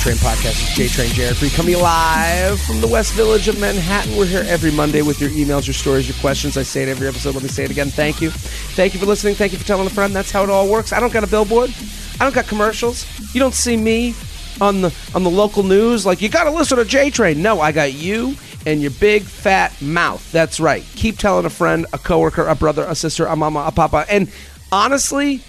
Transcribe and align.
Train 0.00 0.16
Podcast. 0.16 0.62
It's 0.62 0.74
J 0.74 0.88
Train 0.88 1.10
Jared 1.10 1.36
Freid 1.36 1.54
coming 1.54 1.78
live 1.78 2.58
from 2.62 2.80
the 2.80 2.86
West 2.86 3.12
Village 3.12 3.48
of 3.48 3.60
Manhattan. 3.60 4.16
We're 4.16 4.24
here 4.24 4.44
every 4.46 4.70
Monday 4.70 5.02
with 5.02 5.20
your 5.20 5.28
emails, 5.28 5.66
your 5.66 5.74
stories, 5.74 6.08
your 6.08 6.16
questions. 6.20 6.56
I 6.56 6.62
say 6.62 6.84
it 6.84 6.88
every 6.88 7.06
episode. 7.06 7.34
Let 7.34 7.42
me 7.42 7.50
say 7.50 7.64
it 7.64 7.70
again. 7.70 7.88
Thank 7.90 8.22
you. 8.22 8.30
Thank 8.30 8.94
you 8.94 9.00
for 9.00 9.04
listening. 9.04 9.34
Thank 9.34 9.52
you 9.52 9.58
for 9.58 9.66
telling 9.66 9.86
a 9.86 9.90
friend. 9.90 10.16
That's 10.16 10.30
how 10.30 10.42
it 10.42 10.48
all 10.48 10.70
works. 10.70 10.94
I 10.94 11.00
don't 11.00 11.12
got 11.12 11.22
a 11.22 11.26
billboard. 11.26 11.74
I 12.18 12.24
don't 12.24 12.34
got 12.34 12.46
commercials. 12.46 13.04
You 13.34 13.40
don't 13.40 13.52
see 13.52 13.76
me 13.76 14.14
on 14.58 14.80
the 14.80 14.94
on 15.14 15.22
the 15.22 15.30
local 15.30 15.62
news 15.64 16.06
like 16.06 16.22
you 16.22 16.30
got 16.30 16.44
to 16.44 16.50
listen 16.50 16.78
to 16.78 16.86
J 16.86 17.10
Train. 17.10 17.42
No, 17.42 17.60
I 17.60 17.70
got 17.70 17.92
you 17.92 18.36
and 18.64 18.80
your 18.80 18.92
big 18.92 19.24
fat 19.24 19.82
mouth. 19.82 20.32
That's 20.32 20.58
right. 20.60 20.82
Keep 20.96 21.18
telling 21.18 21.44
a 21.44 21.50
friend, 21.50 21.84
a 21.92 21.98
coworker, 21.98 22.46
a 22.46 22.54
brother, 22.54 22.86
a 22.88 22.94
sister, 22.94 23.26
a 23.26 23.36
mama, 23.36 23.64
a 23.66 23.70
papa. 23.70 24.06
And 24.08 24.32
honestly, 24.72 25.42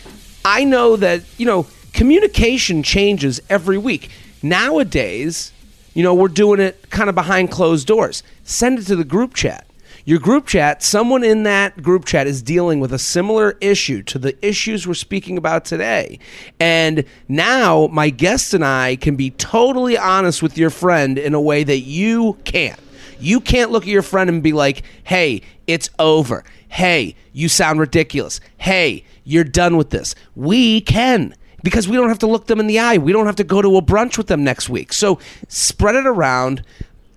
I 0.44 0.66
know 0.66 0.98
that, 0.98 1.24
you 1.38 1.46
know, 1.46 1.68
communication 1.94 2.84
changes 2.84 3.40
every 3.50 3.78
week. 3.78 4.10
Nowadays, 4.44 5.52
you 5.94 6.04
know, 6.04 6.14
we're 6.14 6.28
doing 6.28 6.60
it 6.60 6.90
kind 6.90 7.10
of 7.10 7.16
behind 7.16 7.52
closed 7.52 7.88
doors. 7.88 8.24
Send 8.44 8.80
it 8.80 8.84
to 8.84 8.96
the 8.96 9.04
group 9.04 9.34
chat. 9.34 9.68
Your 10.04 10.20
group 10.20 10.48
chat, 10.48 10.82
someone 10.82 11.24
in 11.24 11.44
that 11.44 11.84
group 11.84 12.06
chat 12.06 12.26
is 12.26 12.42
dealing 12.42 12.80
with 12.80 12.92
a 12.92 12.98
similar 12.98 13.56
issue 13.62 14.02
to 14.04 14.18
the 14.18 14.36
issues 14.46 14.88
we're 14.88 14.96
speaking 14.96 15.38
about 15.38 15.64
today. 15.64 16.18
And 16.60 17.06
now 17.28 17.88
my 17.88 18.10
guest 18.10 18.56
and 18.56 18.66
I 18.66 18.96
can 18.96 19.16
be 19.16 19.30
totally 19.32 19.98
honest 19.98 20.42
with 20.42 20.58
your 20.58 20.72
friend 20.72 21.20
in 21.20 21.36
a 21.36 21.42
way 21.42 21.64
that 21.64 21.82
you 21.82 22.38
can't. 22.46 22.80
You 23.20 23.40
can't 23.40 23.70
look 23.70 23.84
at 23.84 23.90
your 23.90 24.02
friend 24.02 24.28
and 24.30 24.42
be 24.42 24.54
like, 24.54 24.82
hey, 25.04 25.44
it's 25.68 25.92
over. 26.00 26.44
Hey, 26.68 27.16
you 27.32 27.48
sound 27.48 27.80
ridiculous. 27.80 28.42
Hey, 28.58 29.06
you're 29.24 29.44
done 29.44 29.78
with 29.78 29.92
this. 29.92 30.16
We 30.36 30.82
can 30.82 31.36
because 31.64 31.88
we 31.88 31.96
don't 31.96 32.10
have 32.10 32.20
to 32.20 32.28
look 32.28 32.48
them 32.48 32.60
in 32.60 32.68
the 32.68 32.80
eye. 32.80 32.98
We 32.98 33.12
don't 33.12 33.26
have 33.26 33.36
to 33.38 33.44
go 33.44 33.62
to 33.62 33.78
a 33.78 33.82
brunch 33.82 34.18
with 34.18 34.28
them 34.28 34.44
next 34.44 34.70
week. 34.70 34.94
So 34.94 35.20
spread 35.48 35.96
it 35.96 36.06
around 36.06 36.64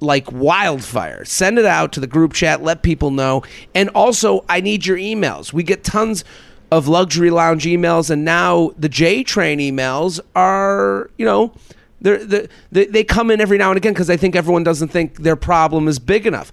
like 0.00 0.30
wildfire. 0.30 1.24
Send 1.24 1.58
it 1.58 1.64
out 1.64 1.92
to 1.92 2.00
the 2.00 2.06
group 2.06 2.32
chat, 2.32 2.62
let 2.62 2.82
people 2.82 3.10
know. 3.10 3.42
And 3.74 3.88
also, 3.90 4.44
I 4.48 4.60
need 4.60 4.86
your 4.86 4.98
emails. 4.98 5.52
We 5.52 5.62
get 5.62 5.84
tons 5.84 6.24
of 6.70 6.88
luxury 6.88 7.30
lounge 7.30 7.64
emails, 7.64 8.10
and 8.10 8.24
now 8.24 8.72
the 8.78 8.88
J 8.88 9.22
Train 9.22 9.58
emails 9.58 10.20
are, 10.34 11.10
you 11.16 11.24
know, 11.24 11.52
they 12.00 12.48
they 12.70 13.04
come 13.04 13.30
in 13.30 13.40
every 13.40 13.56
now 13.56 13.70
and 13.70 13.76
again 13.76 13.92
because 13.92 14.10
I 14.10 14.16
think 14.16 14.36
everyone 14.36 14.62
doesn't 14.62 14.88
think 14.88 15.22
their 15.22 15.36
problem 15.36 15.88
is 15.88 15.98
big 15.98 16.26
enough 16.26 16.52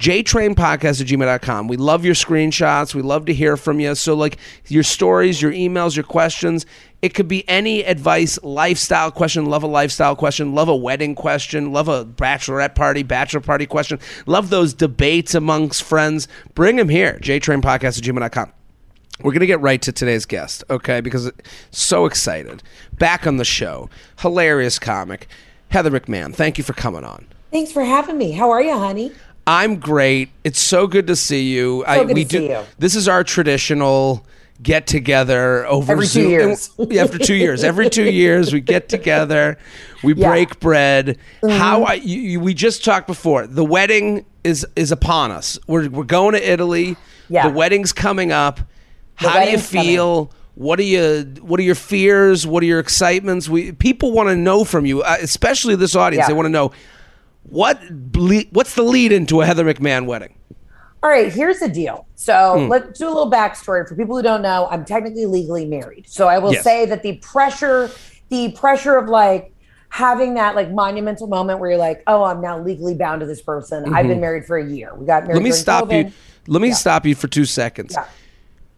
jtrainpodcast 0.00 1.00
at 1.02 1.06
gmail.com. 1.06 1.68
We 1.68 1.76
love 1.76 2.04
your 2.04 2.14
screenshots. 2.14 2.94
We 2.94 3.02
love 3.02 3.26
to 3.26 3.34
hear 3.34 3.58
from 3.58 3.80
you. 3.80 3.94
So, 3.94 4.14
like 4.14 4.38
your 4.66 4.82
stories, 4.82 5.42
your 5.42 5.52
emails, 5.52 5.94
your 5.94 6.04
questions. 6.04 6.64
It 7.02 7.14
could 7.14 7.28
be 7.28 7.48
any 7.48 7.82
advice, 7.82 8.38
lifestyle 8.42 9.10
question, 9.10 9.46
love 9.46 9.62
a 9.62 9.66
lifestyle 9.66 10.16
question, 10.16 10.54
love 10.54 10.68
a 10.68 10.76
wedding 10.76 11.14
question, 11.14 11.72
love 11.72 11.88
a 11.88 12.04
bachelorette 12.04 12.74
party, 12.74 13.02
bachelor 13.02 13.40
party 13.40 13.64
question, 13.64 13.98
love 14.26 14.50
those 14.50 14.74
debates 14.74 15.34
amongst 15.34 15.82
friends. 15.82 16.28
Bring 16.54 16.76
them 16.76 16.90
here, 16.90 17.18
jtrainpodcast 17.22 17.98
at 17.98 18.04
gmail.com. 18.04 18.52
We're 19.22 19.32
going 19.32 19.40
to 19.40 19.46
get 19.46 19.60
right 19.60 19.80
to 19.82 19.92
today's 19.92 20.26
guest, 20.26 20.64
okay? 20.70 21.00
Because 21.00 21.30
so 21.70 22.06
excited. 22.06 22.62
Back 22.98 23.26
on 23.26 23.36
the 23.36 23.44
show, 23.44 23.90
hilarious 24.18 24.78
comic, 24.78 25.26
Heather 25.68 25.90
McMahan. 25.90 26.34
Thank 26.34 26.58
you 26.58 26.64
for 26.64 26.72
coming 26.72 27.04
on. 27.04 27.26
Thanks 27.50 27.72
for 27.72 27.84
having 27.84 28.16
me. 28.16 28.32
How 28.32 28.50
are 28.50 28.62
you, 28.62 28.78
honey? 28.78 29.12
I'm 29.50 29.80
great. 29.80 30.28
It's 30.44 30.60
so 30.60 30.86
good 30.86 31.08
to 31.08 31.16
see 31.16 31.50
you. 31.50 31.82
So 31.84 32.06
good 32.06 32.14
we 32.14 32.22
do, 32.22 32.42
you. 32.44 32.62
This 32.78 32.94
is 32.94 33.08
our 33.08 33.24
traditional 33.24 34.24
get 34.62 34.86
together 34.86 35.66
over 35.66 35.90
every 35.90 36.06
Zoom. 36.06 36.24
two 36.24 36.30
years. 36.30 36.70
after 36.96 37.18
two 37.18 37.34
years, 37.34 37.64
every 37.64 37.90
two 37.90 38.08
years 38.12 38.52
we 38.52 38.60
get 38.60 38.88
together, 38.88 39.58
we 40.04 40.14
yeah. 40.14 40.28
break 40.28 40.60
bread. 40.60 41.18
Mm-hmm. 41.42 41.58
How 41.58 41.82
I, 41.82 41.94
you, 41.94 42.20
you, 42.20 42.40
we 42.40 42.54
just 42.54 42.84
talked 42.84 43.08
before. 43.08 43.48
The 43.48 43.64
wedding 43.64 44.24
is 44.44 44.64
is 44.76 44.92
upon 44.92 45.32
us. 45.32 45.58
We're 45.66 45.88
we're 45.88 46.04
going 46.04 46.34
to 46.34 46.50
Italy. 46.50 46.96
Yeah. 47.28 47.48
The 47.48 47.54
wedding's 47.54 47.92
coming 47.92 48.30
up. 48.30 48.60
The 49.20 49.30
How 49.30 49.44
do 49.44 49.50
you 49.50 49.58
feel? 49.58 50.26
Coming. 50.26 50.40
What 50.54 50.78
are 50.78 50.84
you? 50.84 51.22
What 51.40 51.58
are 51.58 51.64
your 51.64 51.74
fears? 51.74 52.46
What 52.46 52.62
are 52.62 52.66
your 52.66 52.78
excitements? 52.78 53.48
We 53.48 53.72
people 53.72 54.12
want 54.12 54.28
to 54.28 54.36
know 54.36 54.62
from 54.62 54.86
you, 54.86 55.02
uh, 55.02 55.16
especially 55.20 55.74
this 55.74 55.96
audience. 55.96 56.22
Yeah. 56.22 56.28
They 56.28 56.34
want 56.34 56.46
to 56.46 56.50
know 56.50 56.70
what 57.44 57.80
ble- 58.12 58.44
what's 58.50 58.74
the 58.74 58.82
lead 58.82 59.12
into 59.12 59.40
a 59.40 59.46
Heather 59.46 59.64
McMahan 59.64 60.06
wedding? 60.06 60.34
All 61.02 61.08
right, 61.08 61.32
here's 61.32 61.60
the 61.60 61.68
deal. 61.68 62.06
So 62.14 62.64
hmm. 62.64 62.70
let's 62.70 62.98
do 62.98 63.06
a 63.06 63.08
little 63.08 63.30
backstory 63.30 63.88
for 63.88 63.96
people 63.96 64.16
who 64.16 64.22
don't 64.22 64.42
know. 64.42 64.68
I'm 64.70 64.84
technically 64.84 65.26
legally 65.26 65.64
married, 65.64 66.08
so 66.08 66.28
I 66.28 66.38
will 66.38 66.52
yes. 66.52 66.62
say 66.62 66.86
that 66.86 67.02
the 67.02 67.16
pressure, 67.16 67.90
the 68.28 68.52
pressure 68.52 68.96
of 68.96 69.08
like 69.08 69.52
having 69.88 70.34
that 70.34 70.54
like 70.54 70.70
monumental 70.70 71.26
moment 71.26 71.58
where 71.58 71.70
you're 71.70 71.78
like, 71.78 72.02
oh, 72.06 72.22
I'm 72.24 72.40
now 72.40 72.58
legally 72.58 72.94
bound 72.94 73.20
to 73.20 73.26
this 73.26 73.40
person. 73.40 73.84
Mm-hmm. 73.84 73.94
I've 73.94 74.06
been 74.06 74.20
married 74.20 74.44
for 74.44 74.58
a 74.58 74.64
year. 74.64 74.94
We 74.94 75.06
got 75.06 75.24
married. 75.24 75.36
Let 75.36 75.42
me 75.42 75.52
stop 75.52 75.88
COVID. 75.88 76.06
you. 76.06 76.12
Let 76.46 76.62
me 76.62 76.68
yeah. 76.68 76.74
stop 76.74 77.06
you 77.06 77.14
for 77.14 77.28
two 77.28 77.44
seconds. 77.44 77.94
Yeah 77.96 78.06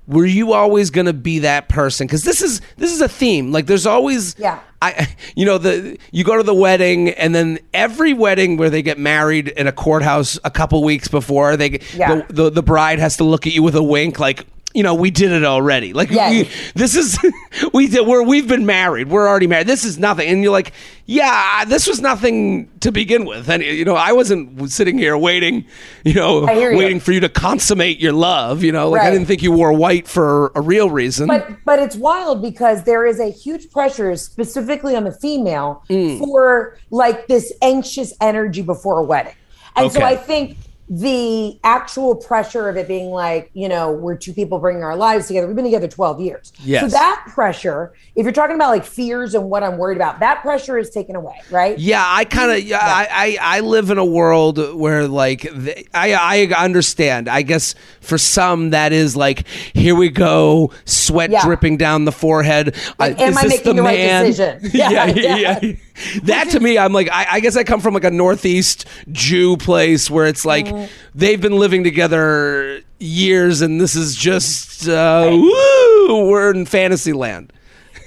were 0.06 0.26
you 0.26 0.52
always 0.52 0.90
going 0.90 1.06
to 1.06 1.12
be 1.12 1.40
that 1.40 1.68
person? 1.68 2.06
Because 2.06 2.24
this 2.24 2.42
is 2.42 2.60
this 2.76 2.92
is 2.92 3.00
a 3.00 3.08
theme. 3.08 3.52
Like 3.52 3.66
there's 3.66 3.86
always 3.86 4.36
yeah. 4.38 4.60
I 4.80 5.14
you 5.36 5.46
know 5.46 5.58
the 5.58 5.98
you 6.10 6.24
go 6.24 6.36
to 6.36 6.42
the 6.42 6.54
wedding 6.54 7.10
and 7.10 7.34
then 7.34 7.58
every 7.72 8.12
wedding 8.12 8.56
where 8.56 8.70
they 8.70 8.82
get 8.82 8.98
married 8.98 9.48
in 9.48 9.66
a 9.66 9.72
courthouse 9.72 10.38
a 10.44 10.50
couple 10.50 10.82
weeks 10.82 11.08
before 11.08 11.56
they 11.56 11.80
yeah. 11.94 12.14
the, 12.14 12.26
the, 12.32 12.50
the 12.50 12.62
bride 12.62 12.98
has 12.98 13.16
to 13.18 13.24
look 13.24 13.46
at 13.46 13.52
you 13.52 13.62
with 13.62 13.76
a 13.76 13.82
wink 13.82 14.18
like 14.18 14.46
you 14.74 14.82
know, 14.82 14.94
we 14.94 15.10
did 15.10 15.32
it 15.32 15.44
already. 15.44 15.92
Like, 15.92 16.10
yeah. 16.10 16.30
we, 16.30 16.48
this 16.74 16.96
is 16.96 17.18
we 17.72 17.88
did. 17.88 18.06
We're 18.06 18.22
we've 18.22 18.48
been 18.48 18.66
married. 18.66 19.08
We're 19.08 19.28
already 19.28 19.46
married. 19.46 19.66
This 19.66 19.84
is 19.84 19.98
nothing. 19.98 20.28
And 20.28 20.42
you're 20.42 20.52
like, 20.52 20.72
yeah, 21.06 21.64
this 21.64 21.86
was 21.86 22.00
nothing 22.00 22.70
to 22.80 22.90
begin 22.90 23.24
with. 23.24 23.48
And 23.48 23.62
you 23.62 23.84
know, 23.84 23.96
I 23.96 24.12
wasn't 24.12 24.70
sitting 24.70 24.98
here 24.98 25.16
waiting, 25.16 25.66
you 26.04 26.14
know, 26.14 26.44
waiting 26.44 26.96
you. 26.96 27.00
for 27.00 27.12
you 27.12 27.20
to 27.20 27.28
consummate 27.28 28.00
your 28.00 28.12
love. 28.12 28.62
You 28.62 28.72
know, 28.72 28.90
like 28.90 29.02
right. 29.02 29.08
I 29.08 29.10
didn't 29.10 29.26
think 29.26 29.42
you 29.42 29.52
wore 29.52 29.72
white 29.72 30.08
for 30.08 30.52
a 30.54 30.60
real 30.60 30.90
reason. 30.90 31.26
But 31.26 31.64
but 31.64 31.78
it's 31.78 31.96
wild 31.96 32.40
because 32.42 32.84
there 32.84 33.04
is 33.04 33.20
a 33.20 33.30
huge 33.30 33.70
pressure, 33.70 34.16
specifically 34.16 34.96
on 34.96 35.04
the 35.04 35.12
female, 35.12 35.84
mm. 35.88 36.18
for 36.18 36.78
like 36.90 37.26
this 37.26 37.52
anxious 37.62 38.14
energy 38.20 38.62
before 38.62 38.98
a 38.98 39.04
wedding. 39.04 39.34
And 39.76 39.86
okay. 39.86 39.98
so 39.98 40.04
I 40.04 40.16
think 40.16 40.56
the 40.88 41.58
actual 41.64 42.14
pressure 42.14 42.68
of 42.68 42.76
it 42.76 42.88
being 42.88 43.10
like, 43.10 43.50
you 43.54 43.68
know, 43.68 43.92
we're 43.92 44.16
two 44.16 44.32
people 44.32 44.58
bringing 44.58 44.82
our 44.82 44.96
lives 44.96 45.28
together. 45.28 45.46
We've 45.46 45.56
been 45.56 45.64
together 45.64 45.88
12 45.88 46.20
years. 46.20 46.52
Yes. 46.58 46.82
So 46.82 46.88
that 46.88 47.24
pressure, 47.28 47.94
if 48.14 48.24
you're 48.24 48.32
talking 48.32 48.56
about 48.56 48.70
like 48.70 48.84
fears 48.84 49.34
and 49.34 49.48
what 49.48 49.62
I'm 49.62 49.78
worried 49.78 49.96
about, 49.96 50.20
that 50.20 50.42
pressure 50.42 50.76
is 50.76 50.90
taken 50.90 51.16
away, 51.16 51.40
right? 51.50 51.78
Yeah, 51.78 52.04
I 52.06 52.24
kind 52.24 52.50
of, 52.50 52.62
yeah, 52.62 52.78
I, 52.82 53.38
I, 53.40 53.56
I 53.58 53.60
live 53.60 53.90
in 53.90 53.98
a 53.98 54.04
world 54.04 54.58
where 54.74 55.08
like, 55.08 55.42
the, 55.42 55.86
I, 55.96 56.12
I 56.14 56.62
understand. 56.62 57.28
I 57.28 57.42
guess 57.42 57.74
for 58.00 58.18
some 58.18 58.70
that 58.70 58.92
is 58.92 59.16
like, 59.16 59.46
here 59.46 59.94
we 59.94 60.10
go, 60.10 60.72
sweat 60.84 61.30
yeah. 61.30 61.42
dripping 61.44 61.76
down 61.76 62.04
the 62.04 62.12
forehead. 62.12 62.76
Like, 62.98 63.18
uh, 63.18 63.22
am 63.22 63.38
I 63.38 63.44
making 63.44 63.76
the, 63.76 63.82
the 63.82 63.82
right 63.82 64.24
decision? 64.24 64.70
yeah, 64.74 65.06
yeah. 65.06 65.58
yeah. 65.62 65.76
that 66.24 66.50
to 66.50 66.60
me, 66.60 66.78
I'm 66.78 66.92
like, 66.92 67.08
I, 67.10 67.26
I, 67.32 67.40
guess 67.40 67.56
I 67.56 67.64
come 67.64 67.80
from 67.80 67.94
like 67.94 68.04
a 68.04 68.10
Northeast 68.10 68.86
Jew 69.10 69.56
place 69.56 70.10
where 70.10 70.26
it's 70.26 70.44
like 70.44 70.66
mm. 70.66 70.88
they've 71.14 71.40
been 71.40 71.58
living 71.58 71.84
together 71.84 72.82
years, 72.98 73.60
and 73.60 73.80
this 73.80 73.94
is 73.94 74.16
just 74.16 74.88
uh, 74.88 75.28
woo, 75.30 76.28
we're 76.28 76.52
in 76.52 76.66
fantasy 76.66 77.12
land. 77.12 77.52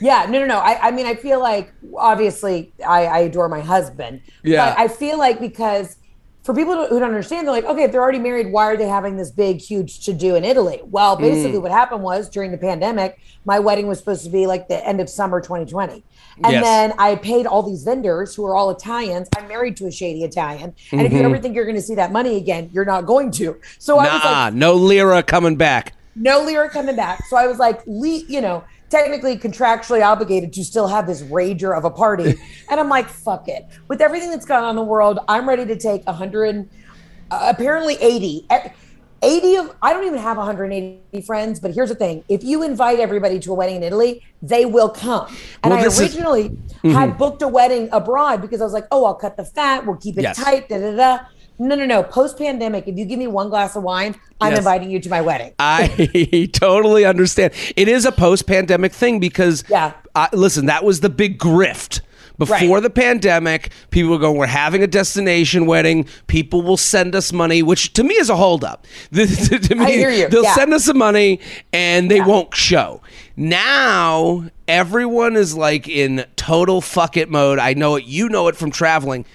Yeah, 0.01 0.25
no, 0.29 0.39
no, 0.39 0.45
no. 0.45 0.57
I, 0.59 0.87
I 0.87 0.91
mean, 0.91 1.05
I 1.05 1.15
feel 1.15 1.39
like 1.39 1.71
obviously 1.97 2.73
I, 2.85 3.05
I 3.05 3.19
adore 3.19 3.47
my 3.49 3.61
husband. 3.61 4.21
Yeah, 4.43 4.69
but 4.69 4.79
I 4.79 4.87
feel 4.87 5.17
like 5.17 5.39
because 5.39 5.97
for 6.45 6.53
people 6.53 6.85
who 6.85 6.99
don't 6.99 7.09
understand, 7.09 7.47
they're 7.47 7.55
like, 7.55 7.65
okay, 7.65 7.85
if 7.85 7.91
they're 7.91 8.03
already 8.03 8.19
married, 8.19 8.51
why 8.51 8.65
are 8.65 8.77
they 8.77 8.87
having 8.87 9.17
this 9.17 9.31
big, 9.31 9.59
huge 9.59 10.05
to 10.05 10.13
do 10.13 10.35
in 10.35 10.43
Italy? 10.43 10.79
Well, 10.83 11.15
basically, 11.15 11.57
mm. 11.57 11.63
what 11.63 11.71
happened 11.71 12.03
was 12.03 12.29
during 12.29 12.51
the 12.51 12.57
pandemic, 12.59 13.19
my 13.45 13.57
wedding 13.57 13.87
was 13.87 13.97
supposed 13.97 14.23
to 14.25 14.29
be 14.29 14.45
like 14.45 14.67
the 14.67 14.87
end 14.87 15.01
of 15.01 15.09
summer 15.09 15.41
2020. 15.41 16.03
And 16.43 16.53
yes. 16.53 16.63
then 16.63 16.93
I 16.99 17.15
paid 17.15 17.47
all 17.47 17.63
these 17.63 17.83
vendors 17.83 18.35
who 18.35 18.45
are 18.45 18.55
all 18.55 18.69
Italians. 18.69 19.27
I'm 19.35 19.47
married 19.47 19.75
to 19.77 19.87
a 19.87 19.91
shady 19.91 20.23
Italian. 20.23 20.65
And 20.65 20.75
mm-hmm. 20.75 20.99
if 20.99 21.11
you 21.11 21.17
mm-hmm. 21.17 21.25
ever 21.25 21.39
think 21.39 21.55
you're 21.55 21.65
going 21.65 21.77
to 21.77 21.81
see 21.81 21.95
that 21.95 22.11
money 22.11 22.37
again, 22.37 22.69
you're 22.71 22.85
not 22.85 23.07
going 23.07 23.31
to. 23.31 23.59
So 23.79 23.97
I 23.97 24.13
was 24.13 24.23
like, 24.23 24.53
no 24.53 24.75
lira 24.75 25.23
coming 25.23 25.55
back. 25.55 25.93
No 26.15 26.43
lira 26.43 26.69
coming 26.69 26.95
back. 26.95 27.25
So 27.25 27.37
I 27.37 27.47
was 27.47 27.57
like, 27.57 27.81
you 27.87 28.39
know, 28.39 28.63
technically 28.95 29.37
contractually 29.37 30.05
obligated 30.05 30.53
to 30.53 30.63
still 30.63 30.87
have 30.87 31.05
this 31.05 31.21
rager 31.23 31.77
of 31.77 31.83
a 31.83 31.89
party. 31.89 32.35
and 32.69 32.79
I'm 32.79 32.87
like, 32.87 33.07
fuck 33.09 33.49
it. 33.49 33.65
With 33.89 34.01
everything 34.01 34.29
that's 34.29 34.45
gone 34.45 34.63
on 34.63 34.69
in 34.71 34.75
the 34.77 34.83
world, 34.83 35.19
I'm 35.27 35.47
ready 35.47 35.65
to 35.65 35.75
take 35.75 36.05
100, 36.07 36.69
uh, 37.29 37.53
apparently 37.53 37.95
80. 37.95 38.47
80 39.21 39.55
of 39.55 39.75
I 39.81 39.91
don't 39.91 40.05
even 40.05 40.19
have 40.19 40.37
180 40.37 41.21
friends, 41.25 41.59
but 41.59 41.73
here's 41.73 41.89
the 41.89 41.95
thing. 41.95 42.23
If 42.29 42.43
you 42.43 42.63
invite 42.63 42.99
everybody 42.99 43.39
to 43.39 43.51
a 43.51 43.55
wedding 43.55 43.77
in 43.77 43.83
Italy, 43.83 44.23
they 44.41 44.65
will 44.65 44.89
come. 44.89 45.27
And 45.63 45.73
well, 45.73 45.83
I 45.83 45.99
originally 45.99 46.45
is, 46.45 46.51
mm-hmm. 46.51 46.91
had 46.91 47.17
booked 47.17 47.41
a 47.41 47.47
wedding 47.47 47.89
abroad 47.91 48.41
because 48.41 48.61
I 48.61 48.63
was 48.63 48.73
like, 48.73 48.85
oh, 48.91 49.05
I'll 49.05 49.15
cut 49.15 49.35
the 49.35 49.45
fat, 49.45 49.85
we'll 49.85 49.97
keep 49.97 50.17
it 50.17 50.23
yes. 50.23 50.37
tight, 50.37 50.69
da 50.69 50.77
da 50.79 50.95
da. 50.95 51.25
No, 51.57 51.75
no, 51.75 51.85
no. 51.85 52.03
Post 52.03 52.37
pandemic, 52.37 52.87
if 52.87 52.97
you 52.97 53.05
give 53.05 53.17
me 53.19 53.27
one 53.27 53.49
glass 53.49 53.75
of 53.75 53.83
wine, 53.83 54.15
I'm 54.41 54.51
yes. 54.51 54.59
inviting 54.59 54.89
you 54.91 54.99
to 54.99 55.09
my 55.09 55.21
wedding. 55.21 55.53
I 55.59 56.49
totally 56.53 57.05
understand. 57.05 57.53
It 57.75 57.87
is 57.87 58.05
a 58.05 58.11
post 58.11 58.45
pandemic 58.47 58.91
thing 58.91 59.19
because, 59.19 59.63
yeah. 59.69 59.93
Uh, 60.15 60.27
listen, 60.33 60.65
that 60.67 60.83
was 60.83 61.01
the 61.01 61.09
big 61.09 61.37
grift 61.37 61.99
Before 62.37 62.57
Right. 62.57 62.83
the 62.83 62.89
pandemic, 62.89 63.69
people 63.91 64.11
were 64.11 64.17
going, 64.17 64.37
we're 64.37 64.47
having 64.47 64.83
a 64.83 64.87
destination 64.87 65.65
wedding. 65.65 66.05
People 66.27 66.61
will 66.61 66.77
send 66.77 67.15
us 67.15 67.31
money, 67.31 67.63
which 67.63 67.93
to 67.93 68.03
me 68.03 68.15
is 68.15 68.29
a 68.29 68.35
holdup. 68.35 68.85
to 69.13 69.75
me, 69.75 69.85
hear 69.93 70.09
you. 70.09 70.27
they'll 70.29 70.43
Yeah. 70.43 70.55
send 70.55 70.73
us 70.73 70.85
some 70.85 70.97
money 70.97 71.39
and 71.71 72.11
they 72.11 72.19
won't 72.21 72.53
show. 72.55 73.01
Now, 73.37 74.45
everyone 74.67 75.35
is 75.35 75.55
like 75.55 75.87
in 75.87 76.25
total 76.35 76.81
fuck 76.81 77.15
it 77.17 77.29
mode. 77.29 77.59
I 77.59 77.73
know 77.73 77.95
it. 77.95 78.05
You 78.05 78.27
know 78.29 78.47
it 78.47 78.55
from 78.55 78.71
traveling. 78.71 79.25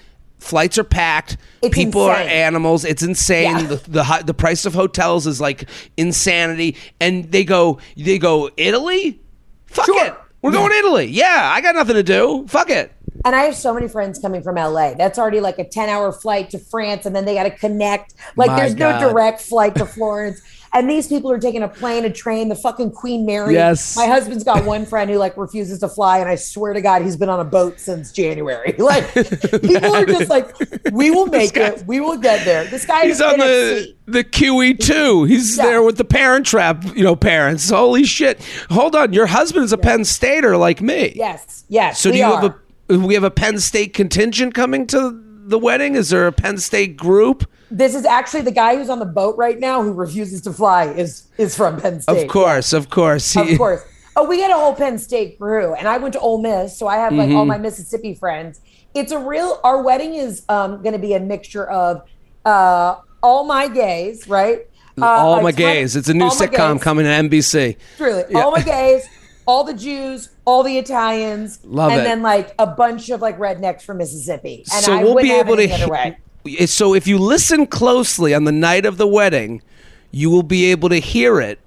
Flights 0.41 0.79
are 0.79 0.85
packed. 0.85 1.37
It's 1.63 1.75
People 1.75 2.03
are 2.03 2.17
animals. 2.17 2.85
It's 2.85 3.03
insane. 3.03 3.57
Yeah. 3.59 3.63
The, 3.63 3.77
the 3.89 4.23
the 4.27 4.35
price 4.35 4.65
of 4.65 4.75
hotels 4.75 5.27
is 5.27 5.41
like 5.41 5.69
insanity. 5.97 6.77
And 7.01 7.31
they 7.31 7.45
go 7.45 7.79
they 7.97 8.19
go 8.19 8.51
Italy. 8.57 9.21
Fuck 9.67 9.87
Sure. 9.87 10.07
it. 10.07 10.15
We're 10.43 10.53
going 10.53 10.71
to 10.71 10.77
Italy. 10.77 11.05
Yeah, 11.07 11.51
I 11.55 11.61
got 11.61 11.75
nothing 11.75 11.97
to 11.97 12.03
do. 12.03 12.47
Fuck 12.49 12.71
it. 12.71 12.91
And 13.27 13.37
I 13.37 13.43
have 13.43 13.55
so 13.55 13.75
many 13.75 13.87
friends 13.89 14.19
coming 14.19 14.43
from 14.43 14.55
LA. 14.57 14.95
That's 14.95 15.19
already 15.19 15.41
like 15.41 15.59
a 15.59 15.65
10 15.69 15.91
hour 15.91 16.11
flight 16.13 16.49
to 16.51 16.59
France, 16.59 17.05
and 17.05 17.15
then 17.15 17.27
they 17.27 17.35
got 17.35 17.43
to 17.43 17.51
connect. 17.51 18.15
Like, 18.37 18.49
My 18.49 18.57
there's 18.57 18.75
God. 18.75 19.03
no 19.03 19.11
direct 19.11 19.43
flight 19.43 19.75
to 19.75 19.85
Florence. 19.85 20.41
And 20.73 20.89
these 20.89 21.09
people 21.09 21.33
are 21.33 21.39
taking 21.41 21.63
a 21.65 21.69
plane, 21.69 22.05
a 22.05 22.13
train, 22.13 22.49
the 22.49 22.55
fucking 22.55 22.93
Queen 22.93 23.27
Mary. 23.27 23.55
Yes. 23.55 23.97
My 23.97 24.07
husband's 24.07 24.45
got 24.45 24.65
one 24.65 24.87
friend 24.87 25.11
who 25.11 25.17
like 25.19 25.37
refuses 25.37 25.81
to 25.81 25.89
fly, 25.89 26.19
and 26.19 26.29
I 26.29 26.37
swear 26.37 26.73
to 26.73 26.81
God, 26.81 27.03
he's 27.03 27.17
been 27.17 27.29
on 27.29 27.41
a 27.41 27.45
boat 27.45 27.81
since 27.81 28.13
January. 28.13 28.75
Like, 28.79 29.13
people 29.13 29.95
are 29.97 30.07
just 30.07 30.31
like, 30.31 30.55
we 30.93 31.11
will 31.11 31.27
make 31.39 31.55
guy's- 31.55 31.81
it. 31.81 31.87
We 31.89 31.99
will 32.01 32.17
get 32.19 32.45
there. 32.45 32.65
This 32.67 32.87
guy 32.87 33.07
He's 33.07 33.17
is 33.17 33.21
on 33.23 33.39
the 33.39 33.95
the 34.07 34.23
QE 34.25 34.79
two. 34.79 35.25
He's 35.25 35.57
Yeah. 35.57 35.65
there 35.65 35.83
with 35.83 35.97
the 35.97 36.05
Parent 36.05 36.47
Trap, 36.47 36.85
you 36.97 37.03
know, 37.05 37.17
parents. 37.17 37.69
Holy 37.71 38.05
shit! 38.05 38.41
Hold 38.71 38.95
on, 38.95 39.13
your 39.13 39.27
husband's 39.27 39.73
a 39.73 39.79
Penn 39.79 40.05
Stater 40.05 40.57
like 40.57 40.81
me. 40.81 41.13
Yes. 41.17 41.65
Yes. 41.69 42.01
So 42.01 42.11
do 42.13 42.19
you 42.19 42.25
are. 42.25 42.41
have 42.43 42.55
a 42.91 42.99
we 42.99 43.15
have 43.15 43.25
a 43.25 43.31
Penn 43.31 43.59
State 43.59 43.93
contingent 43.95 44.55
coming 44.55 44.87
to 44.89 45.21
the 45.47 45.59
wedding? 45.59 45.95
Is 45.97 46.11
there 46.11 46.27
a 46.29 46.33
Penn 46.33 46.59
State 46.59 46.97
group? 46.97 47.49
This 47.71 47.95
is 47.95 48.05
actually 48.05 48.43
the 48.43 48.51
guy 48.51 48.77
who's 48.77 48.89
on 48.91 48.99
the 48.99 49.05
boat 49.07 49.37
right 49.37 49.59
now 49.59 49.83
who 49.83 49.93
refuses 49.93 50.41
to 50.43 50.53
fly 50.53 50.87
is 50.87 51.29
is 51.39 51.57
from 51.57 51.81
Penn 51.81 52.01
State. 52.01 52.25
Of 52.25 52.29
course, 52.29 52.73
of 52.73 52.91
course. 52.91 53.33
He- 53.33 53.53
Of 53.53 53.59
course. 53.59 53.83
Oh, 54.17 54.29
we 54.29 54.39
got 54.39 54.51
a 54.51 54.55
whole 54.55 54.75
Penn 54.75 54.99
State 54.99 55.39
crew, 55.39 55.73
and 55.75 55.87
I 55.89 55.97
went 55.99 56.13
to 56.15 56.21
Ole 56.21 56.43
Miss, 56.43 56.77
so 56.77 56.89
I 56.89 56.97
have 56.97 57.13
like 57.13 57.29
Mm-hmm. 57.29 57.37
all 57.37 57.45
my 57.47 57.59
Mississippi 57.59 58.15
friends. 58.15 58.61
It's 58.93 59.13
a 59.13 59.19
real. 59.19 59.61
Our 59.63 59.83
wedding 59.83 60.15
is 60.15 60.43
um, 60.49 60.83
going 60.83 60.95
to 60.95 60.99
be 60.99 61.15
a 61.15 61.21
mixture 61.21 61.65
of 61.71 62.03
uh, 62.45 62.97
all 63.23 63.45
my 63.45 63.69
gays, 63.69 64.27
right? 64.29 64.67
Uh, 65.01 65.07
All 65.07 65.41
my 65.41 65.53
ton- 65.53 65.59
gays. 65.59 65.95
It's 65.97 66.09
a 66.09 66.15
new 66.15 66.29
sitcom 66.29 66.75
gays, 66.75 66.83
coming 66.83 67.05
to 67.07 67.11
NBC. 67.11 67.77
Truly, 67.97 68.25
Yeah. 68.29 68.41
all 68.41 68.51
my 68.51 68.61
gays, 68.63 69.09
all 69.47 69.63
the 69.65 69.73
Jews, 69.73 70.29
all 70.45 70.63
the 70.65 70.77
Italians, 70.77 71.61
Love 71.65 71.93
and 71.93 72.01
it. 72.01 72.05
then 72.05 72.21
like 72.21 72.53
a 72.59 72.67
bunch 72.67 73.09
of 73.11 73.23
like 73.23 73.39
rednecks 73.39 73.83
from 73.83 73.99
Mississippi. 73.99 74.65
And 74.75 74.85
so 74.85 74.93
I 74.93 75.05
we'll 75.05 75.15
be 75.15 75.31
able 75.33 75.57
to. 75.57 75.63
any 75.63 75.73
other 75.73 75.89
way. 75.91 76.17
he- 76.19 76.30
So 76.67 76.95
if 76.95 77.07
you 77.07 77.19
listen 77.19 77.67
closely 77.67 78.35
on 78.35 78.45
the 78.45 78.53
night 78.53 78.87
of 78.87 78.97
the 78.97 79.07
wedding, 79.07 79.63
you 80.11 80.31
will 80.31 80.43
be 80.43 80.71
able 80.71 80.89
to 80.89 80.97
hear 80.97 81.41
it 81.41 81.59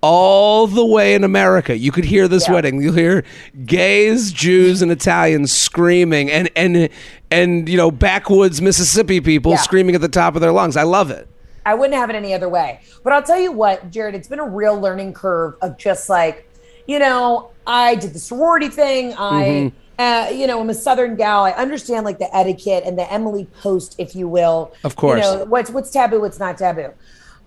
all 0.00 0.66
the 0.66 0.84
way 0.84 1.14
in 1.14 1.24
America. 1.24 1.76
You 1.76 1.90
could 1.92 2.04
hear 2.04 2.28
this 2.28 2.46
Yeah. 2.46 2.54
wedding. 2.54 2.80
You'll 2.80 2.94
hear 2.94 3.24
gays, 3.66 4.32
Jews, 4.32 4.80
and 4.80 4.90
Italians 4.92 5.52
screaming, 5.52 6.30
and 6.30 6.48
and 6.56 6.88
and 7.30 7.68
you 7.68 7.76
know 7.76 7.90
backwoods 7.90 8.62
Mississippi 8.62 9.20
people 9.20 9.52
Yeah. 9.52 9.58
screaming 9.58 9.94
at 9.94 10.00
the 10.00 10.08
top 10.08 10.34
of 10.36 10.40
their 10.40 10.52
lungs. 10.52 10.76
I 10.76 10.84
love 10.84 11.10
it. 11.10 11.28
I 11.66 11.74
wouldn't 11.74 11.98
have 11.98 12.08
it 12.10 12.16
any 12.16 12.32
other 12.32 12.48
way. 12.48 12.80
But 13.04 13.12
I'll 13.12 13.22
tell 13.22 13.38
you 13.40 13.52
what, 13.52 13.90
Jared, 13.90 14.14
it's 14.14 14.28
been 14.28 14.38
a 14.38 14.48
real 14.48 14.78
learning 14.80 15.12
curve 15.12 15.54
of 15.60 15.76
just 15.76 16.08
like, 16.08 16.48
you 16.86 16.98
know, 16.98 17.50
I 17.66 17.96
did 17.96 18.14
the 18.14 18.18
sorority 18.18 18.68
thing. 18.68 19.12
I, 19.14 19.42
Mm-hmm. 19.44 19.76
Uh, 19.98 20.30
you 20.32 20.46
know, 20.46 20.60
I'm 20.60 20.70
a 20.70 20.74
Southern 20.74 21.16
gal. 21.16 21.44
I 21.44 21.50
understand 21.52 22.04
like 22.04 22.18
the 22.18 22.34
etiquette 22.34 22.84
and 22.86 22.98
the 22.98 23.12
Emily 23.12 23.46
Post, 23.60 23.96
if 23.98 24.14
you 24.14 24.28
will. 24.28 24.72
Of 24.84 24.96
course. 24.96 25.24
You 25.24 25.38
know, 25.38 25.44
what's 25.44 25.70
what's 25.70 25.90
taboo, 25.90 26.20
what's 26.20 26.38
not 26.38 26.58
taboo. 26.58 26.92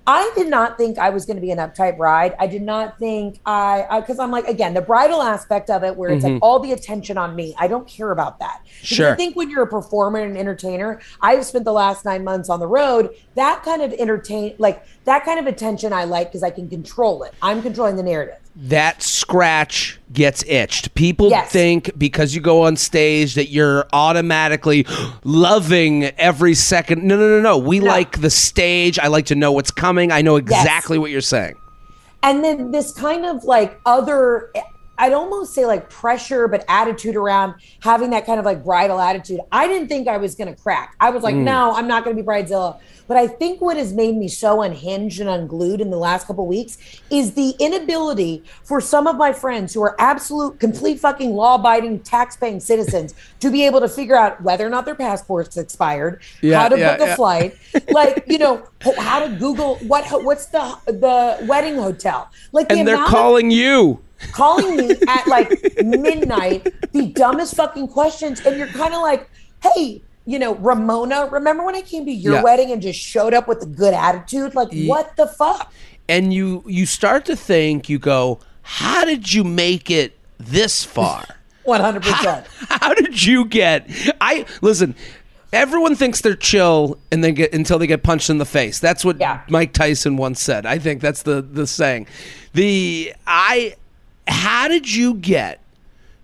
I 0.08 0.32
did 0.36 0.50
not 0.50 0.78
think 0.78 0.98
I 0.98 1.12
was 1.12 1.26
going 1.26 1.38
to 1.38 1.42
be 1.42 1.52
an 1.52 1.60
uptight 1.60 1.96
bride. 1.96 2.36
I 2.40 2.48
did 2.48 2.64
not 2.64 2.98
think 2.98 3.40
I, 3.46 4.00
because 4.00 4.18
I'm 4.18 4.32
like, 4.32 4.48
again, 4.48 4.74
the 4.74 4.82
bridal 4.82 5.22
aspect 5.22 5.70
of 5.70 5.84
it, 5.84 5.96
where 5.96 6.10
it's 6.10 6.24
like 6.24 6.40
all 6.42 6.60
the 6.60 6.72
attention 6.72 7.20
on 7.20 7.36
me. 7.36 7.54
I 7.60 7.68
don't 7.68 7.88
care 7.88 8.12
about 8.12 8.40
that. 8.40 8.62
Because 8.64 8.72
Mm-hmm. 8.82 8.96
Sure. 8.96 9.14
I 9.14 9.16
think 9.16 9.36
when 9.36 9.52
you're 9.52 9.64
a 9.64 9.68
performer 9.68 10.20
and 10.20 10.32
an 10.32 10.38
entertainer, 10.38 11.02
I've 11.22 11.46
spent 11.46 11.66
the 11.66 11.72
last 11.72 12.04
nine 12.04 12.24
months 12.24 12.50
on 12.50 12.60
the 12.60 12.68
road. 12.68 13.12
That 13.36 13.62
kind 13.64 13.84
of 13.84 13.94
entertain, 13.94 14.56
like 14.58 14.84
that 15.06 15.24
kind 15.24 15.40
of 15.40 15.46
attention, 15.46 15.94
I 15.94 16.06
like 16.06 16.30
because 16.30 16.42
I 16.42 16.50
can 16.50 16.68
control 16.68 17.22
it. 17.24 17.34
I'm 17.42 17.62
controlling 17.62 17.96
the 17.96 18.04
narrative. 18.04 18.41
That 18.56 19.02
scratch 19.02 20.00
gets 20.12 20.44
itched. 20.44 20.94
People 20.94 21.30
Yes. 21.30 21.52
think 21.52 21.92
because 21.98 22.36
you 22.36 22.42
go 22.42 22.64
on 22.64 22.76
stage 22.76 23.36
that 23.36 23.50
you're 23.50 23.86
automatically 23.94 24.86
loving 25.24 26.06
every 26.18 26.54
second. 26.54 27.04
No, 27.04 27.16
no, 27.18 27.28
no, 27.30 27.40
no. 27.42 27.58
We 27.58 27.80
No. 27.80 27.86
like 27.86 28.20
the 28.22 28.30
stage. 28.30 29.00
I 29.00 29.08
like 29.08 29.26
to 29.28 29.36
know 29.36 29.52
what's 29.52 29.72
coming. 29.72 30.12
I 30.12 30.22
know 30.22 30.36
exactly 30.36 30.98
what 30.98 31.12
you're 31.12 31.22
saying. 31.22 31.56
and 32.24 32.44
then 32.44 32.70
this 32.70 32.92
kind 32.92 33.26
of 33.26 33.44
like 33.46 33.80
other 33.84 34.52
i'd 35.02 35.14
almost 35.14 35.54
say 35.54 35.66
like 35.66 35.90
pressure 35.90 36.48
but 36.48 36.64
attitude 36.68 37.16
around 37.16 37.54
having 37.82 38.10
that 38.12 38.26
kind 38.26 38.40
of 38.40 38.46
like 38.46 38.64
bridal 38.64 39.00
attitude. 39.00 39.40
I 39.52 39.68
didn't 39.68 39.88
think 39.88 40.08
i 40.08 40.18
was 40.18 40.36
going 40.36 40.54
to 40.54 40.62
crack. 40.62 40.96
I 41.00 41.10
was 41.10 41.24
like 41.24 41.36
mm. 41.36 41.44
no 41.44 41.74
i'm 41.76 41.88
not 41.88 42.04
going 42.04 42.16
to 42.16 42.24
be 42.24 42.26
bridezilla. 42.26 42.80
But 43.08 43.18
i 43.18 43.28
think 43.28 43.60
what 43.62 43.78
has 43.78 43.94
made 43.94 44.16
me 44.16 44.28
so 44.28 44.62
unhinged 44.62 45.20
and 45.20 45.30
unglued 45.30 45.82
in 45.82 45.90
the 45.90 45.98
last 45.98 46.28
couple 46.28 46.48
weeks 46.48 46.78
is 47.10 47.34
the 47.34 47.56
inability 47.60 48.44
for 48.64 48.80
some 48.80 49.06
of 49.08 49.18
my 49.18 49.34
friends 49.34 49.74
who 49.74 49.82
are 49.82 49.96
absolute 50.00 50.60
complete 50.60 51.00
fucking 51.00 51.32
law-abiding 51.32 52.00
tax-paying 52.02 52.60
citizens 52.60 53.14
to 53.40 53.52
be 53.52 53.66
able 53.66 53.82
to 53.82 53.90
figure 53.90 54.16
out 54.16 54.42
whether 54.42 54.66
or 54.66 54.70
not 54.70 54.86
their 54.86 54.96
passport's 54.96 55.58
expired 55.58 56.22
Yeah, 56.42 56.62
how 56.62 56.70
to 56.70 56.80
yeah, 56.80 56.98
book 56.98 57.10
a 57.10 57.16
flight 57.16 57.58
like 57.90 58.24
you 58.28 58.38
know 58.38 58.64
how 58.98 59.26
to 59.26 59.36
google 59.36 59.76
what 59.80 60.06
what's 60.24 60.46
the 60.48 60.78
the 60.86 61.46
wedding 61.48 61.76
hotel? 61.76 62.30
Like 62.52 62.70
the 62.70 62.76
And 62.78 62.88
they're 62.88 62.96
amount 62.96 63.10
of- 63.10 63.16
calling 63.16 63.52
you. 63.52 64.02
Calling 64.32 64.78
me 64.78 64.96
at 65.08 65.28
like 65.28 65.50
midnight 65.84 66.68
the 66.94 67.08
dumbest 67.08 67.56
fucking 67.56 67.88
questions 67.88 68.40
and 68.46 68.58
you're 68.58 68.68
kind 68.68 68.94
of 68.94 69.02
like 69.02 69.30
hey 69.64 70.02
you 70.26 70.38
know 70.40 70.56
ramona 70.56 71.28
remember 71.32 71.64
when 71.66 71.76
i 71.76 71.82
came 71.82 72.06
to 72.06 72.12
your 72.12 72.36
Yeah. 72.36 72.44
wedding 72.44 72.72
and 72.72 72.82
just 72.82 73.00
showed 73.00 73.34
up 73.34 73.48
with 73.48 73.62
a 73.64 73.66
good 73.66 73.94
attitude 73.94 74.54
like 74.56 74.70
what 74.86 75.16
the 75.18 75.28
fuck 75.28 75.72
And 76.10 76.34
you 76.34 76.64
you 76.68 76.86
start 76.86 77.26
to 77.26 77.36
think, 77.36 77.88
you 77.90 77.98
go, 78.00 78.40
how 78.64 79.06
did 79.06 79.34
you 79.34 79.44
make 79.44 79.90
it 79.90 80.18
this 80.38 80.84
far? 80.84 81.24
100% 81.66 82.46
How 82.82 82.94
did 82.94 83.24
you 83.24 83.46
get? 83.46 83.88
I 84.20 84.46
listen. 84.62 84.96
Everyone 85.54 85.96
thinks 85.96 86.22
they're 86.22 86.36
chill 86.36 86.98
and 87.12 87.24
they 87.24 87.32
get 87.34 87.54
until 87.54 87.78
they 87.78 87.86
get 87.88 88.04
punched 88.04 88.30
in 88.30 88.38
the 88.40 88.46
face. 88.46 88.80
That's 88.80 89.04
what 89.06 89.20
Yeah. 89.20 89.42
Mike 89.50 89.74
Tyson 89.74 90.18
once 90.18 90.42
said. 90.42 90.66
I 90.66 90.80
think 90.80 91.02
that's 91.02 91.24
the 91.24 91.42
the 91.42 91.66
saying. 91.68 92.08
The 92.54 93.14
I. 93.28 93.76
How 94.28 94.68
did 94.68 94.94
you 94.94 95.16
get 95.16 95.60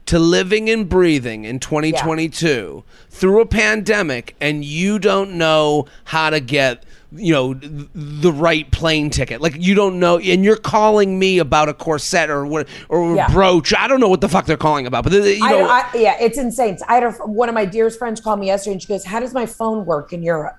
to 0.06 0.20
living 0.20 0.70
and 0.70 0.88
breathing 0.88 1.44
in 1.44 1.60
2022 1.60 2.84
through 3.10 3.42
a 3.42 3.46
pandemic 3.46 4.36
and 4.39 4.63
you 4.63 5.00
don't 5.00 5.34
know 5.34 5.86
how 6.06 6.30
to 6.30 6.39
get 6.39 6.84
you 7.13 7.34
know 7.34 7.54
the 7.54 8.32
right 8.32 8.70
plane 8.72 9.10
ticket? 9.10 9.42
Like 9.42 9.56
you 9.58 9.75
don't 9.75 10.00
know 10.00 10.18
and 10.20 10.44
you're 10.46 10.58
calling 10.58 11.18
me 11.20 11.39
about 11.39 11.70
a 11.70 11.74
corset 11.74 12.30
or 12.30 12.46
what 12.46 12.68
or 12.89 13.16
Yeah. 13.16 13.27
brooch. 13.30 13.74
I 13.74 13.88
don't 13.88 14.00
know 14.00 14.10
what 14.10 14.22
the 14.22 14.30
fuck 14.30 14.46
they're 14.46 14.58
calling 14.58 14.88
about 14.88 15.04
but 15.04 15.13
you 15.13 15.39
I, 15.44 15.51
know. 15.51 15.68
I, 15.68 15.89
yeah 15.96 16.18
it's 16.20 16.38
insane. 16.38 16.77
I 16.88 16.96
had 16.96 17.04
a, 17.04 17.12
one 17.12 17.50
of 17.50 17.56
my 17.56 17.66
dearest 17.66 17.98
friends 17.98 18.22
call 18.22 18.38
me 18.38 18.48
yesterday 18.48 18.74
and 18.74 18.82
she 18.82 18.88
goes 18.88 19.04
how 19.06 19.20
does 19.20 19.34
my 19.34 19.46
phone 19.46 19.86
work 19.86 20.13
in 20.13 20.22
europe? 20.24 20.56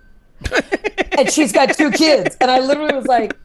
And 1.19 1.29
she's 1.33 1.51
got 1.51 1.77
two 1.77 1.91
kids. 1.91 2.37
And 2.41 2.49
i 2.49 2.61
literally 2.61 2.95
was 2.95 3.07
like 3.07 3.37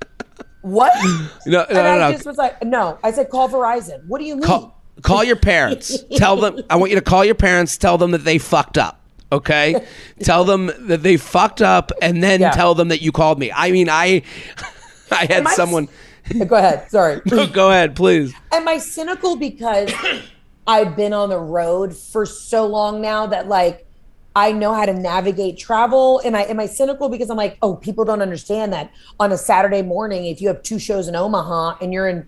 what 0.63 0.91
no, 1.45 1.59
no, 1.59 1.61
and 1.65 1.73
no, 1.73 1.81
i 1.83 1.97
no. 1.99 2.11
just 2.11 2.25
was 2.25 2.37
like 2.37 2.63
no 2.63 2.97
i 3.03 3.11
said 3.11 3.29
call 3.29 3.47
verizon 3.47 4.03
what 4.07 4.19
do 4.19 4.25
you 4.25 4.35
mean 4.35 4.43
Call, 4.43 4.81
call 5.01 5.23
your 5.23 5.35
parents. 5.35 6.03
tell 6.15 6.37
them. 6.37 6.59
I 6.69 6.75
want 6.77 6.91
you 6.91 6.97
to 6.97 7.03
call 7.03 7.25
your 7.25 7.35
parents. 7.35 7.77
Tell 7.77 7.97
them 7.97 8.11
that 8.11 8.23
they 8.23 8.37
fucked 8.37 8.77
up. 8.77 9.01
Okay. 9.31 9.85
tell 10.19 10.43
them 10.45 10.71
that 10.87 11.01
they 11.03 11.17
fucked 11.17 11.61
up, 11.61 11.91
and 12.01 12.23
then 12.23 12.39
Yeah. 12.41 12.51
tell 12.51 12.75
them 12.75 12.89
that 12.89 13.01
you 13.01 13.11
called 13.11 13.39
me. 13.39 13.51
I 13.51 13.71
mean, 13.71 13.89
I, 13.89 14.21
I 15.11 15.25
had 15.25 15.45
I- 15.47 15.53
someone. 15.55 15.89
go 16.47 16.55
ahead 16.55 16.89
sorry 16.89 17.19
Go 17.51 17.69
ahead, 17.69 17.97
please. 17.97 18.33
Am 18.53 18.65
I 18.67 18.77
cynical 18.77 19.35
because 19.35 19.91
I've 20.67 20.95
been 20.95 21.11
on 21.11 21.27
the 21.29 21.39
road 21.39 21.93
for 21.97 22.25
so 22.25 22.65
long 22.65 23.01
now 23.01 23.25
that 23.25 23.49
like 23.49 23.85
I 24.35 24.51
know 24.51 24.73
how 24.73 24.85
to 24.85 24.93
navigate 24.93 25.57
travel? 25.57 26.19
And 26.25 26.35
I 26.35 26.41
am 26.43 26.59
I 26.59 26.65
cynical 26.65 27.09
because 27.09 27.29
I'm 27.29 27.37
like, 27.37 27.57
oh, 27.61 27.75
people 27.75 28.03
don't 28.05 28.21
understand 28.21 28.73
that 28.73 28.91
on 29.19 29.31
a 29.31 29.37
Saturday 29.37 29.81
morning, 29.83 30.25
if 30.25 30.41
you 30.41 30.47
have 30.47 30.63
two 30.63 30.79
shows 30.79 31.07
in 31.07 31.15
Omaha 31.15 31.77
and 31.81 31.93
you're 31.93 32.07
in, 32.07 32.27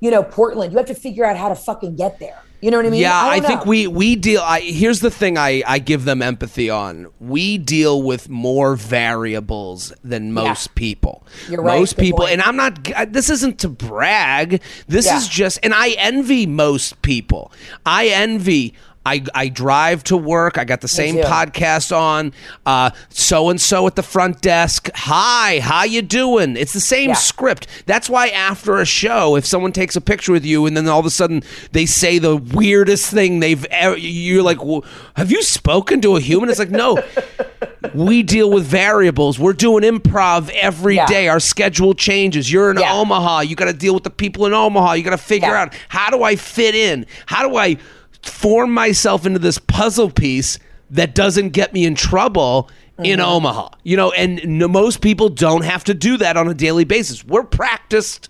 you 0.00 0.10
know, 0.10 0.22
Portland, 0.22 0.72
you 0.72 0.78
have 0.78 0.86
to 0.86 0.94
figure 0.94 1.24
out 1.24 1.36
how 1.36 1.48
to 1.48 1.54
fucking 1.54 1.96
get 1.96 2.18
there. 2.18 2.42
You 2.62 2.70
know 2.70 2.76
what 2.76 2.84
I 2.84 2.90
mean? 2.90 3.00
Yeah, 3.00 3.14
I, 3.16 3.40
don't 3.40 3.48
think 3.48 3.64
we 3.64 3.86
we 3.86 4.16
deal. 4.16 4.42
I, 4.42 4.60
here's 4.60 5.00
the 5.00 5.10
thing: 5.10 5.38
I 5.38 5.62
I 5.66 5.78
give 5.78 6.04
them 6.04 6.20
empathy 6.20 6.68
on. 6.68 7.06
We 7.18 7.56
deal 7.56 8.02
with 8.02 8.28
more 8.28 8.76
variables 8.76 9.94
than 10.04 10.34
most 10.34 10.74
people. 10.74 11.26
You're 11.48 11.62
right, 11.62 11.78
Most 11.78 11.96
people, 11.96 12.18
point. 12.20 12.32
and 12.32 12.42
I'm 12.42 12.56
not. 12.56 12.84
This 13.10 13.30
isn't 13.30 13.60
to 13.60 13.70
brag. 13.70 14.60
This 14.88 15.06
Yeah. 15.06 15.16
is 15.16 15.26
just, 15.26 15.58
and 15.62 15.72
I 15.72 15.90
envy 15.96 16.44
most 16.46 17.00
people. 17.00 17.50
I 17.86 18.08
envy 18.08 18.74
I, 19.06 19.24
I 19.34 19.48
drive 19.48 20.04
to 20.04 20.16
work. 20.16 20.58
I 20.58 20.64
got 20.64 20.82
the 20.82 20.88
same 20.88 21.16
podcast 21.16 21.96
on. 21.96 22.32
Uh, 22.66 22.90
so 23.08 23.48
and 23.48 23.58
so 23.60 23.86
at 23.86 23.96
the 23.96 24.02
front 24.02 24.42
desk. 24.42 24.90
Hi, 24.94 25.60
how 25.60 25.84
you 25.84 26.02
doing? 26.02 26.54
It's 26.56 26.74
the 26.74 26.80
same 26.80 27.10
Yeah. 27.10 27.14
script. 27.14 27.66
That's 27.86 28.10
why 28.10 28.28
after 28.28 28.76
a 28.78 28.84
show, 28.84 29.36
if 29.36 29.46
someone 29.46 29.72
takes 29.72 29.96
a 29.96 30.02
picture 30.02 30.32
with 30.32 30.44
you 30.44 30.66
and 30.66 30.76
then 30.76 30.86
all 30.86 31.00
of 31.00 31.06
a 31.06 31.10
sudden 31.10 31.42
they 31.72 31.86
say 31.86 32.18
the 32.18 32.36
weirdest 32.36 33.10
thing 33.10 33.40
they've 33.40 33.64
ever, 33.66 33.96
you're 33.96 34.42
like, 34.42 34.62
well, 34.62 34.84
have 35.16 35.30
you 35.30 35.42
spoken 35.42 36.02
to 36.02 36.16
a 36.16 36.20
human? 36.20 36.50
It's 36.50 36.58
like, 36.58 36.70
no. 36.70 37.02
we 37.94 38.22
deal 38.22 38.50
with 38.50 38.64
variables. 38.66 39.38
We're 39.38 39.54
doing 39.54 39.82
improv 39.82 40.50
every 40.50 40.96
day. 41.06 41.24
Yeah. 41.24 41.32
Our 41.32 41.40
schedule 41.40 41.94
changes. 41.94 42.52
You're 42.52 42.70
in 42.70 42.78
Yeah. 42.78 42.92
Omaha. 42.92 43.40
You 43.40 43.56
got 43.56 43.64
to 43.66 43.72
deal 43.72 43.94
with 43.94 44.04
the 44.04 44.10
people 44.10 44.44
in 44.44 44.52
Omaha. 44.52 44.92
You 44.92 45.02
got 45.04 45.10
to 45.10 45.18
figure 45.18 45.54
out 45.56 45.74
how 45.88 46.10
do 46.10 46.22
I 46.22 46.36
fit 46.36 46.74
in? 46.74 47.06
How 47.26 47.48
do 47.48 47.56
I 47.56 47.78
form 48.22 48.72
myself 48.72 49.26
into 49.26 49.38
this 49.38 49.58
puzzle 49.58 50.10
piece 50.10 50.58
that 50.90 51.14
doesn't 51.14 51.50
get 51.50 51.72
me 51.72 51.84
in 51.84 51.94
trouble 51.94 52.68
in 52.98 53.18
Mm-hmm. 53.18 53.20
Omaha? 53.30 53.68
You 53.82 53.96
know, 53.96 54.10
and 54.12 54.58
most 54.70 55.00
people 55.00 55.28
don't 55.30 55.64
have 55.64 55.84
to 55.84 55.94
do 55.94 56.16
that 56.18 56.36
on 56.36 56.48
a 56.48 56.54
daily 56.54 56.84
basis. 56.84 57.24
We're 57.24 57.44
practiced 57.44 58.28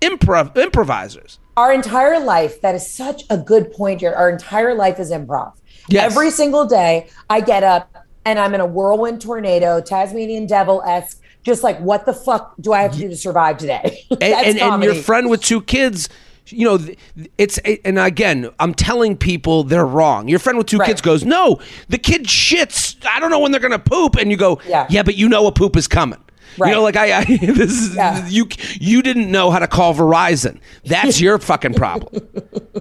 improv 0.00 0.56
improvisers. 0.56 1.38
our 1.58 1.72
entire 1.72 2.18
life 2.18 2.60
that 2.62 2.74
is 2.74 2.90
such 2.90 3.22
a 3.28 3.36
good 3.36 3.70
point 3.72 4.00
here 4.00 4.14
our 4.14 4.30
entire 4.30 4.74
life 4.74 4.98
is 4.98 5.10
improv 5.10 5.52
Yes. 5.88 6.10
every 6.10 6.30
single 6.30 6.64
day 6.64 7.10
i 7.28 7.42
get 7.42 7.62
up 7.62 7.94
and 8.24 8.38
i'm 8.38 8.54
in 8.54 8.62
a 8.62 8.66
whirlwind 8.66 9.20
tornado 9.20 9.78
tasmanian 9.82 10.46
devil-esque 10.46 11.20
just 11.42 11.62
like 11.62 11.78
what 11.80 12.06
the 12.06 12.14
fuck 12.14 12.54
do 12.62 12.72
i 12.72 12.80
have 12.80 12.92
to 12.92 12.98
do 12.98 13.08
to 13.10 13.16
survive 13.16 13.58
today 13.58 14.02
and, 14.10 14.22
and, 14.22 14.58
and 14.58 14.82
your 14.82 14.94
friend 14.94 15.28
with 15.28 15.42
two 15.42 15.60
kids 15.60 16.08
you 16.52 16.64
know 16.66 16.78
it's 17.38 17.58
and 17.58 17.98
again 17.98 18.50
i'm 18.58 18.74
telling 18.74 19.16
people 19.16 19.64
they're 19.64 19.86
wrong 19.86 20.28
your 20.28 20.38
friend 20.38 20.56
with 20.58 20.66
two 20.66 20.78
Right. 20.78 20.86
kids 20.86 21.00
goes 21.00 21.24
no 21.24 21.60
the 21.88 21.98
kid 21.98 22.24
shits 22.24 22.96
i 23.06 23.20
don't 23.20 23.30
know 23.30 23.38
when 23.38 23.52
they're 23.52 23.60
gonna 23.60 23.78
poop 23.78 24.16
and 24.16 24.30
you 24.30 24.36
go 24.36 24.60
Yeah. 24.66 25.02
but 25.02 25.16
you 25.16 25.28
know 25.28 25.46
a 25.46 25.52
poop 25.52 25.76
is 25.76 25.86
coming 25.88 26.22
you 26.58 26.66
know 26.66 26.82
like 26.82 26.96
i, 26.96 27.20
I 27.20 27.24
this 27.40 27.70
is 27.70 27.94
Yeah. 27.94 28.26
you 28.28 28.48
you 28.80 29.02
didn't 29.02 29.30
know 29.30 29.50
how 29.50 29.58
to 29.60 29.68
call 29.68 29.94
verizon 29.94 30.58
that's 30.84 31.20
your 31.20 31.38
fucking 31.38 31.74
problem 31.74 32.26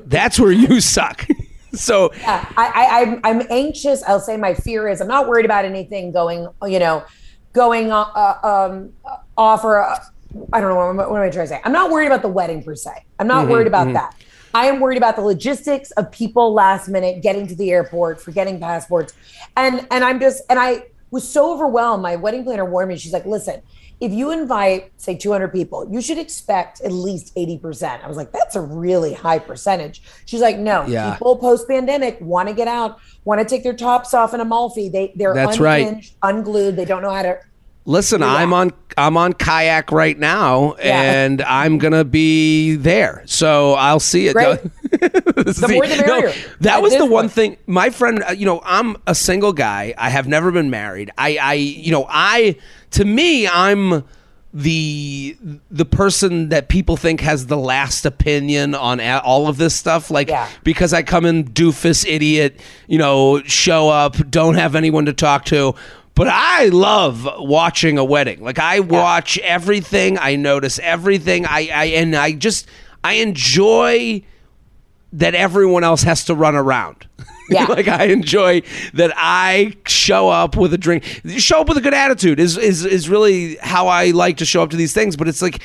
that's 0.06 0.40
where 0.40 0.52
you 0.52 0.82
suck 0.82 1.28
so 1.74 2.12
Yeah, 2.22 2.52
I, 2.58 2.66
I, 2.68 3.02
I'm, 3.02 3.20
I'm 3.42 3.48
anxious. 3.52 4.02
I'll 4.04 4.20
say 4.20 4.38
my 4.38 4.56
fear 4.56 4.88
is 4.90 5.02
I'm 5.02 5.08
not 5.08 5.28
worried 5.28 5.46
about 5.46 5.66
anything 5.66 6.12
going, 6.12 6.48
you 6.66 6.80
know, 6.80 7.04
going 7.54 7.92
uh, 7.92 8.06
um, 8.44 8.92
off 9.38 9.64
or 9.64 9.84
uh, 9.84 10.00
I 10.54 10.62
don't 10.62 10.70
know 10.70 10.76
what, 10.76 10.90
am 10.90 11.00
I- 11.00 11.08
what 11.08 11.22
am 11.22 11.28
I 11.28 11.30
trying 11.30 11.46
to 11.46 11.48
say. 11.48 11.62
I'm 11.64 11.72
not 11.72 11.92
worried 11.92 12.08
about 12.08 12.22
the 12.22 12.30
wedding 12.30 12.64
per 12.64 12.76
se. 12.76 12.92
I'm 13.18 13.28
not 13.28 13.44
mm-hmm, 13.44 13.52
worried 13.52 13.68
about 13.68 13.88
mm-hmm. 13.88 13.94
that. 13.94 14.16
I 14.54 14.66
am 14.66 14.80
worried 14.80 14.98
about 14.98 15.16
the 15.16 15.22
logistics 15.22 15.92
of 15.92 16.12
people 16.12 16.54
last 16.54 16.88
minute 16.88 17.22
getting 17.22 17.48
to 17.48 17.56
the 17.56 17.72
airport, 17.72 18.22
forgetting 18.22 18.60
passports, 18.60 19.14
and 19.56 19.88
and 19.92 20.04
I'm 20.04 20.20
just 20.20 20.42
and 20.50 20.60
I 20.60 20.86
was 21.12 21.28
so 21.28 21.54
overwhelmed. 21.54 22.02
My 22.02 22.16
wedding 22.16 22.44
planner 22.44 22.66
warned 22.66 22.90
me. 22.90 22.98
She's 22.98 23.14
like, 23.14 23.26
"Listen, 23.26 23.62
if 24.00 24.12
you 24.12 24.32
invite 24.32 24.92
say 24.98 25.16
200 25.16 25.50
people, 25.50 25.88
you 25.92 26.02
should 26.02 26.18
expect 26.18 26.82
at 26.82 26.92
least 26.92 27.32
80%." 27.36 28.04
I 28.04 28.08
was 28.08 28.18
like, 28.18 28.32
"That's 28.32 28.56
a 28.56 28.62
really 28.62 29.14
high 29.14 29.40
percentage." 29.40 30.02
She's 30.26 30.42
like, 30.42 30.58
"No, 30.58 30.84
Yeah. 30.88 31.14
people 31.14 31.36
post 31.36 31.68
pandemic 31.68 32.18
want 32.20 32.50
to 32.50 32.56
get 32.56 32.68
out, 32.68 32.98
want 33.26 33.40
to 33.40 33.46
take 33.46 33.64
their 33.64 33.74
tops 33.74 34.14
off 34.16 34.34
in 34.34 34.40
Amalfi. 34.40 34.90
They 34.90 35.14
they're 35.16 35.36
That's 35.36 35.60
right. 35.60 36.12
unglued. 36.24 36.76
They 36.76 36.86
don't 36.86 37.04
know 37.04 37.12
how 37.12 37.22
to." 37.22 37.38
Listen, 37.90 38.22
I'm 38.22 38.54
on 38.54 38.72
I'm 38.98 39.18
on 39.18 39.34
kayak 39.34 39.92
right 39.92 40.18
now, 40.18 40.76
Yeah. 40.78 41.02
and 41.02 41.42
I'm 41.42 41.80
gonna 41.80 42.04
be 42.06 42.76
there. 42.76 43.24
So 43.26 43.74
I'll 43.74 44.00
see 44.00 44.28
it. 44.28 44.34
Great. 44.34 44.60
the 44.92 45.68
more 45.74 45.88
the 45.88 46.04
merrier. 46.06 46.34
that 46.62 46.76
At 46.78 46.82
was 46.84 46.96
the 46.96 47.06
one 47.08 47.24
point. 47.26 47.32
thing. 47.32 47.58
My 47.66 47.90
friend, 47.90 48.24
uh, 48.28 48.32
you 48.34 48.46
know, 48.46 48.62
I'm 48.64 48.96
a 49.08 49.16
single 49.16 49.54
guy. 49.54 49.96
I 49.98 50.10
have 50.12 50.28
never 50.28 50.52
been 50.52 50.70
married. 50.70 51.10
I, 51.18 51.38
I, 51.42 51.54
you 51.56 51.92
know, 51.92 52.06
I 52.08 52.58
to 52.92 53.06
me, 53.06 53.48
I'm 53.48 54.04
the 54.54 55.36
the 55.72 55.86
person 55.86 56.50
that 56.50 56.70
people 56.70 56.96
think 56.98 57.22
has 57.22 57.48
the 57.48 57.58
last 57.58 58.06
opinion 58.06 58.76
on 58.76 59.00
all 59.02 59.48
of 59.48 59.58
this 59.58 59.76
stuff 59.76 60.12
like 60.12 60.30
Yeah. 60.30 60.48
because 60.64 60.94
I 60.94 61.02
come 61.02 61.26
in 61.26 61.44
doofus 61.46 62.06
idiot, 62.08 62.60
you 62.88 62.98
know, 63.00 63.42
show 63.44 63.90
up, 63.90 64.16
don't 64.30 64.56
have 64.56 64.76
anyone 64.76 65.06
to 65.06 65.14
talk 65.14 65.46
to. 65.46 65.74
But 66.16 66.28
I 66.28 66.66
love 66.66 67.28
watching 67.40 67.98
a 67.98 68.04
wedding. 68.04 68.44
Like 68.44 68.60
I 68.60 68.82
watch 68.82 69.38
everything, 69.40 70.18
I 70.18 70.36
notice 70.36 70.78
everything. 70.80 71.46
I, 71.46 71.70
I 71.74 71.86
and 71.86 72.16
I 72.16 72.34
just 72.34 72.68
I 73.04 73.14
enjoy 73.14 74.24
that 75.14 75.34
everyone 75.34 75.84
else 75.84 76.04
has 76.04 76.26
to 76.26 76.36
run 76.36 76.56
around. 76.56 77.08
Yeah. 77.52 77.66
like 77.66 77.88
I 77.88 78.04
enjoy 78.04 78.62
that 78.94 79.12
I 79.18 79.74
show 79.88 80.30
up 80.30 80.56
with 80.56 80.72
a 80.72 80.78
drink. 80.78 81.04
Show 81.40 81.62
up 81.62 81.68
with 81.68 81.80
a 81.80 81.82
good 81.82 81.96
attitude 81.96 82.40
is 82.40 82.60
is 82.60 82.86
is 82.86 83.10
really 83.10 83.56
how 83.56 83.88
I 83.88 84.12
like 84.12 84.38
to 84.38 84.46
show 84.46 84.62
up 84.62 84.70
to 84.70 84.78
these 84.78 84.94
things. 84.94 85.18
But 85.18 85.28
it's 85.28 85.42
like 85.42 85.64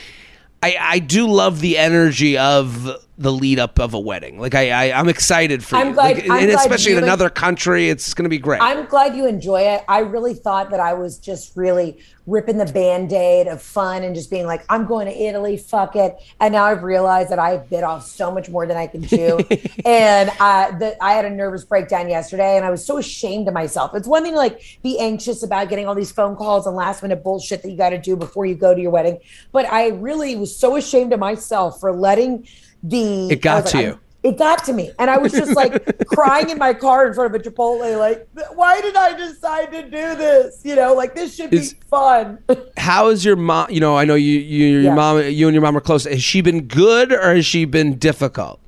I 0.62 0.76
I 0.80 0.98
do 0.98 1.26
love 1.26 1.60
the 1.60 1.76
energy 1.76 2.38
of 2.38 2.88
the 3.16 3.30
lead 3.30 3.60
up 3.60 3.78
of 3.78 3.94
a 3.94 3.98
wedding. 3.98 4.40
Like 4.40 4.54
I, 4.54 4.70
I 4.90 4.98
I'm 4.98 5.08
excited 5.08 5.62
for 5.64 5.76
I'm 5.76 5.88
you. 5.88 5.94
glad- 5.94 6.16
Like, 6.26 6.42
and 6.42 6.50
especially 6.50 6.92
in 6.92 7.02
another 7.02 7.30
country, 7.30 7.88
it's 7.88 8.12
going 8.12 8.24
to 8.24 8.28
be 8.28 8.38
great. 8.38 8.60
I'm 8.60 8.86
glad 8.86 9.14
you 9.14 9.26
enjoy 9.26 9.60
it. 9.62 9.84
I 9.88 10.00
really 10.00 10.34
thought 10.34 10.70
that 10.70 10.80
I 10.80 10.94
was 10.94 11.18
just 11.18 11.56
really 11.56 11.98
ripping 12.26 12.56
the 12.56 12.64
band-aid 12.64 13.46
of 13.46 13.60
fun 13.60 14.02
and 14.02 14.14
just 14.14 14.30
being 14.30 14.46
like, 14.46 14.64
I'm 14.70 14.86
going 14.86 15.06
to 15.06 15.12
Italy, 15.12 15.58
fuck 15.58 15.94
it. 15.94 16.16
And 16.40 16.52
now 16.52 16.64
I've 16.64 16.82
realized 16.82 17.30
that 17.30 17.38
I 17.38 17.50
have 17.50 17.68
bit 17.68 17.84
off 17.84 18.06
so 18.06 18.30
much 18.32 18.48
more 18.48 18.66
than 18.66 18.78
I 18.78 18.86
can 18.86 19.06
chew. 19.06 19.38
and 19.84 20.30
uh, 20.40 20.70
the, 20.78 20.96
I 21.04 21.12
had 21.12 21.26
a 21.26 21.30
nervous 21.30 21.64
breakdown 21.64 22.08
yesterday 22.08 22.56
and 22.56 22.64
I 22.64 22.70
was 22.70 22.84
so 22.84 22.96
ashamed 22.96 23.46
of 23.46 23.54
myself. 23.54 23.94
It's 23.94 24.08
one 24.08 24.22
thing 24.22 24.32
to 24.32 24.38
like 24.38 24.78
be 24.82 24.98
anxious 24.98 25.42
about 25.42 25.68
getting 25.68 25.86
all 25.86 25.94
these 25.94 26.12
phone 26.12 26.34
calls 26.34 26.66
and 26.66 26.74
last 26.74 27.02
minute 27.02 27.22
bullshit 27.22 27.62
that 27.62 27.70
you 27.70 27.76
got 27.76 27.90
to 27.90 27.98
do 27.98 28.16
before 28.16 28.46
you 28.46 28.54
go 28.54 28.74
to 28.74 28.80
your 28.80 28.90
wedding. 28.90 29.18
But 29.52 29.70
I 29.70 29.88
really 29.88 30.34
was 30.34 30.56
so 30.56 30.76
ashamed 30.76 31.12
of 31.12 31.20
myself 31.20 31.78
for 31.78 31.92
letting 31.92 32.48
the 32.84 33.30
It 33.32 33.40
got 33.42 33.66
to 33.66 33.76
like, 33.78 33.84
you. 33.86 33.90
I'm- 33.92 34.00
it 34.22 34.38
got 34.38 34.64
to 34.64 34.72
me 34.72 34.90
and 34.98 35.10
i 35.10 35.18
was 35.18 35.32
just 35.32 35.54
like 35.54 35.74
crying 36.06 36.48
in 36.48 36.56
my 36.56 36.72
car 36.72 37.06
in 37.06 37.12
front 37.12 37.34
of 37.34 37.38
a 37.38 37.44
chipotle 37.44 37.98
like 37.98 38.26
why 38.54 38.80
did 38.80 38.96
i 38.96 39.12
decide 39.14 39.70
to 39.70 39.82
do 39.82 40.14
this 40.24 40.62
you 40.64 40.74
know 40.74 40.94
like 40.94 41.14
this 41.14 41.34
should 41.34 41.50
be 41.50 41.60
fun 41.90 42.38
How 42.78 43.08
is 43.08 43.22
your 43.22 43.36
mom? 43.36 43.70
You 43.70 43.80
know, 43.80 43.96
I 43.98 44.04
know 44.06 44.14
you, 44.14 44.38
you 44.38 44.66
your 44.66 44.82
Yeah. 44.82 44.94
mom, 44.94 45.22
you 45.22 45.46
and 45.46 45.54
your 45.54 45.60
mom 45.62 45.76
are 45.76 45.80
close. 45.80 46.04
Has 46.04 46.22
she 46.24 46.40
been 46.40 46.62
good 46.66 47.12
or 47.12 47.34
has 47.34 47.44
she 47.46 47.64
been 47.66 47.98
difficult? 47.98 48.60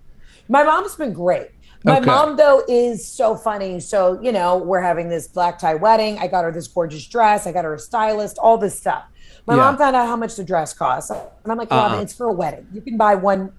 my 0.48 0.62
mom's 0.62 0.94
been 0.94 1.12
great 1.14 1.48
my 1.84 1.96
Okay. 1.98 2.04
mom 2.06 2.36
though 2.36 2.62
is 2.68 3.06
so 3.06 3.34
funny 3.34 3.80
so 3.80 4.20
you 4.22 4.32
know 4.32 4.58
we're 4.58 4.82
having 4.82 5.08
this 5.08 5.26
black 5.26 5.58
tie 5.58 5.74
wedding 5.74 6.18
i 6.18 6.26
got 6.26 6.44
her 6.44 6.52
this 6.52 6.68
gorgeous 6.68 7.06
dress 7.06 7.46
i 7.46 7.52
got 7.52 7.64
her 7.64 7.74
a 7.74 7.78
stylist 7.78 8.36
all 8.38 8.58
this 8.58 8.78
stuff 8.78 9.04
my 9.46 9.54
Yeah. 9.54 9.62
mom 9.62 9.78
found 9.78 9.96
out 9.96 10.06
how 10.06 10.16
much 10.16 10.36
the 10.36 10.44
dress 10.44 10.72
costs 10.74 11.10
and 11.10 11.20
i'm 11.52 11.56
like 11.58 11.70
mom 11.70 11.92
Uh-uh. 11.92 12.02
it's 12.02 12.12
for 12.14 12.26
a 12.26 12.32
wedding 12.32 12.66
you 12.72 12.80
can 12.82 12.96
buy 12.98 13.14
one 13.14 13.52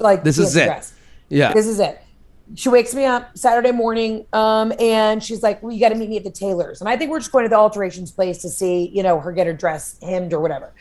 like 0.00 0.24
This 0.24 0.38
is 0.38 0.54
it. 0.56 0.64
dress. 0.66 0.92
Yeah. 1.28 1.52
this 1.52 1.66
is 1.66 1.78
it. 1.80 2.00
She 2.54 2.68
wakes 2.68 2.94
me 2.94 3.06
up 3.06 3.36
Saturday 3.38 3.72
morning, 3.72 4.26
um, 4.34 4.70
and 4.78 5.22
she's 5.24 5.42
like, 5.42 5.62
"Well, 5.62 5.72
you 5.72 5.80
got 5.80 5.88
to 5.88 5.94
meet 5.94 6.10
me 6.10 6.18
at 6.18 6.24
the 6.24 6.30
tailor's." 6.30 6.80
And 6.80 6.88
I 6.90 6.96
think 6.96 7.10
we're 7.10 7.18
just 7.18 7.32
going 7.32 7.44
to 7.46 7.48
the 7.48 7.56
alterations 7.56 8.10
place 8.10 8.38
to 8.42 8.50
see, 8.50 8.90
you 8.92 9.02
know, 9.02 9.18
her 9.18 9.32
get 9.32 9.46
her 9.46 9.54
dress 9.54 9.96
hemmed 10.02 10.34
or 10.34 10.40
whatever. 10.40 10.74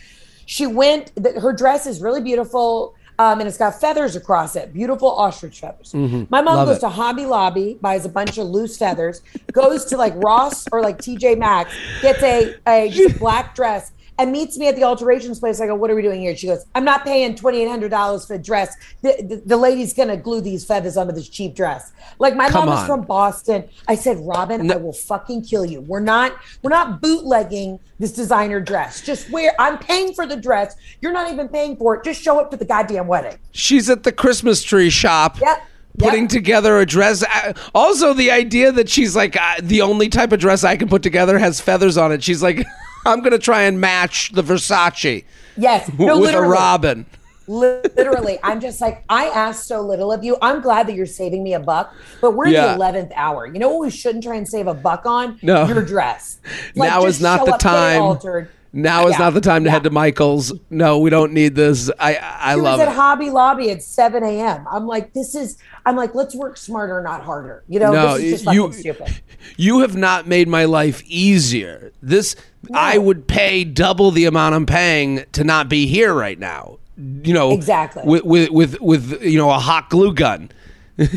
She 0.45 0.67
went. 0.67 1.13
The, 1.15 1.39
her 1.39 1.53
dress 1.53 1.87
is 1.87 2.01
really 2.01 2.19
beautiful, 2.19 2.95
um, 3.17 3.39
and 3.39 3.47
it's 3.47 3.57
got 3.57 3.79
feathers 3.79 4.17
across 4.17 4.57
it, 4.57 4.73
beautiful 4.73 5.09
ostrich 5.09 5.61
feathers. 5.61 5.93
My 5.93 5.99
mom 6.01 6.19
Mm-hmm. 6.27 6.45
Love 6.47 6.67
goes 6.67 6.77
it. 6.77 6.81
to 6.81 6.89
Hobby 6.89 7.25
Lobby, 7.25 7.77
buys 7.81 8.03
a 8.05 8.09
bunch 8.09 8.37
of 8.37 8.47
loose 8.47 8.77
feathers, 8.77 9.21
goes 9.53 9.85
to 9.85 9.95
like 9.95 10.13
Ross 10.17 10.65
or 10.73 10.81
like 10.81 10.97
TJ 10.97 11.37
Maxx, 11.37 11.73
gets 12.01 12.21
a, 12.23 12.55
a, 12.67 12.89
just 12.91 13.15
a 13.15 13.19
black 13.19 13.55
dress, 13.55 13.93
and 14.19 14.31
meets 14.31 14.57
me 14.57 14.67
at 14.67 14.75
the 14.75 14.83
alterations 14.83 15.39
place. 15.39 15.59
I 15.61 15.65
go, 15.67 15.75
"What 15.75 15.89
are 15.89 15.95
we 15.95 16.01
doing 16.01 16.21
here?" 16.21 16.35
She 16.35 16.47
goes, 16.47 16.65
"I'm 16.75 16.83
not 16.85 17.03
paying 17.03 17.35
twenty 17.35 17.61
eight 17.61 17.67
hundred 17.69 17.89
dollars 17.89 18.25
for 18.25 18.35
a 18.35 18.37
dress. 18.39 18.75
The, 19.01 19.15
the, 19.27 19.41
the 19.45 19.57
lady's 19.57 19.93
gonna 19.93 20.17
glue 20.17 20.41
these 20.41 20.63
feathers 20.65 20.97
onto 20.97 21.13
this 21.13 21.27
cheap 21.29 21.55
dress." 21.55 21.91
Like 22.19 22.35
my 22.35 22.49
Come 22.49 22.65
mom 22.67 22.77
on. 22.77 22.81
is 22.83 22.87
from 22.87 23.01
Boston. 23.01 23.65
I 23.87 23.95
said, 23.95 24.17
"Robin, 24.21 24.71
I 24.71 24.75
will 24.75 24.93
fucking 24.93 25.43
kill 25.43 25.65
you. 25.65 25.81
We're 25.81 25.99
not 25.99 26.33
we're 26.61 26.69
not 26.69 27.01
bootlegging 27.01 27.79
this 27.99 28.11
designer 28.11 28.59
dress. 28.59 29.01
Just 29.01 29.29
wear. 29.31 29.53
I'm 29.59 29.77
paying 29.77 30.13
for 30.13 30.25
the 30.27 30.35
dress. 30.37 30.75
You're 31.01 31.13
not 31.13 31.31
even 31.31 31.47
paying 31.47 31.77
for 31.77 31.95
it. 31.95 32.03
Just 32.03 32.21
show 32.21 32.39
up 32.39 32.51
to 32.51 32.57
the 32.57 32.65
goddamn 32.65 33.07
wedding." 33.07 33.37
She's 33.51 33.89
at 33.89 34.03
the 34.03 34.11
Christmas 34.11 34.61
tree 34.63 34.89
shop. 34.89 35.39
Yep. 35.41 35.63
Putting 35.99 36.21
Yep. 36.23 36.29
together 36.31 36.79
a 36.79 36.85
dress. 36.87 37.23
Uh, 37.23 37.53
Also, 37.75 38.13
the 38.13 38.31
idea 38.31 38.71
that 38.71 38.89
she's 38.89 39.15
like 39.15 39.35
uh, 39.39 39.55
the 39.61 39.81
only 39.81 40.09
type 40.09 40.31
of 40.31 40.39
dress 40.39 40.63
I 40.63 40.75
can 40.75 40.87
put 40.87 41.03
together 41.03 41.37
has 41.37 41.59
feathers 41.61 41.97
on 41.97 42.11
it. 42.11 42.23
She's 42.23 42.41
like, 42.41 42.65
I'm 43.05 43.21
gonna 43.21 43.37
try 43.39 43.63
and 43.63 43.79
match 43.81 44.31
the 44.33 44.43
Versace 44.43 45.23
Yes, 45.57 45.89
no, 45.99 46.19
with 46.19 46.33
a 46.33 46.41
robin. 46.41 47.05
literally 47.47 48.39
i'm 48.41 48.61
just 48.61 48.79
like 48.79 49.03
i 49.09 49.25
asked 49.25 49.67
so 49.67 49.81
little 49.81 50.11
of 50.13 50.23
you 50.23 50.37
i'm 50.41 50.61
glad 50.61 50.87
that 50.87 50.95
you're 50.95 51.05
saving 51.05 51.43
me 51.43 51.53
a 51.53 51.59
buck 51.59 51.93
but 52.21 52.31
we're 52.31 52.47
Yeah. 52.47 52.71
in 52.73 52.79
the 52.79 52.85
11th 52.85 53.11
hour 53.15 53.45
you 53.45 53.59
know 53.59 53.69
what 53.69 53.81
we 53.81 53.89
shouldn't 53.91 54.23
try 54.23 54.35
and 54.37 54.47
save 54.47 54.67
a 54.67 54.73
buck 54.73 55.05
on 55.05 55.39
No. 55.41 55.65
your 55.67 55.83
dress 55.83 56.39
Now 56.75 57.05
is 57.05 57.19
not 57.21 57.45
the 57.45 57.53
up, 57.53 57.59
get 57.59 57.69
it 57.69 57.73
time. 57.75 58.01
altered 58.01 58.49
Now 58.75 59.05
is 59.07 59.11
Yeah. 59.13 59.25
not 59.25 59.33
the 59.35 59.41
time 59.41 59.63
to 59.63 59.67
Yeah. 59.67 59.73
head 59.73 59.83
to 59.83 59.91
Michael's. 59.91 60.51
No, 60.71 60.97
we 60.97 61.11
don't 61.11 61.31
need 61.31 61.53
this. 61.53 61.91
I 61.99 62.17
I 62.41 62.55
She 62.55 62.61
love 62.61 62.79
was 62.79 62.87
at 62.87 62.91
it. 62.91 62.95
Hobby 62.95 63.29
Lobby 63.29 63.69
at 63.69 63.83
7 63.83 64.23
a.m. 64.23 64.65
I'm 64.69 64.87
like, 64.87 65.13
this 65.13 65.35
is, 65.35 65.57
I'm 65.85 65.95
like, 65.95 66.15
let's 66.15 66.33
work 66.35 66.57
smarter, 66.57 66.99
not 67.01 67.21
harder. 67.21 67.63
You 67.69 67.79
know, 67.79 67.91
No, 67.91 68.13
this 68.17 68.23
is 68.23 68.41
just 68.43 68.55
you- 68.55 68.63
fucking 68.67 68.79
stupid. 68.79 69.21
You 69.57 69.79
have 69.81 69.95
not 69.95 70.27
made 70.27 70.47
my 70.47 70.65
life 70.65 71.03
easier. 71.05 71.91
This 72.01 72.35
I 72.73 72.97
would 72.97 73.27
pay 73.27 73.63
double 73.63 74.09
the 74.09 74.25
amount 74.25 74.55
I'm 74.55 74.65
paying 74.65 75.23
to 75.33 75.43
not 75.43 75.69
be 75.69 75.85
here 75.85 76.13
right 76.13 76.39
now. 76.39 76.79
You 76.97 77.33
know, 77.33 77.51
Exactly. 77.51 78.01
With 78.05 78.23
with 78.23 78.49
with, 78.51 78.81
with 78.81 79.21
you 79.23 79.37
know 79.37 79.49
a 79.51 79.59
hot 79.59 79.89
glue 79.89 80.13
gun. 80.13 80.49
Yeah, 80.97 81.07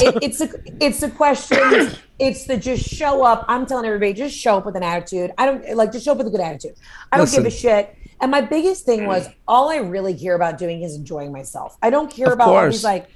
it, 0.00 0.18
it's 0.22 0.40
a, 0.40 0.48
it's 0.80 1.00
the 1.00 1.10
questions. 1.10 1.98
It's 2.18 2.46
the 2.46 2.56
just 2.56 2.84
show 2.88 3.24
up. 3.24 3.44
I'm 3.48 3.66
telling 3.66 3.84
everybody, 3.86 4.12
just 4.12 4.36
show 4.36 4.58
up 4.58 4.66
with 4.66 4.76
an 4.76 4.82
attitude. 4.84 5.32
I 5.36 5.46
don't 5.46 5.76
like 5.76 5.90
just 5.92 6.04
show 6.04 6.12
up 6.12 6.18
with 6.18 6.28
a 6.28 6.30
good 6.30 6.40
attitude. 6.40 6.74
I 7.10 7.16
don't 7.18 7.30
give 7.30 7.44
a 7.44 7.50
shit. 7.50 7.96
And 8.20 8.30
my 8.30 8.40
biggest 8.40 8.84
thing 8.86 9.06
was 9.06 9.28
all 9.48 9.70
I 9.70 9.76
really 9.78 10.14
care 10.16 10.34
about 10.36 10.56
doing 10.58 10.82
is 10.82 10.94
enjoying 10.94 11.32
myself. 11.32 11.76
I 11.82 11.90
don't 11.90 12.10
care 12.10 12.28
Of 12.28 12.34
about 12.34 12.48
all 12.48 12.64
these 12.70 12.84
like 12.84 13.08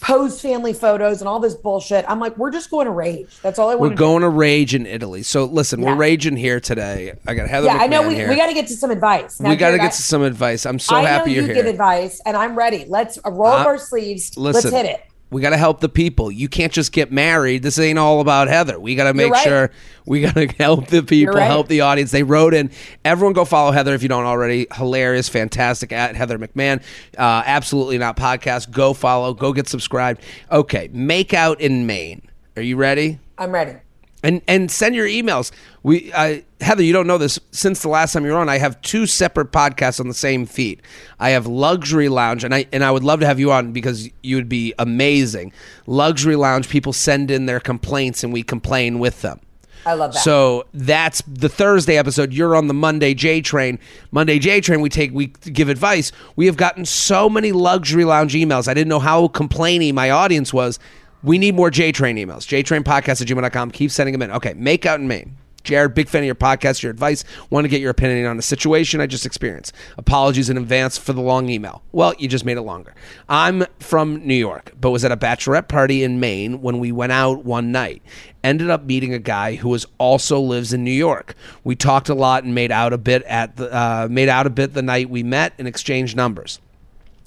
pose 0.00 0.40
family 0.40 0.72
photos 0.72 1.20
and 1.20 1.28
all 1.28 1.40
this 1.40 1.54
bullshit. 1.54 2.04
I'm 2.08 2.20
like, 2.20 2.36
we're 2.38 2.50
just 2.50 2.70
going 2.70 2.86
to 2.86 2.90
rage. 2.92 3.38
That's 3.42 3.58
all 3.58 3.68
I 3.70 3.74
want 3.74 3.90
We're 3.92 3.96
going 3.96 4.22
to 4.22 4.28
rage 4.28 4.74
in 4.74 4.86
Italy. 4.86 5.22
So 5.22 5.44
listen, 5.44 5.80
we're 5.80 5.94
raging 5.94 6.36
here 6.36 6.60
today. 6.60 7.14
I 7.26 7.34
got 7.34 7.48
Heather. 7.48 7.66
Yeah, 7.66 7.76
I 7.76 7.86
know 7.86 8.06
we, 8.06 8.14
here. 8.14 8.28
we 8.28 8.36
got 8.36 8.46
to 8.46 8.54
get 8.54 8.66
to 8.68 8.74
some 8.76 8.90
advice. 8.90 9.40
Now, 9.40 9.50
we 9.50 9.56
got 9.56 9.70
to 9.72 9.78
get 9.78 9.92
to 9.92 10.02
some 10.02 10.22
advice. 10.22 10.64
I'm 10.66 10.78
so 10.78 10.96
I 10.96 11.02
happy 11.02 11.30
know 11.30 11.34
you're 11.36 11.42
you 11.48 11.54
here. 11.54 11.62
give 11.62 11.66
advice, 11.66 12.20
and 12.24 12.36
I'm 12.36 12.56
ready. 12.56 12.84
Let's 12.86 13.18
uh, 13.24 13.30
roll 13.30 13.48
up 13.48 13.66
Uh, 13.66 13.70
our 13.70 13.78
sleeves. 13.78 14.36
Listen, 14.36 14.70
Let's 14.70 14.86
hit 14.86 14.94
it. 14.94 15.06
We 15.30 15.40
got 15.40 15.50
to 15.50 15.56
help 15.56 15.80
the 15.80 15.88
people. 15.88 16.30
You 16.30 16.48
can't 16.48 16.72
just 16.72 16.92
get 16.92 17.12
married. 17.12 17.62
This 17.62 17.78
ain't 17.78 17.98
all 17.98 18.20
about 18.20 18.48
Heather. 18.48 18.80
We 18.80 18.96
got 18.96 19.04
to 19.04 19.14
make 19.14 19.32
right. 19.32 19.42
sure 19.44 19.70
we 20.04 20.20
got 20.20 20.34
to 20.34 20.46
help 20.58 20.88
the 20.88 21.02
people, 21.02 21.34
right. 21.34 21.46
help 21.46 21.68
the 21.68 21.82
audience. 21.82 22.10
They 22.10 22.22
wrote 22.22 22.52
in. 22.52 22.70
Everyone 23.04 23.32
go 23.32 23.44
follow 23.44 23.70
Heather 23.70 23.94
if 23.94 24.02
you 24.02 24.08
don't 24.08 24.24
already. 24.24 24.66
Hilarious, 24.72 25.28
fantastic 25.28 25.92
at 25.92 26.16
Heather 26.16 26.38
McMahan. 26.38 26.82
Uh, 27.16 27.42
absolutely 27.46 27.98
not 27.98 28.16
podcast. 28.16 28.70
Go 28.70 28.92
follow. 28.92 29.32
Go 29.34 29.52
get 29.52 29.68
subscribed. 29.68 30.22
Okay, 30.50 30.90
make 30.92 31.32
out 31.32 31.60
in 31.60 31.86
Maine. 31.86 32.22
Are 32.56 32.62
you 32.62 32.76
ready? 32.76 33.20
I'm 33.38 33.52
ready. 33.52 33.76
And 34.22 34.42
and 34.46 34.70
send 34.70 34.94
your 34.94 35.06
emails. 35.06 35.50
We 35.82 36.12
uh, 36.12 36.40
Heather, 36.60 36.82
you 36.82 36.92
don't 36.92 37.06
know 37.06 37.18
this. 37.18 37.38
Since 37.52 37.82
the 37.82 37.88
last 37.88 38.12
time 38.12 38.24
you 38.24 38.32
were 38.32 38.38
on, 38.38 38.48
I 38.48 38.58
have 38.58 38.80
two 38.82 39.06
separate 39.06 39.50
podcasts 39.52 40.00
on 40.00 40.08
the 40.08 40.14
same 40.14 40.46
feed. 40.46 40.82
I 41.18 41.30
have 41.30 41.46
Luxury 41.46 42.08
Lounge, 42.08 42.44
and 42.44 42.54
I 42.54 42.66
and 42.72 42.84
I 42.84 42.90
would 42.90 43.04
love 43.04 43.20
to 43.20 43.26
have 43.26 43.40
you 43.40 43.52
on 43.52 43.72
because 43.72 44.08
you 44.22 44.36
would 44.36 44.48
be 44.48 44.74
amazing. 44.78 45.52
Luxury 45.86 46.36
Lounge, 46.36 46.68
people 46.68 46.92
send 46.92 47.30
in 47.30 47.46
their 47.46 47.60
complaints, 47.60 48.22
and 48.22 48.32
we 48.32 48.42
complain 48.42 48.98
with 48.98 49.22
them. 49.22 49.40
I 49.86 49.94
love 49.94 50.12
that. 50.12 50.20
So 50.20 50.66
that's 50.74 51.22
the 51.26 51.48
Thursday 51.48 51.96
episode. 51.96 52.32
You're 52.32 52.54
on 52.54 52.66
the 52.66 52.74
Monday 52.74 53.14
J 53.14 53.40
train. 53.40 53.78
Monday 54.10 54.38
J 54.38 54.60
train. 54.60 54.80
We 54.80 54.90
take 54.90 55.12
we 55.12 55.28
give 55.28 55.68
advice. 55.68 56.12
We 56.36 56.46
have 56.46 56.56
gotten 56.56 56.84
so 56.84 57.30
many 57.30 57.52
luxury 57.52 58.04
lounge 58.04 58.34
emails. 58.34 58.68
I 58.68 58.74
didn't 58.74 58.88
know 58.88 58.98
how 58.98 59.28
complaining 59.28 59.94
my 59.94 60.10
audience 60.10 60.52
was. 60.52 60.78
We 61.22 61.38
need 61.38 61.54
more 61.54 61.70
J 61.70 61.92
train 61.92 62.16
emails. 62.16 62.46
J 62.46 62.62
Train 62.62 62.82
Podcast 62.82 63.20
at 63.20 63.28
gmail.com. 63.28 63.70
Keep 63.72 63.90
sending 63.90 64.12
them 64.12 64.22
in. 64.22 64.30
Okay, 64.32 64.54
make 64.54 64.86
out 64.86 65.00
in 65.00 65.08
Maine. 65.08 65.36
Jared, 65.62 65.94
big 65.94 66.08
fan 66.08 66.22
of 66.22 66.26
your 66.26 66.34
podcast, 66.34 66.82
your 66.82 66.90
advice. 66.90 67.22
Want 67.50 67.64
to 67.64 67.68
get 67.68 67.82
your 67.82 67.90
opinion 67.90 68.26
on 68.26 68.38
a 68.38 68.42
situation 68.42 69.00
I 69.00 69.06
just 69.06 69.26
experienced. 69.26 69.74
Apologies 69.98 70.48
in 70.48 70.56
advance 70.56 70.96
for 70.96 71.12
the 71.12 71.20
long 71.20 71.50
email. 71.50 71.82
Well, 71.92 72.14
you 72.18 72.28
just 72.28 72.46
made 72.46 72.56
it 72.56 72.62
longer. 72.62 72.94
I'm 73.28 73.66
from 73.78 74.26
New 74.26 74.34
York, 74.34 74.72
but 74.80 74.90
was 74.90 75.04
at 75.04 75.12
a 75.12 75.16
bachelorette 75.16 75.68
party 75.68 76.02
in 76.02 76.18
Maine 76.18 76.62
when 76.62 76.78
we 76.78 76.92
went 76.92 77.12
out 77.12 77.44
one 77.44 77.72
night. 77.72 78.02
Ended 78.42 78.70
up 78.70 78.84
meeting 78.84 79.12
a 79.12 79.18
guy 79.18 79.56
who 79.56 79.68
was 79.68 79.86
also 79.98 80.40
lives 80.40 80.72
in 80.72 80.82
New 80.82 80.90
York. 80.90 81.34
We 81.62 81.76
talked 81.76 82.08
a 82.08 82.14
lot 82.14 82.42
and 82.44 82.54
made 82.54 82.72
out 82.72 82.94
a 82.94 82.98
bit 82.98 83.22
at 83.24 83.56
the 83.56 83.70
uh, 83.70 84.08
made 84.10 84.30
out 84.30 84.46
a 84.46 84.50
bit 84.50 84.72
the 84.72 84.82
night 84.82 85.10
we 85.10 85.22
met 85.22 85.52
and 85.58 85.68
exchanged 85.68 86.16
numbers 86.16 86.58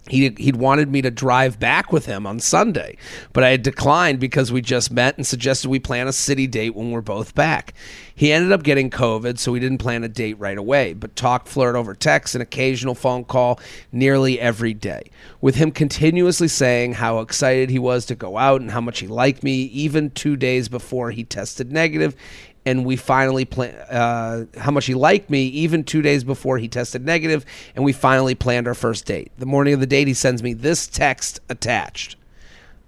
he 0.09 0.29
he'd 0.37 0.57
wanted 0.57 0.89
me 0.89 1.01
to 1.01 1.11
drive 1.11 1.59
back 1.59 1.93
with 1.93 2.05
him 2.05 2.27
on 2.27 2.39
Sunday, 2.39 2.97
but 3.31 3.43
I 3.43 3.49
had 3.49 3.63
declined 3.63 4.19
because 4.19 4.51
we 4.51 4.61
just 4.61 4.91
met 4.91 5.15
and 5.17 5.25
suggested 5.25 5.69
we 5.69 5.79
plan 5.79 6.07
a 6.07 6.13
city 6.13 6.45
date 6.45 6.75
when 6.75 6.91
we're 6.91 7.01
both 7.01 7.33
back. 7.35 7.73
He 8.15 8.31
ended 8.31 8.51
up 8.51 8.63
getting 8.63 8.89
COVID, 8.89 9.39
so 9.39 9.51
we 9.51 9.59
didn't 9.59 9.79
plan 9.79 10.03
a 10.03 10.09
date 10.09 10.37
right 10.37 10.57
away, 10.57 10.93
but 10.93 11.15
talked 11.15 11.47
flirt 11.47 11.75
over 11.75 11.95
text 11.95 12.35
and 12.35 12.41
occasional 12.41 12.95
phone 12.95 13.23
call 13.23 13.59
nearly 13.91 14.39
every 14.39 14.73
day. 14.73 15.09
With 15.41 15.55
him 15.55 15.71
continuously 15.71 16.47
saying 16.47 16.93
how 16.93 17.19
excited 17.19 17.69
he 17.69 17.79
was 17.79 18.05
to 18.07 18.15
go 18.15 18.37
out 18.37 18.61
and 18.61 18.71
how 18.71 18.81
much 18.81 18.99
he 18.99 19.07
liked 19.07 19.41
me, 19.41 19.63
even 19.63 20.11
two 20.11 20.35
days 20.35 20.69
before 20.69 21.11
he 21.11 21.23
tested 21.23 21.71
negative, 21.71 22.15
and 22.65 22.85
we 22.85 22.95
finally 22.95 23.45
plan 23.45 23.73
uh, 23.89 24.45
how 24.57 24.71
much 24.71 24.85
he 24.85 24.93
liked 24.93 25.29
me 25.29 25.45
even 25.47 25.83
two 25.83 26.01
days 26.01 26.23
before 26.23 26.57
he 26.57 26.67
tested 26.67 27.05
negative 27.05 27.45
and 27.75 27.83
we 27.83 27.91
finally 27.93 28.35
planned 28.35 28.67
our 28.67 28.73
first 28.73 29.05
date. 29.05 29.31
The 29.37 29.45
morning 29.45 29.73
of 29.73 29.79
the 29.79 29.87
date 29.87 30.07
he 30.07 30.13
sends 30.13 30.41
me 30.41 30.53
this 30.53 30.87
text 30.87 31.39
attached. 31.49 32.15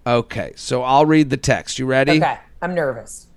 Okay 0.08 0.54
so 0.56 0.84
i'll 0.84 1.06
read 1.06 1.30
the 1.30 1.38
text. 1.38 1.80
You 1.80 1.86
ready? 1.86 2.14
Okay, 2.18 2.38
I'm 2.62 2.74
nervous. 2.76 3.28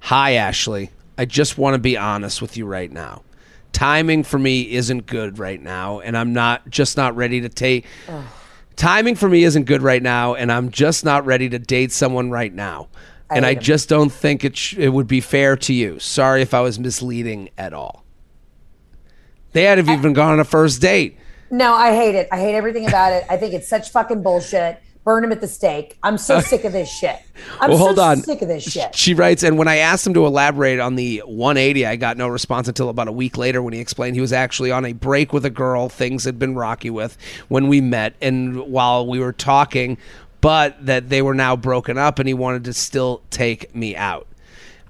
hi 0.00 0.32
ashley. 0.34 0.90
I 1.18 1.24
just 1.24 1.56
want 1.58 1.74
to 1.74 1.78
be 1.78 1.96
honest 1.96 2.42
with 2.42 2.56
you 2.56 2.66
right 2.66 2.90
now. 2.92 3.22
Timing 3.72 4.22
for 4.24 4.38
me 4.38 4.72
isn't 4.72 5.04
good 5.06 5.38
right 5.38 5.60
now 5.60 6.00
and 6.00 6.16
i'm 6.16 6.32
not 6.32 6.68
just 6.70 6.96
not 6.96 7.14
ready 7.14 7.42
to 7.42 7.48
take 7.50 7.84
timing 8.74 9.14
for 9.14 9.28
me 9.28 9.44
isn't 9.44 9.64
good 9.64 9.82
right 9.82 10.02
now 10.02 10.34
and 10.34 10.50
i'm 10.50 10.70
just 10.70 11.04
not 11.04 11.26
ready 11.26 11.48
to 11.50 11.58
date 11.58 11.92
someone 11.92 12.30
right 12.30 12.54
now 12.54 12.88
and 13.30 13.44
I 13.46 13.54
him. 13.54 13.60
just 13.60 13.88
don't 13.88 14.10
think 14.10 14.44
it 14.44 14.56
sh- 14.56 14.76
it 14.78 14.90
would 14.90 15.06
be 15.06 15.20
fair 15.20 15.56
to 15.56 15.72
you. 15.72 15.98
Sorry 15.98 16.42
if 16.42 16.54
I 16.54 16.60
was 16.60 16.78
misleading 16.78 17.50
at 17.58 17.72
all. 17.72 18.04
They 19.52 19.64
had 19.64 19.78
have 19.78 19.88
even 19.88 20.12
gone 20.12 20.32
on 20.32 20.40
a 20.40 20.44
first 20.44 20.80
date. 20.80 21.18
No, 21.50 21.74
I 21.74 21.94
hate 21.94 22.14
it. 22.14 22.28
I 22.30 22.38
hate 22.38 22.54
everything 22.54 22.86
about 22.86 23.12
it. 23.12 23.24
I 23.30 23.36
think 23.36 23.54
it's 23.54 23.68
such 23.68 23.90
fucking 23.90 24.22
bullshit. 24.22 24.82
Burn 25.04 25.22
him 25.22 25.30
at 25.30 25.40
the 25.40 25.46
stake. 25.46 25.96
I'm 26.02 26.18
so 26.18 26.40
sick 26.40 26.64
of 26.64 26.72
this 26.72 26.90
shit. 26.90 27.16
I'm 27.60 27.70
well, 27.70 27.78
so 27.78 27.84
hold 27.84 27.98
on. 28.00 28.16
sick 28.16 28.42
of 28.42 28.48
this 28.48 28.64
shit. 28.64 28.92
She 28.96 29.14
writes, 29.14 29.44
and 29.44 29.56
when 29.56 29.68
I 29.68 29.76
asked 29.76 30.04
him 30.04 30.14
to 30.14 30.26
elaborate 30.26 30.80
on 30.80 30.96
the 30.96 31.22
180, 31.26 31.86
I 31.86 31.94
got 31.94 32.16
no 32.16 32.26
response 32.26 32.66
until 32.66 32.88
about 32.88 33.06
a 33.06 33.12
week 33.12 33.38
later 33.38 33.62
when 33.62 33.72
he 33.72 33.78
explained 33.78 34.16
he 34.16 34.20
was 34.20 34.32
actually 34.32 34.72
on 34.72 34.84
a 34.84 34.94
break 34.94 35.32
with 35.32 35.44
a 35.44 35.50
girl 35.50 35.88
things 35.88 36.24
had 36.24 36.40
been 36.40 36.56
rocky 36.56 36.90
with 36.90 37.16
when 37.46 37.68
we 37.68 37.80
met, 37.80 38.16
and 38.20 38.58
while 38.62 39.06
we 39.06 39.20
were 39.20 39.32
talking, 39.32 39.96
but 40.46 40.86
that 40.86 41.08
they 41.08 41.22
were 41.22 41.34
now 41.34 41.56
broken 41.56 41.98
up, 41.98 42.20
and 42.20 42.28
he 42.28 42.32
wanted 42.32 42.62
to 42.62 42.72
still 42.72 43.20
take 43.30 43.74
me 43.74 43.96
out. 43.96 44.28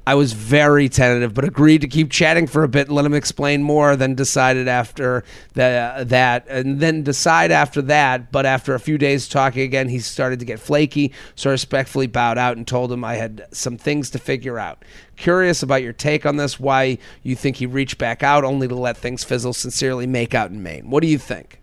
I 0.07 0.15
was 0.15 0.35
very 0.35 0.91
tentative, 0.91 1.33
but 1.33 1.47
agreed 1.47 1.81
to 1.81 1.89
keep 1.89 2.11
chatting 2.11 2.47
for 2.47 2.63
a 2.63 2.69
bit 2.69 2.89
and 2.89 2.95
let 2.95 3.07
him 3.07 3.15
explain 3.15 3.63
more. 3.63 3.97
Then 3.97 4.15
decided 4.15 4.69
after 4.69 5.25
the, 5.55 6.05
that, 6.09 6.47
and 6.51 6.79
then 6.79 7.05
decide 7.05 7.53
after 7.53 7.81
that. 7.81 8.31
But 8.31 8.45
after 8.45 8.75
a 8.75 8.79
few 8.79 8.99
days 8.99 9.29
talking 9.29 9.63
again, 9.63 9.89
he 9.89 9.99
started 9.99 10.41
to 10.41 10.45
get 10.45 10.61
flaky. 10.61 11.15
So 11.37 11.49
I 11.49 11.53
respectfully 11.53 12.07
bowed 12.07 12.37
out 12.37 12.59
and 12.59 12.69
told 12.69 12.93
him 12.93 13.03
I 13.03 13.15
had 13.15 13.47
some 13.51 13.79
things 13.79 14.11
to 14.11 14.19
figure 14.19 14.59
out. 14.59 14.85
Curious 15.17 15.63
about 15.63 15.83
your 15.83 15.95
take 15.95 16.27
on 16.27 16.37
this. 16.37 16.61
Why 16.61 16.99
you 17.23 17.35
think 17.35 17.57
he 17.57 17.65
reached 17.65 17.97
back 17.97 18.23
out 18.23 18.45
only 18.45 18.69
to 18.69 18.75
let 18.75 18.99
things 18.99 19.25
fizzle? 19.25 19.55
Sincerely, 19.55 20.07
make 20.07 20.35
out 20.35 20.51
in 20.51 20.63
Maine. 20.63 20.91
What 20.91 21.01
do 21.01 21.07
you 21.09 21.17
think? 21.17 21.63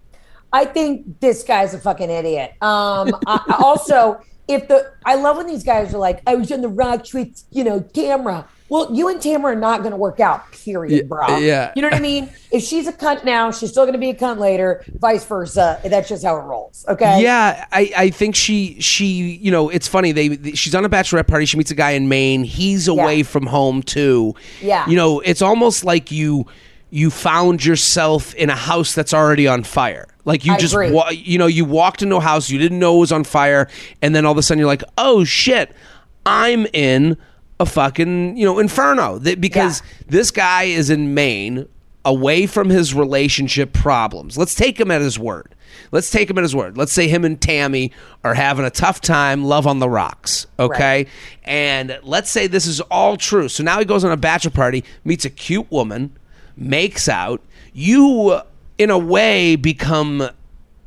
I 0.54 0.66
think 0.66 1.20
this 1.20 1.44
guy's 1.44 1.74
a 1.74 1.80
fucking 1.80 2.10
idiot. 2.10 2.52
Um, 2.62 3.14
I, 3.28 3.56
also, 3.60 4.22
if 4.48 4.68
the 4.68 4.92
I 5.06 5.16
love 5.16 5.38
when 5.38 5.48
these 5.48 5.64
guys 5.64 5.94
are 5.94 5.98
like, 5.98 6.22
I 6.28 6.36
was 6.36 6.52
on 6.52 6.62
the 6.62 6.70
rocks 6.70 7.14
with 7.14 7.44
you 7.52 7.64
know 7.64 7.80
Tamara. 7.82 8.48
Well, 8.70 8.90
you 8.92 9.08
and 9.10 9.22
Tamara 9.22 9.54
are 9.56 9.60
not 9.60 9.82
going 9.82 9.92
to 9.92 9.98
work 9.98 10.20
out. 10.20 10.52
Period, 10.52 11.08
bro. 11.08 11.38
yeah. 11.38 11.74
You 11.76 11.84
know 11.84 11.90
what 11.90 11.96
I 11.96 12.00
mean? 12.00 12.28
If 12.50 12.64
she's 12.64 12.88
a 12.88 12.94
cunt 12.94 13.24
now, 13.24 13.52
she's 13.52 13.70
still 13.70 13.84
going 13.84 13.94
to 13.94 14.00
be 14.00 14.10
a 14.10 14.16
cunt 14.16 14.40
later. 14.40 14.84
Vice 15.00 15.24
versa. 15.26 15.80
That's 15.84 16.10
just 16.10 16.24
how 16.26 16.38
it 16.38 16.42
rolls. 16.42 16.84
Okay. 16.88 17.22
Yeah, 17.22 17.68
I, 17.72 17.92
I 17.96 18.10
think 18.10 18.36
she 18.36 18.80
she 18.80 19.06
you 19.36 19.52
know 19.52 19.70
it's 19.70 19.88
funny 19.88 20.12
they 20.12 20.54
she's 20.54 20.74
on 20.74 20.86
a 20.86 20.90
bachelorette 20.90 21.28
party. 21.28 21.46
She 21.46 21.58
meets 21.58 21.70
a 21.72 21.76
guy 21.76 21.92
in 21.92 22.08
Maine. 22.10 22.44
He's 22.44 22.88
away 22.88 23.18
Yeah. 23.18 23.24
from 23.24 23.46
home 23.46 23.84
too. 23.84 24.34
Yeah. 24.62 24.88
you 24.90 24.96
know 24.96 25.20
it's 25.20 25.42
almost 25.42 25.84
like 25.84 26.12
you 26.12 26.46
you 26.94 27.10
found 27.10 27.66
yourself 27.66 28.36
in 28.36 28.52
a 28.52 28.56
house 28.56 28.94
that's 28.94 29.16
already 29.16 29.48
on 29.48 29.64
fire. 29.64 30.08
Like 30.26 30.46
you 30.46 30.54
I 30.54 30.58
just 30.60 30.76
wa- 30.76 31.10
you 31.10 31.40
know 31.40 31.48
you 31.48 31.66
walked 31.66 32.04
into 32.04 32.18
a 32.18 32.22
house 32.22 32.52
you 32.52 32.60
didn't 32.60 32.78
know 32.78 32.98
it 32.98 33.00
was 33.00 33.12
on 33.12 33.24
fire, 33.24 33.68
and 34.04 34.16
then 34.16 34.28
all 34.28 34.32
of 34.32 34.38
a 34.38 34.44
sudden 34.44 34.60
you're 34.60 34.68
like, 34.68 34.84
oh 34.96 35.24
shit, 35.24 35.76
I'm 36.24 36.68
in 36.72 37.18
a 37.60 37.66
fucking 37.66 38.38
you 38.38 38.46
know 38.46 38.60
inferno 38.60 39.18
That- 39.18 39.42
because 39.42 39.82
this 40.08 40.30
guy 40.30 40.64
is 40.66 40.92
in 40.92 41.16
Maine 41.16 41.68
away 42.06 42.46
from 42.46 42.70
his 42.70 42.94
relationship 42.94 43.74
problems. 43.74 44.38
Let's 44.38 44.54
take 44.54 44.80
him 44.80 44.92
at 44.92 45.02
his 45.02 45.18
word. 45.18 45.56
Let's 45.92 46.12
take 46.12 46.30
him 46.30 46.38
at 46.38 46.44
his 46.44 46.56
word. 46.56 46.78
Let's 46.78 46.92
say 46.94 47.08
him 47.08 47.26
and 47.26 47.42
Tammy 47.42 47.92
are 48.24 48.36
having 48.36 48.66
a 48.66 48.70
tough 48.70 49.02
time, 49.02 49.46
love 49.46 49.66
on 49.66 49.80
the 49.80 49.90
rocks, 49.90 50.46
okay? 50.60 51.08
And 51.44 52.00
let's 52.04 52.30
say 52.30 52.46
this 52.46 52.68
is 52.68 52.82
all 52.82 53.18
true. 53.18 53.50
So 53.50 53.64
now 53.64 53.80
he 53.80 53.86
goes 53.86 54.04
on 54.04 54.12
a 54.12 54.18
bachelor 54.18 54.52
party, 54.52 54.84
meets 55.04 55.26
a 55.26 55.30
cute 55.32 55.72
woman, 55.72 56.16
makes 56.56 57.08
out. 57.08 57.42
You, 57.74 58.30
uh, 58.30 58.44
in 58.78 58.90
a 58.90 58.98
way, 58.98 59.56
become 59.56 60.30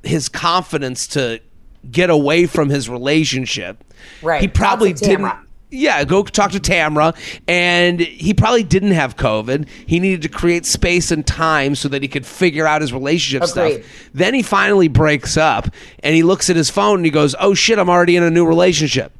his 0.03 0.29
confidence 0.29 1.07
to 1.09 1.41
get 1.91 2.11
away 2.11 2.47
from 2.47 2.69
his 2.69 2.89
relationship. 2.89 3.83
Right. 4.23 4.41
He 4.41 4.49
probably 4.49 4.95
Tamara. 4.95 5.31
didn't. 5.31 5.47
Yeah, 5.69 6.05
go 6.05 6.23
talk 6.23 6.53
to 6.53 6.61
Tamra. 6.61 7.17
And 7.49 7.99
he 8.01 8.35
probably 8.35 8.63
didn't 8.63 8.93
have 8.93 9.17
COVID. 9.17 9.69
He 9.85 9.99
needed 9.99 10.23
to 10.23 10.29
create 10.29 10.65
space 10.65 11.11
and 11.11 11.27
time 11.27 11.75
so 11.75 11.89
that 11.89 12.03
he 12.03 12.09
could 12.09 12.25
figure 12.25 12.67
out 12.67 12.83
his 12.83 12.93
relationship 12.93 13.49
Agreed. 13.49 13.85
stuff. 13.85 14.11
Then 14.15 14.35
he 14.35 14.43
finally 14.43 14.89
breaks 14.89 15.37
up 15.37 15.69
and 16.05 16.15
he 16.15 16.23
looks 16.23 16.49
at 16.51 16.57
his 16.57 16.71
phone 16.71 17.01
and 17.01 17.05
he 17.05 17.11
goes, 17.11 17.35
Oh 17.41 17.53
shit, 17.53 17.79
I'm 17.81 17.91
already 17.91 18.17
in 18.17 18.23
a 18.23 18.31
new 18.31 18.47
relationship. 18.47 19.13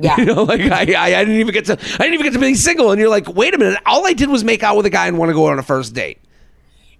Yeah. 0.00 0.16
You 0.18 0.24
know, 0.26 0.42
like 0.44 0.60
I, 0.62 0.80
I, 0.94 1.14
I 1.20 1.24
didn't 1.24 1.40
even 1.40 1.52
get 1.54 1.64
to 1.66 1.72
I 1.72 1.76
didn't 1.76 2.14
even 2.14 2.24
get 2.26 2.32
to 2.34 2.38
be 2.38 2.54
single. 2.54 2.90
And 2.90 3.00
you're 3.00 3.08
like, 3.08 3.28
wait 3.34 3.54
a 3.54 3.58
minute, 3.58 3.78
all 3.86 4.06
I 4.06 4.12
did 4.12 4.28
was 4.30 4.42
make 4.44 4.62
out 4.62 4.76
with 4.76 4.86
a 4.86 4.90
guy 4.90 5.06
and 5.06 5.18
want 5.18 5.30
to 5.30 5.34
go 5.34 5.46
on 5.46 5.58
a 5.58 5.62
first 5.62 5.94
date. 5.94 6.18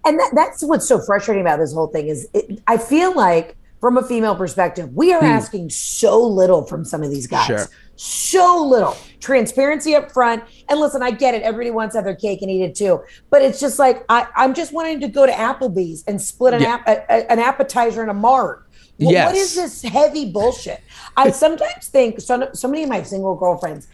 and 0.05 0.19
that, 0.19 0.31
that's 0.35 0.63
what's 0.63 0.87
so 0.87 1.01
frustrating 1.01 1.41
about 1.43 1.59
this 1.59 1.73
whole 1.73 1.87
thing 1.89 2.09
is 2.09 2.29
it, 2.35 2.61
i 2.67 2.77
feel 2.77 3.15
like 3.17 3.57
from 3.81 3.97
a 3.97 4.03
female 4.03 4.37
perspective 4.37 4.93
we 4.95 5.13
are 5.15 5.23
asking 5.25 5.71
so 5.71 6.21
little 6.23 6.65
from 6.67 6.85
some 6.85 7.03
of 7.03 7.11
these 7.11 7.27
guys 7.27 7.47
Hmm. 7.47 7.57
Sure. 7.57 7.67
so 7.97 8.67
little 8.67 8.97
transparency 9.21 9.95
up 9.95 10.11
front 10.13 10.43
and 10.69 10.79
listen 10.81 11.03
i 11.03 11.11
get 11.11 11.35
it 11.35 11.43
everybody 11.43 11.71
wants 11.71 11.95
to 11.95 11.99
have 11.99 12.05
their 12.05 12.15
cake 12.17 12.43
and 12.43 12.51
eat 12.51 12.63
it 12.63 12.75
too 12.75 13.03
but 13.31 13.41
it's 13.41 13.59
just 13.61 13.79
like 13.79 14.05
I, 14.11 14.27
i'm 14.37 14.53
just 14.53 14.73
wanting 14.75 15.01
to 15.01 15.09
go 15.09 15.25
to 15.27 15.33
applebee's 15.33 16.05
and 16.07 16.21
split 16.21 16.53
an, 16.55 16.63
Yeah. 16.63 16.75
app, 16.75 16.89
a, 16.89 16.93
a- 17.09 17.33
an 17.33 17.39
appetizer 17.39 18.03
and 18.03 18.11
a 18.11 18.15
marg 18.15 18.64
Wh- 18.99 19.11
Yes. 19.11 19.27
what 19.27 19.37
is 19.37 19.55
this 19.57 19.83
heavy 19.83 20.31
bullshit 20.31 20.81
i 21.17 21.31
sometimes 21.31 21.89
think 21.89 22.21
so, 22.21 22.49
so 22.53 22.69
many 22.69 22.85
of 22.85 22.89
my 22.89 23.03
single 23.03 23.35
girlfriends 23.35 23.89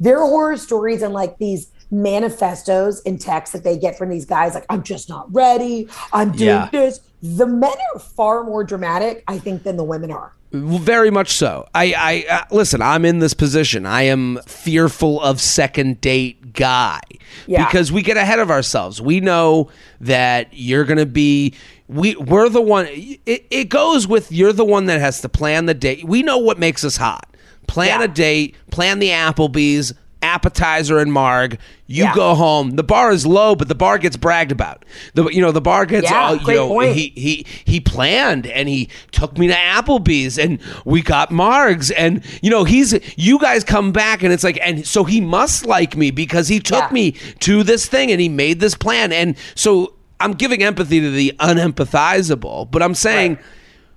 their 0.00 0.20
horror 0.20 0.56
stories 0.56 1.02
and 1.02 1.12
like 1.14 1.38
these 1.38 1.70
manifestos 1.90 3.00
and 3.06 3.20
texts 3.20 3.52
that 3.52 3.64
they 3.64 3.76
get 3.78 3.96
from 3.96 4.08
these 4.08 4.24
guys 4.24 4.54
like 4.54 4.66
i'm 4.68 4.82
just 4.82 5.08
not 5.08 5.32
ready 5.32 5.88
i'm 6.12 6.30
doing 6.32 6.48
Yeah. 6.48 6.68
this 6.72 7.00
the 7.22 7.46
men 7.46 7.74
are 7.94 8.00
far 8.00 8.44
more 8.44 8.64
dramatic 8.64 9.22
i 9.28 9.38
think 9.38 9.62
than 9.62 9.76
the 9.76 9.84
women 9.84 10.10
are 10.10 10.32
Very 10.52 11.10
much 11.12 11.30
so. 11.30 11.68
I, 11.74 11.94
I 12.28 12.34
uh, 12.34 12.44
listen. 12.50 12.82
I'm 12.82 13.04
in 13.04 13.20
this 13.20 13.34
position. 13.34 13.86
I 13.86 14.02
am 14.02 14.40
fearful 14.46 15.20
of 15.20 15.40
second 15.40 16.00
date 16.00 16.52
guy 16.54 17.00
Yeah. 17.46 17.64
because 17.66 17.92
we 17.92 18.02
get 18.02 18.16
ahead 18.16 18.40
of 18.40 18.50
ourselves. 18.50 19.00
We 19.00 19.20
know 19.20 19.70
that 20.00 20.48
you're 20.52 20.84
going 20.84 20.98
to 20.98 21.06
be. 21.06 21.54
We 21.86 22.16
we're 22.16 22.48
the 22.48 22.60
one. 22.62 22.86
It, 22.90 23.46
it 23.50 23.64
goes 23.68 24.08
with 24.08 24.32
you're 24.32 24.52
the 24.52 24.64
one 24.64 24.86
that 24.86 25.00
has 25.00 25.20
to 25.20 25.28
plan 25.28 25.66
the 25.66 25.74
date. 25.74 26.04
We 26.04 26.22
know 26.24 26.38
what 26.38 26.58
makes 26.58 26.82
us 26.84 26.96
hot. 26.96 27.26
Plan 27.68 28.00
Yeah. 28.00 28.04
a 28.06 28.08
date. 28.08 28.56
Plan 28.72 28.98
the 28.98 29.10
Applebee's 29.10 29.94
appetizer 30.22 30.98
and 30.98 31.12
marg. 31.12 31.58
You 31.86 32.04
Yeah. 32.04 32.14
go 32.14 32.34
home. 32.34 32.72
The 32.76 32.82
bar 32.82 33.10
is 33.10 33.26
low, 33.26 33.54
but 33.56 33.68
the 33.68 33.74
bar 33.74 33.98
gets 33.98 34.16
bragged 34.16 34.52
about. 34.52 34.84
The 35.14 35.24
you 35.28 35.40
know 35.40 35.50
the 35.52 35.60
bar 35.60 35.86
gets 35.86 36.10
Yeah, 36.10 36.28
oh, 36.30 36.34
you 36.34 36.40
great 36.44 36.54
know 36.56 36.68
point. 36.68 36.94
he 36.94 37.12
he 37.16 37.46
he 37.64 37.80
planned 37.80 38.46
and 38.46 38.68
he 38.68 38.88
took 39.12 39.36
me 39.38 39.48
to 39.48 39.54
Applebee's 39.54 40.38
and 40.38 40.58
we 40.84 41.02
got 41.02 41.30
Margs 41.30 41.90
and 41.96 42.22
you 42.42 42.50
know 42.50 42.64
he's 42.64 42.94
you 43.18 43.38
guys 43.38 43.64
come 43.64 43.92
back 43.92 44.22
and 44.22 44.32
it's 44.32 44.44
like 44.44 44.58
and 44.62 44.86
so 44.86 45.04
he 45.04 45.20
must 45.20 45.66
like 45.66 45.96
me 45.96 46.10
because 46.10 46.48
he 46.48 46.60
took 46.60 46.84
Yeah. 46.84 46.92
me 46.92 47.10
to 47.40 47.62
this 47.62 47.86
thing 47.86 48.10
and 48.12 48.20
he 48.20 48.28
made 48.28 48.60
this 48.60 48.74
plan 48.74 49.12
and 49.12 49.36
so 49.54 49.94
I'm 50.20 50.32
giving 50.34 50.62
empathy 50.62 51.00
to 51.00 51.10
the 51.10 51.32
unempathizable 51.40 52.70
but 52.70 52.82
I'm 52.82 52.94
saying 52.94 53.34
Right. 53.34 53.44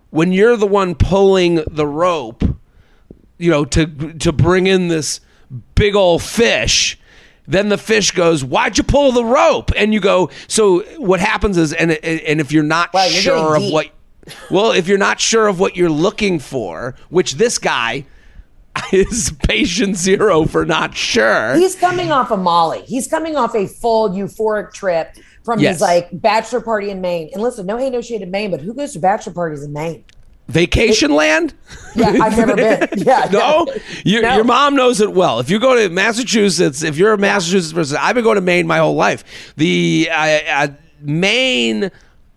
when 0.10 0.32
you're 0.32 0.58
the 0.58 0.68
one 0.68 0.96
pulling 0.96 1.64
the 1.70 1.86
rope 1.86 2.44
you 3.38 3.52
know 3.52 3.66
to 3.66 3.86
to 4.14 4.32
bring 4.32 4.68
in 4.68 4.88
this 4.88 5.20
big 5.76 5.96
old 5.96 6.22
fish. 6.22 7.00
Then 7.46 7.70
the 7.70 7.78
fish 7.78 8.12
goes 8.12 8.44
why'd 8.44 8.78
you 8.78 8.84
pull 8.84 9.12
the 9.12 9.26
rope? 9.26 9.72
And 9.76 9.94
you 9.94 10.00
go 10.00 10.30
so 10.48 10.80
what 10.98 11.20
happens 11.20 11.58
is 11.58 11.74
and 11.74 11.92
and 11.92 12.39
if 12.39 12.52
you're 12.52 12.63
not 12.63 12.94
Wow, 12.94 13.04
you're 13.06 13.22
sure 13.22 13.56
of 13.56 13.62
deep. 13.63 13.74
what 13.74 13.88
well 14.50 14.72
if 14.72 14.88
you're 14.88 14.98
not 14.98 15.20
sure 15.20 15.48
of 15.48 15.60
what 15.60 15.76
you're 15.76 15.89
looking 15.89 16.39
for 16.39 16.96
which 17.10 17.34
this 17.36 17.58
guy 17.58 18.06
is 18.94 19.32
patient 19.44 19.98
zero 19.98 20.46
for 20.46 20.66
not 20.66 20.96
sure. 20.96 21.54
He's 21.56 21.76
coming 21.76 22.12
off 22.12 22.32
a 22.32 22.38
molly. 22.38 22.82
He's 22.88 23.08
coming 23.08 23.36
off 23.36 23.54
a 23.56 23.68
full 23.68 24.10
euphoric 24.10 24.74
trip 24.74 25.16
from 25.44 25.60
Yes. 25.60 25.76
his 25.76 25.82
like 25.82 26.10
bachelor 26.13 26.62
party 26.62 26.89
in 26.89 27.02
maine. 27.02 27.30
And 27.34 27.44
listen 27.44 27.66
no 27.66 27.78
hate 27.78 27.92
no 27.92 28.00
shade 28.02 28.22
in 28.22 28.32
maine 28.32 28.52
but 28.52 28.62
who 28.62 28.74
goes 28.74 28.94
to 28.94 29.00
bachelor 29.00 29.34
parties 29.34 29.63
in 29.63 29.74
maine 29.74 30.06
vacation 30.48 31.12
land 31.12 31.54
yeah 31.96 32.08
i've 32.22 32.38
never 32.38 32.56
been 32.56 32.88
yeah 32.98 33.28
No, 33.32 33.66
your, 34.04 34.22
No. 34.22 34.36
your 34.36 34.44
mom 34.44 34.76
knows 34.76 35.00
it 35.02 35.14
well. 35.14 35.40
If 35.40 35.50
you 35.50 35.60
go 35.60 35.76
to 35.76 35.90
Massachusetts, 35.90 36.84
if 36.84 36.98
you're 36.98 37.14
a 37.14 37.18
Massachusetts 37.18 37.74
person, 37.74 37.98
I've 38.00 38.16
been 38.16 38.24
going 38.24 38.36
to 38.36 38.42
Maine 38.42 38.68
my 38.68 38.78
whole 38.80 38.96
life. 38.96 39.24
The 39.58 40.10
uh, 40.12 40.40
uh, 40.50 40.68
Maine, 41.02 41.92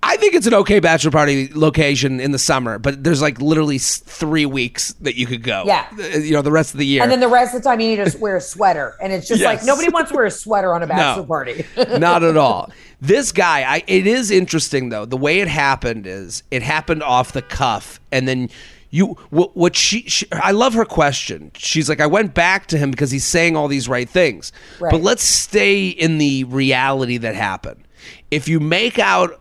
I 0.08 0.16
think 0.18 0.34
it's 0.34 0.46
an 0.46 0.54
okay 0.54 0.78
bachelor 0.80 1.10
party 1.10 1.50
location 1.52 2.20
in 2.20 2.30
the 2.30 2.38
summer, 2.38 2.78
but 2.78 3.02
there's 3.02 3.20
like 3.20 3.40
literally 3.40 3.76
s- 3.76 3.98
three 3.98 4.46
weeks 4.46 4.92
that 5.00 5.16
you 5.16 5.26
could 5.26 5.42
go. 5.42 5.64
Yeah. 5.66 5.86
Uh, 5.98 6.18
you 6.18 6.32
know 6.32 6.42
the 6.42 6.52
rest 6.52 6.72
of 6.74 6.78
the 6.78 6.86
year. 6.86 7.02
and 7.02 7.10
then 7.10 7.20
the 7.20 7.28
rest 7.28 7.54
of 7.54 7.62
the 7.62 7.68
time 7.68 7.80
you 7.80 7.96
need 7.96 8.10
to 8.10 8.18
wear 8.18 8.36
a 8.36 8.40
sweater 8.40 8.94
and 9.02 9.12
it's 9.12 9.26
just 9.28 9.42
like 9.42 9.64
nobody 9.64 9.88
wants 9.88 10.10
to 10.10 10.16
wear 10.16 10.26
a 10.26 10.30
sweater 10.30 10.74
on 10.74 10.82
a 10.82 10.86
bachelor 10.92 11.22
No. 11.22 11.26
party 11.26 11.64
Not 11.98 12.22
at 12.22 12.36
all. 12.36 12.70
This 13.00 13.32
guy, 13.32 13.62
I, 13.62 13.82
it 13.86 14.06
is 14.06 14.30
interesting 14.30 14.88
though. 14.88 15.04
The 15.04 15.16
way 15.18 15.40
it 15.40 15.48
happened 15.48 16.06
is 16.06 16.42
it 16.50 16.62
happened 16.62 17.02
off 17.02 17.32
the 17.32 17.42
cuff, 17.42 18.00
and 18.10 18.26
then 18.26 18.48
you 18.90 19.08
what, 19.30 19.54
what 19.56 19.76
she, 19.76 20.02
she. 20.02 20.26
I 20.32 20.52
love 20.52 20.72
her 20.74 20.84
question. 20.86 21.50
She's 21.56 21.88
like, 21.88 22.00
I 22.00 22.06
went 22.06 22.32
back 22.32 22.66
to 22.68 22.78
him 22.78 22.90
because 22.92 23.10
he's 23.10 23.24
saying 23.26 23.56
all 23.56 23.68
these 23.68 23.88
right 23.88 24.08
things. 24.08 24.52
Right. 24.80 24.90
But 24.90 25.02
let's 25.02 25.24
stay 25.24 25.88
in 25.88 26.16
the 26.18 26.44
reality 26.44 27.18
that 27.18 27.34
happened. 27.34 27.82
If 28.30 28.48
you 28.48 28.60
make 28.60 28.98
out 28.98 29.40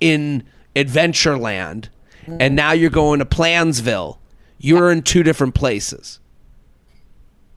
in 0.00 0.44
Adventureland, 0.76 1.88
and 2.26 2.56
now 2.56 2.72
you're 2.72 2.90
going 2.90 3.18
to 3.18 3.24
Plainsville, 3.24 4.18
you're 4.58 4.90
in 4.90 5.02
two 5.02 5.22
different 5.22 5.54
places. 5.54 6.20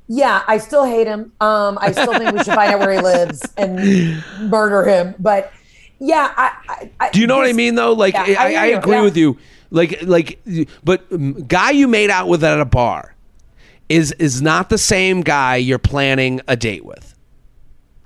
Yeah, 0.08 0.44
I 0.48 0.58
still 0.58 0.86
hate 0.86 1.08
him. 1.08 1.34
Um, 1.42 1.78
I 1.82 1.92
still 1.92 2.14
think 2.14 2.32
we 2.32 2.44
should 2.44 2.54
find 2.54 2.74
out 2.74 2.80
where 2.80 2.94
he 2.94 3.00
lives 3.00 3.46
and 3.58 4.24
murder 4.50 4.86
him. 4.86 5.16
But 5.20 5.52
yeah, 6.00 6.34
I. 6.36 6.90
I, 7.00 7.10
Do 7.10 7.20
you 7.20 7.28
know 7.28 7.38
what 7.38 7.48
I 7.48 7.54
mean 7.54 7.76
though? 7.76 7.94
Like 7.94 8.14
Yeah, 8.14 8.36
I, 8.40 8.56
I 8.56 8.66
agree 8.68 8.96
yeah. 8.96 9.02
with 9.02 9.18
you. 9.18 9.38
Like 9.70 10.02
like 10.04 10.40
but 10.84 11.48
guy 11.48 11.72
you 11.72 11.90
made 11.90 12.10
out 12.10 12.30
with 12.30 12.44
at 12.44 12.60
a 12.60 12.66
bar 12.66 13.16
is 13.90 14.14
is 14.14 14.42
not 14.42 14.70
the 14.70 14.78
same 14.78 15.22
guy 15.22 15.58
you're 15.58 15.80
planning 15.80 16.40
a 16.48 16.56
date 16.56 16.86
with. 16.86 17.14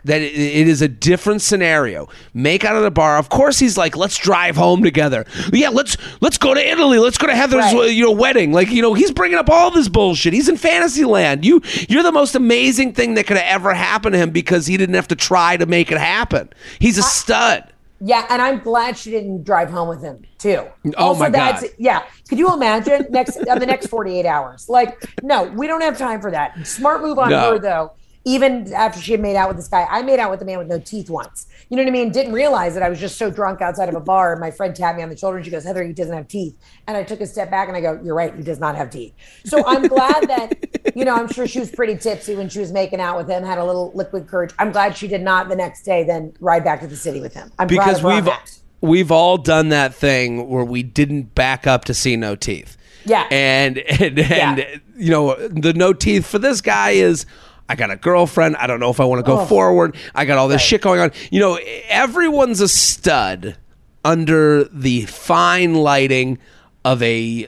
That 0.06 0.22
it, 0.22 0.34
is 0.68 0.82
a 0.82 0.88
different 0.88 1.42
scenario. 1.42 2.08
Make 2.34 2.66
out 2.66 2.76
at 2.76 2.84
a 2.84 2.90
bar. 2.92 3.18
Of 3.18 3.30
course, 3.30 3.60
he's 3.60 3.78
like, 3.78 3.96
"Let's 3.96 4.18
drive 4.18 4.56
home 4.56 4.82
together." 4.84 5.26
Yeah, 5.54 5.70
let's 5.70 5.96
let's 6.22 6.38
go 6.38 6.54
to 6.54 6.70
Italy. 6.70 6.98
Let's 6.98 7.18
go 7.20 7.28
to 7.28 7.36
Heather's 7.36 7.66
Right. 7.66 7.76
uh, 7.76 7.82
you 7.84 8.04
know 8.06 8.12
wedding. 8.12 8.52
Like 8.52 8.72
you 8.72 8.82
know, 8.82 8.94
he's 8.94 9.12
bringing 9.12 9.38
up 9.38 9.50
all 9.50 9.70
this 9.70 9.88
bullshit. 9.90 10.34
He's 10.34 10.50
in 10.50 10.58
Fantasyland. 10.58 11.46
You 11.46 11.62
you're 11.88 12.04
the 12.04 12.12
most 12.12 12.34
amazing 12.36 12.94
thing 12.94 13.14
that 13.14 13.28
could 13.28 13.38
have 13.38 13.46
ever 13.62 13.74
happened 13.74 14.14
to 14.14 14.20
him 14.20 14.32
because 14.32 14.66
he 14.66 14.76
didn't 14.78 14.96
have 14.96 15.08
to 15.10 15.16
try 15.16 15.56
to 15.58 15.66
make 15.68 15.92
it 15.92 15.98
happen. 16.00 16.50
He's 16.80 16.98
a 16.98 17.04
stud. 17.04 17.72
Yeah, 18.04 18.26
and 18.32 18.42
I'm 18.42 18.58
glad 18.62 18.98
she 18.98 19.12
didn't 19.12 19.44
drive 19.44 19.70
home 19.70 19.88
with 19.88 20.02
him 20.02 20.24
too. 20.40 20.66
Oh, 20.98 21.14
my 21.16 21.30
that's, 21.30 21.62
God. 21.62 21.70
Yeah, 21.78 22.04
could 22.28 22.40
you 22.40 22.52
imagine 22.52 23.06
next 23.12 23.38
on 23.48 23.60
the 23.60 23.68
next 23.68 23.88
48 23.88 24.26
hours? 24.26 24.68
Like, 24.68 24.98
no, 25.22 25.44
we 25.44 25.68
don't 25.68 25.82
have 25.82 26.00
time 26.00 26.20
for 26.20 26.32
that. 26.32 26.66
Smart 26.66 27.04
move 27.04 27.20
on 27.20 27.30
No. 27.30 27.52
her 27.52 27.60
though. 27.60 27.92
Even 28.24 28.72
after 28.74 29.00
she 29.02 29.12
had 29.14 29.22
made 29.22 29.36
out 29.36 29.48
with 29.48 29.58
this 29.58 29.68
guy, 29.68 29.88
I 29.90 30.04
made 30.04 30.20
out 30.20 30.30
with 30.30 30.42
a 30.42 30.46
man 30.46 30.60
with 30.60 30.68
no 30.68 30.80
teeth 30.80 31.10
once. 31.10 31.48
You 31.70 31.78
know 31.78 31.84
what 31.84 31.90
I 31.90 31.92
mean? 31.92 32.12
Didn't 32.12 32.34
realize 32.34 32.74
that 32.76 32.84
I 32.84 32.90
was 32.90 33.00
just 33.00 33.18
so 33.18 33.32
drunk 33.32 33.62
outside 33.62 33.90
of 33.90 33.96
a 33.96 34.00
bar. 34.00 34.34
And 34.34 34.40
my 34.42 34.52
friend 34.52 34.76
tapped 34.76 34.98
me 34.98 35.04
on 35.04 35.10
the 35.10 35.18
shoulder 35.18 35.38
and 35.38 35.46
she 35.46 35.52
goes, 35.52 35.64
Heather, 35.64 35.84
he 35.84 35.94
doesn't 35.94 36.16
have 36.16 36.28
teeth. 36.28 36.56
And 36.88 36.96
I 36.96 37.04
took 37.04 37.20
a 37.22 37.26
step 37.26 37.50
back 37.50 37.68
and 37.68 37.76
I 37.76 37.82
go, 37.82 38.00
You're 38.04 38.14
right, 38.14 38.36
he 38.36 38.44
does 38.44 38.60
not 38.60 38.76
have 38.76 38.90
teeth. 38.90 39.14
So 39.46 39.66
I'm 39.66 39.88
glad 39.88 40.28
that, 40.28 40.94
you 40.96 41.06
know, 41.06 41.16
I'm 41.16 41.28
sure 41.32 41.48
she 41.48 41.60
was 41.60 41.72
pretty 41.72 41.98
tipsy 41.98 42.36
when 42.36 42.50
she 42.50 42.60
was 42.60 42.72
making 42.72 43.00
out 43.00 43.18
with 43.18 43.30
him, 43.30 43.44
had 43.44 43.58
a 43.58 43.66
little 43.66 43.92
liquid 43.96 44.28
courage. 44.28 44.52
I'm 44.60 44.72
glad 44.72 44.96
she 44.96 45.08
did 45.08 45.22
not 45.22 45.50
the 45.50 45.56
next 45.56 45.84
day 45.84 46.04
then 46.04 46.34
ride 46.40 46.64
back 46.64 46.82
to 46.82 46.88
the 46.88 46.96
city 46.96 47.22
with 47.22 47.34
him. 47.34 47.52
I'm 47.58 47.68
because 47.68 47.98
of 47.98 48.04
her 48.04 48.10
on 48.10 48.24
we've 48.26 48.34
we've 48.82 49.12
all 49.12 49.38
done 49.38 49.70
that 49.70 49.94
thing 49.96 50.50
where 50.50 50.66
we 50.66 50.84
didn't 50.84 51.34
back 51.36 51.66
up 51.66 51.86
to 51.86 51.94
see 51.94 52.16
no 52.16 52.36
teeth. 52.36 52.78
Yeah. 53.06 53.28
And 53.32 53.78
and, 53.78 54.20
and 54.20 54.58
Yeah. 54.58 54.76
you 54.98 55.10
know 55.10 55.36
the 55.48 55.74
no 55.74 55.94
teeth 55.94 56.28
for 56.28 56.40
this 56.40 56.62
guy 56.62 56.92
is 56.92 57.26
I 57.72 57.76
got 57.76 57.90
a 57.90 57.96
girlfriend. 57.96 58.58
I 58.58 58.68
don't 58.68 58.82
know 58.82 58.90
if 58.90 59.00
I 59.00 59.06
want 59.06 59.20
to 59.20 59.32
go 59.32 59.40
Oh. 59.40 59.46
forward. 59.46 59.96
I 60.14 60.26
got 60.26 60.38
all 60.38 60.50
this 60.50 60.56
Right. 60.62 60.62
shit 60.68 60.82
going 60.82 61.00
on. 61.00 61.12
You 61.32 61.40
know, 61.40 61.58
everyone's 61.88 62.60
a 62.60 62.68
stud 62.68 63.56
under 64.04 64.66
the 64.66 65.04
fine 65.06 65.76
lighting 65.76 66.38
of 66.84 67.02
a 67.02 67.48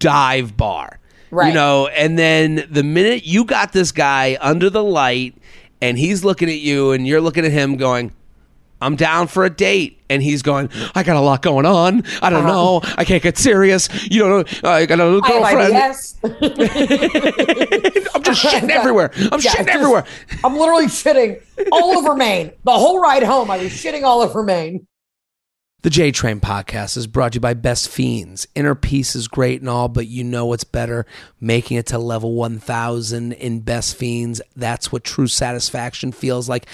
dive 0.00 0.56
bar. 0.56 0.98
Right. 1.30 1.48
You 1.48 1.54
know, 1.54 1.86
and 1.86 2.18
then 2.18 2.64
the 2.68 2.82
minute 2.82 3.24
you 3.24 3.44
got 3.44 3.72
this 3.72 3.92
guy 3.92 4.36
under 4.40 4.68
the 4.68 4.82
light 4.82 5.36
and 5.80 5.96
he's 5.96 6.24
looking 6.24 6.48
at 6.48 6.58
you 6.58 6.90
and 6.90 7.06
you're 7.06 7.20
looking 7.20 7.44
at 7.46 7.52
him 7.52 7.76
going, 7.76 8.10
I'm 8.82 8.96
down 8.96 9.28
for 9.28 9.44
a 9.44 9.50
date. 9.50 10.00
And 10.10 10.22
he's 10.22 10.42
going, 10.42 10.68
I 10.94 11.04
got 11.04 11.16
a 11.16 11.20
lot 11.20 11.40
going 11.40 11.64
on. 11.64 12.02
I 12.20 12.28
don't 12.28 12.44
know. 12.44 12.82
I 12.98 13.06
can't 13.06 13.22
get 13.22 13.38
serious. 13.38 13.88
You 14.10 14.18
don't 14.20 14.62
know. 14.62 14.68
I 14.68 14.84
got 14.84 15.00
a 15.00 15.06
little 15.06 15.20
Uh-huh. 15.24 15.40
Girlfriend. 15.40 15.72
IBS. 15.72 17.22
I'm 18.14 18.22
just 18.22 18.44
shitting 18.44 18.70
everywhere. 18.70 19.10
I'm 19.16 19.40
Yeah, 19.40 19.52
shitting 19.52 19.56
just- 19.56 19.68
everywhere. 19.68 20.04
I'm 20.44 20.56
literally 20.56 20.86
shitting 20.86 21.42
all 21.72 21.96
over 21.96 22.14
Maine. 22.14 22.52
The 22.64 22.72
whole 22.72 23.00
ride 23.00 23.22
home, 23.22 23.50
I 23.50 23.58
was 23.58 23.72
shitting 23.72 24.02
all 24.02 24.20
over 24.20 24.42
Maine. 24.42 24.86
The 25.82 25.90
J 25.90 26.12
Train 26.12 26.38
podcast 26.40 26.96
is 26.96 27.08
brought 27.08 27.32
to 27.32 27.36
you 27.36 27.40
by 27.40 27.54
Best 27.54 27.88
Fiends. 27.88 28.46
Inner 28.54 28.76
Peace 28.76 29.16
is 29.16 29.26
great 29.26 29.60
and 29.60 29.68
all, 29.68 29.88
but 29.88 30.06
you 30.06 30.22
know 30.22 30.46
what's 30.46 30.62
better? 30.62 31.06
Making 31.40 31.78
it 31.78 31.86
to 31.86 31.98
level 31.98 32.34
1000 32.34 33.32
in 33.32 33.60
Best 33.60 33.96
Fiends. 33.96 34.40
That's 34.54 34.92
what 34.92 35.02
true 35.02 35.26
satisfaction 35.26 36.12
feels 36.12 36.48
like. 36.48 36.66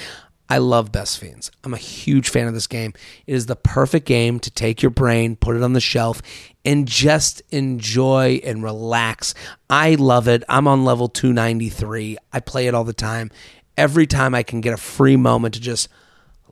I 0.48 0.58
love 0.58 0.90
Best 0.90 1.18
Fiends. 1.18 1.50
I'm 1.62 1.74
a 1.74 1.78
huge 1.78 2.30
fan 2.30 2.46
of 2.46 2.54
this 2.54 2.66
game. 2.66 2.94
It 3.26 3.34
is 3.34 3.46
the 3.46 3.56
perfect 3.56 4.06
game 4.06 4.40
to 4.40 4.50
take 4.50 4.82
your 4.82 4.90
brain, 4.90 5.36
put 5.36 5.56
it 5.56 5.62
on 5.62 5.74
the 5.74 5.80
shelf, 5.80 6.22
and 6.64 6.88
just 6.88 7.42
enjoy 7.50 8.40
and 8.42 8.62
relax. 8.62 9.34
I 9.68 9.96
love 9.96 10.26
it. 10.26 10.44
I'm 10.48 10.66
on 10.66 10.84
level 10.84 11.08
293. 11.08 12.16
I 12.32 12.40
play 12.40 12.66
it 12.66 12.74
all 12.74 12.84
the 12.84 12.94
time. 12.94 13.30
Every 13.76 14.06
time 14.06 14.34
I 14.34 14.42
can 14.42 14.60
get 14.60 14.72
a 14.72 14.78
free 14.78 15.16
moment 15.16 15.54
to 15.54 15.60
just 15.60 15.88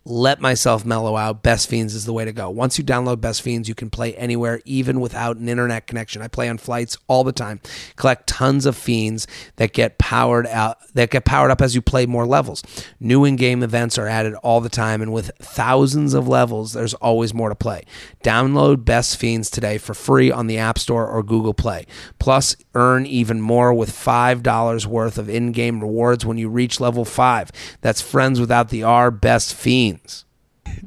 let 0.09 0.41
myself 0.41 0.85
mellow 0.85 1.17
out. 1.17 1.43
Best 1.43 1.69
Fiends 1.69 1.93
is 1.93 2.05
the 2.05 2.13
way 2.13 2.25
to 2.25 2.33
go. 2.33 2.49
Once 2.49 2.79
you 2.79 2.85
download 2.85 3.21
Best 3.21 3.43
Fiends, 3.43 3.69
you 3.69 3.75
can 3.75 3.91
play 3.91 4.15
anywhere, 4.15 4.61
even 4.65 5.01
without 5.01 5.37
an 5.37 5.49
internet 5.49 5.89
connection. 5.89 6.23
I 6.23 6.29
play 6.29 6.49
on 6.49 6.59
flights 6.59 6.97
all 7.09 7.25
the 7.25 7.33
time. 7.33 7.61
Collect 7.97 8.29
tons 8.29 8.67
of 8.67 8.77
fiends 8.77 9.27
that 9.57 9.73
get 9.73 9.99
powered 9.99 10.47
out 10.47 10.79
that 10.95 11.11
get 11.11 11.25
powered 11.25 11.51
up 11.51 11.61
as 11.61 11.75
you 11.75 11.83
play 11.83 12.07
more 12.07 12.25
levels. 12.25 12.63
New 13.01 13.25
in-game 13.25 13.65
events 13.65 13.99
are 13.99 14.07
added 14.07 14.35
all 14.37 14.61
the 14.61 14.69
time, 14.69 15.03
and 15.03 15.13
with 15.13 15.33
thousands 15.41 16.15
of 16.15 16.29
levels, 16.29 16.75
there's 16.75 16.95
always 16.95 17.35
more 17.35 17.49
to 17.49 17.57
play. 17.57 17.83
Download 18.23 18.85
Best 18.85 19.17
Fiends 19.17 19.51
today 19.51 19.77
for 19.77 19.93
free 19.93 20.31
on 20.31 20.47
the 20.47 20.57
App 20.59 20.79
Store 20.79 21.09
or 21.09 21.25
Google 21.25 21.55
Play. 21.55 21.85
Plus, 22.21 22.55
earn 22.75 23.07
even 23.07 23.41
more 23.41 23.75
with 23.75 23.91
five 23.91 24.45
dollars 24.45 24.87
worth 24.87 25.19
of 25.19 25.29
in-game 25.29 25.81
rewards 25.81 26.25
when 26.25 26.39
you 26.39 26.49
reach 26.49 26.79
level 26.79 27.05
five. 27.05 27.51
That's 27.81 28.01
friends 28.01 28.39
without 28.39 28.69
the 28.69 28.85
R. 28.85 29.11
Best 29.11 29.53
Fiends. 29.53 29.96
JTrain 29.97 30.26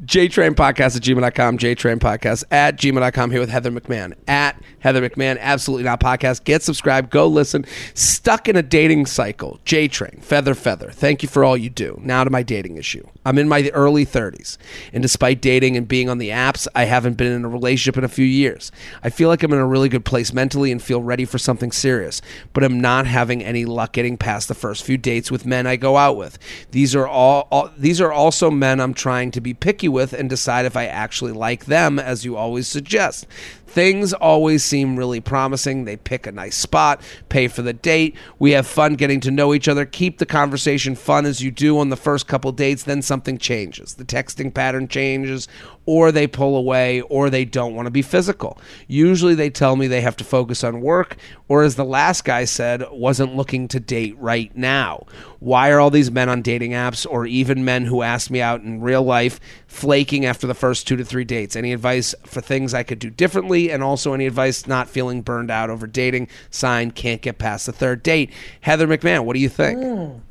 Podcast 0.10 0.96
at 0.96 1.04
gmail.com, 1.04 1.58
JTrain 1.58 2.00
Podcast 2.00 2.44
at 2.52 2.78
gmail.com 2.78 3.32
here 3.32 3.40
with 3.40 3.50
Heather 3.50 3.72
McMahan. 3.72 4.14
At 4.28 4.62
Heather 4.80 5.08
McMahan, 5.08 5.38
absolutely 5.40 5.84
not 5.84 6.00
podcast. 6.00 6.44
Get 6.44 6.64
subscribed, 6.64 7.10
go 7.12 7.28
listen. 7.28 7.66
Stuck 7.94 8.48
in 8.48 8.56
a 8.56 8.64
dating 8.64 9.06
cycle, 9.06 9.60
JTrain, 9.66 10.24
Feather 10.24 10.56
Feather. 10.56 10.90
Thank 10.92 11.22
you 11.22 11.30
for 11.30 11.44
all 11.44 11.58
you 11.58 11.70
do. 11.70 12.00
Now 12.02 12.24
to 12.24 12.30
my 12.30 12.44
dating 12.44 12.78
issue. 12.78 13.06
I'm 13.26 13.38
in 13.38 13.48
my 13.48 13.70
early 13.74 14.06
30s, 14.06 14.58
and 14.94 15.04
despite 15.04 15.42
dating 15.42 15.78
and 15.78 15.88
being 15.88 16.10
on 16.10 16.18
the 16.18 16.30
apps, 16.30 16.68
I 16.74 16.86
haven't 16.86 17.18
been 17.18 17.32
in 17.32 17.46
a 17.46 17.50
relationship 17.50 17.98
in 17.98 18.04
a 18.04 18.08
few 18.08 18.26
years. 18.26 18.72
I 19.04 19.10
feel 19.10 19.30
like 19.30 19.44
I'm 19.44 19.54
in 19.54 19.60
a 19.60 19.68
really 19.68 19.90
good 19.90 20.06
place 20.06 20.34
mentally 20.34 20.72
and 20.72 20.82
feel 20.82 21.04
ready 21.04 21.26
for 21.26 21.38
something 21.38 21.72
serious, 21.72 22.22
but 22.54 22.64
I'm 22.64 22.80
not 22.80 23.06
having 23.06 23.44
any 23.44 23.66
luck 23.66 23.94
getting 23.94 24.18
past 24.18 24.48
the 24.48 24.56
first 24.56 24.84
few 24.84 24.98
dates 24.98 25.30
with 25.30 25.46
men 25.46 25.68
I 25.68 25.76
go 25.76 25.98
out 25.98 26.18
with. 26.18 26.40
These 26.72 26.96
are 26.96 27.08
all, 27.08 27.48
all 27.52 27.70
these 27.78 28.02
are 28.02 28.12
also 28.12 28.50
men 28.50 28.80
I'm 28.80 28.94
trying 28.94 29.32
to 29.32 29.42
be 29.42 29.54
picky 29.70 29.88
with 29.88 30.14
and 30.14 30.28
decide 30.28 30.66
if 30.66 30.76
I 30.76 30.88
actually 30.88 31.32
like 31.32 31.66
them, 31.66 32.00
as 32.00 32.26
you 32.26 32.36
always 32.36 32.68
suggest. 32.68 33.28
Things 33.70 34.14
always 34.14 34.64
seem 34.64 34.98
really 34.98 35.22
promising. 35.22 35.86
They 35.86 35.96
pick 35.96 36.26
a 36.26 36.32
nice 36.32 36.56
spot, 36.56 37.02
pay 37.30 37.48
for 37.48 37.62
the 37.62 37.72
date. 37.72 38.16
We 38.40 38.52
have 38.52 38.66
fun 38.66 38.96
getting 38.96 39.20
to 39.22 39.32
know 39.32 39.54
each 39.54 39.68
other. 39.68 39.86
Keep 39.86 40.18
the 40.18 40.26
conversation 40.26 40.96
fun 40.96 41.28
as 41.28 41.44
you 41.44 41.52
do 41.52 41.78
on 41.78 41.90
the 41.90 41.96
first 41.96 42.28
couple 42.28 42.52
dates. 42.52 42.84
Then 42.84 43.04
something 43.04 43.38
changes. 43.38 43.94
The 43.94 44.06
texting 44.06 44.52
pattern 44.52 44.88
changes, 44.88 45.48
or 45.86 46.12
they 46.12 46.26
pull 46.26 46.58
away, 46.58 47.02
or 47.02 47.30
they 47.30 47.46
don't 47.46 47.76
want 47.76 47.86
to 47.86 47.92
be 47.92 48.02
physical. 48.02 48.60
Usually 48.88 49.36
they 49.36 49.52
tell 49.52 49.76
me 49.76 49.86
they 49.86 50.02
have 50.02 50.18
to 50.18 50.24
focus 50.24 50.64
on 50.64 50.82
work, 50.82 51.18
or 51.48 51.62
as 51.62 51.76
the 51.76 51.86
last 51.86 52.26
guy 52.26 52.46
said, 52.46 52.84
wasn't 52.92 53.36
looking 53.36 53.68
to 53.68 53.80
date 53.80 54.18
right 54.18 54.56
now. 54.58 55.06
Why 55.40 55.70
are 55.70 55.80
all 55.80 55.92
these 55.92 56.12
men 56.12 56.28
on 56.28 56.42
dating 56.42 56.72
apps, 56.72 57.06
or 57.10 57.28
even 57.28 57.64
men 57.64 57.86
who 57.86 58.02
ask 58.02 58.32
me 58.32 58.42
out 58.42 58.62
in 58.62 58.82
real 58.82 59.04
life, 59.04 59.40
flaking 59.68 60.26
after 60.26 60.48
the 60.48 60.54
first 60.56 60.88
two 60.88 60.96
to 60.96 61.06
three 61.06 61.24
dates? 61.24 61.56
Any 61.56 61.72
advice 61.72 62.16
for 62.26 62.42
things 62.42 62.74
I 62.74 62.84
could 62.84 63.00
do 63.00 63.10
differently? 63.10 63.59
And 63.68 63.84
also 63.84 64.14
any 64.14 64.26
advice 64.26 64.68
not 64.68 64.88
feeling 64.88 65.22
burned 65.22 65.52
out 65.52 65.70
over 65.70 65.88
dating? 65.88 66.30
Sign, 66.50 66.92
can't 66.92 67.22
get 67.22 67.38
past 67.38 67.66
the 67.66 67.72
third 67.72 68.04
date. 68.04 68.32
Heather 68.62 68.88
McMahan, 68.88 69.26
what 69.26 69.34
do 69.34 69.40
you 69.40 69.50
think? 69.50 70.24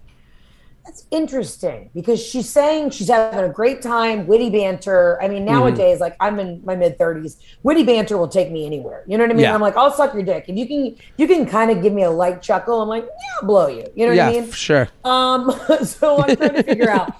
That's 0.88 1.04
interesting 1.10 1.90
because 1.94 2.18
she's 2.24 2.48
saying 2.48 2.90
she's 2.90 3.08
having 3.08 3.44
a 3.44 3.52
great 3.52 3.82
time, 3.82 4.26
witty 4.26 4.48
banter. 4.48 5.22
I 5.22 5.28
mean, 5.28 5.44
nowadays, 5.44 6.00
like 6.00 6.16
I'm 6.18 6.40
in 6.40 6.64
my 6.64 6.76
mid 6.76 6.98
30s, 6.98 7.36
witty 7.62 7.82
banter 7.82 8.16
will 8.16 8.26
take 8.26 8.50
me 8.50 8.64
anywhere. 8.64 9.04
You 9.06 9.18
know 9.18 9.24
what 9.24 9.30
I 9.30 9.34
mean? 9.34 9.42
Yeah. 9.42 9.54
I'm 9.54 9.60
like, 9.60 9.76
I'll 9.76 9.92
suck 9.92 10.14
your 10.14 10.22
dick. 10.22 10.46
If 10.48 10.56
you 10.56 10.66
can, 10.66 10.96
you 11.18 11.26
can 11.26 11.44
kind 11.44 11.70
of 11.70 11.82
give 11.82 11.92
me 11.92 12.04
a 12.04 12.10
light 12.10 12.40
chuckle. 12.40 12.80
I'm 12.80 12.88
like, 12.88 13.04
yeah, 13.04 13.38
I'll 13.42 13.46
blow 13.46 13.68
you. 13.68 13.86
You 13.94 14.06
know 14.06 14.12
what 14.12 14.16
yeah, 14.16 14.28
I 14.28 14.32
mean? 14.32 14.50
sure. 14.50 14.88
Um, 15.04 15.52
so 15.84 16.22
I'm 16.22 16.34
trying 16.36 16.54
to 16.54 16.62
figure 16.62 16.88
out 16.88 17.12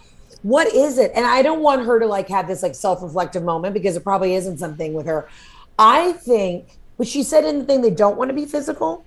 what 0.43 0.73
is 0.73 0.97
it, 0.97 1.13
and 1.15 1.27
I 1.27 1.43
don't 1.43 1.61
want 1.61 1.85
her 1.85 2.01
to 2.01 2.07
like 2.07 2.29
have 2.29 2.49
this 2.49 2.63
like 2.63 2.75
self-reflective 2.75 3.43
moment 3.43 3.75
because 3.75 3.97
it 3.97 4.03
probably 4.03 4.35
isn't 4.35 4.57
something 4.57 4.95
with 4.95 5.05
her. 5.05 5.29
I 5.79 6.13
think, 6.13 6.79
but 6.97 7.07
she 7.07 7.23
said 7.23 7.45
in 7.45 7.61
the 7.61 7.65
thing 7.65 7.83
they 7.83 7.91
don't 7.91 8.17
want 8.17 8.29
to 8.29 8.35
be 8.35 8.45
physical. 8.45 9.05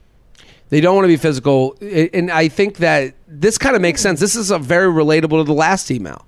They 0.70 0.80
don't 0.80 0.96
want 0.96 1.04
to 1.04 1.10
be 1.10 1.18
physical, 1.18 1.76
and 1.82 2.32
I 2.32 2.48
think 2.48 2.78
that 2.78 3.14
this 3.28 3.58
kind 3.58 3.76
of 3.76 3.82
makes 3.82 4.02
hmm. 4.02 4.10
sense. 4.10 4.20
This 4.20 4.36
is 4.36 4.52
a 4.52 4.60
very 4.60 4.88
relatable 4.88 5.40
to 5.40 5.44
the 5.44 5.54
last 5.54 5.92
email. 5.92 6.26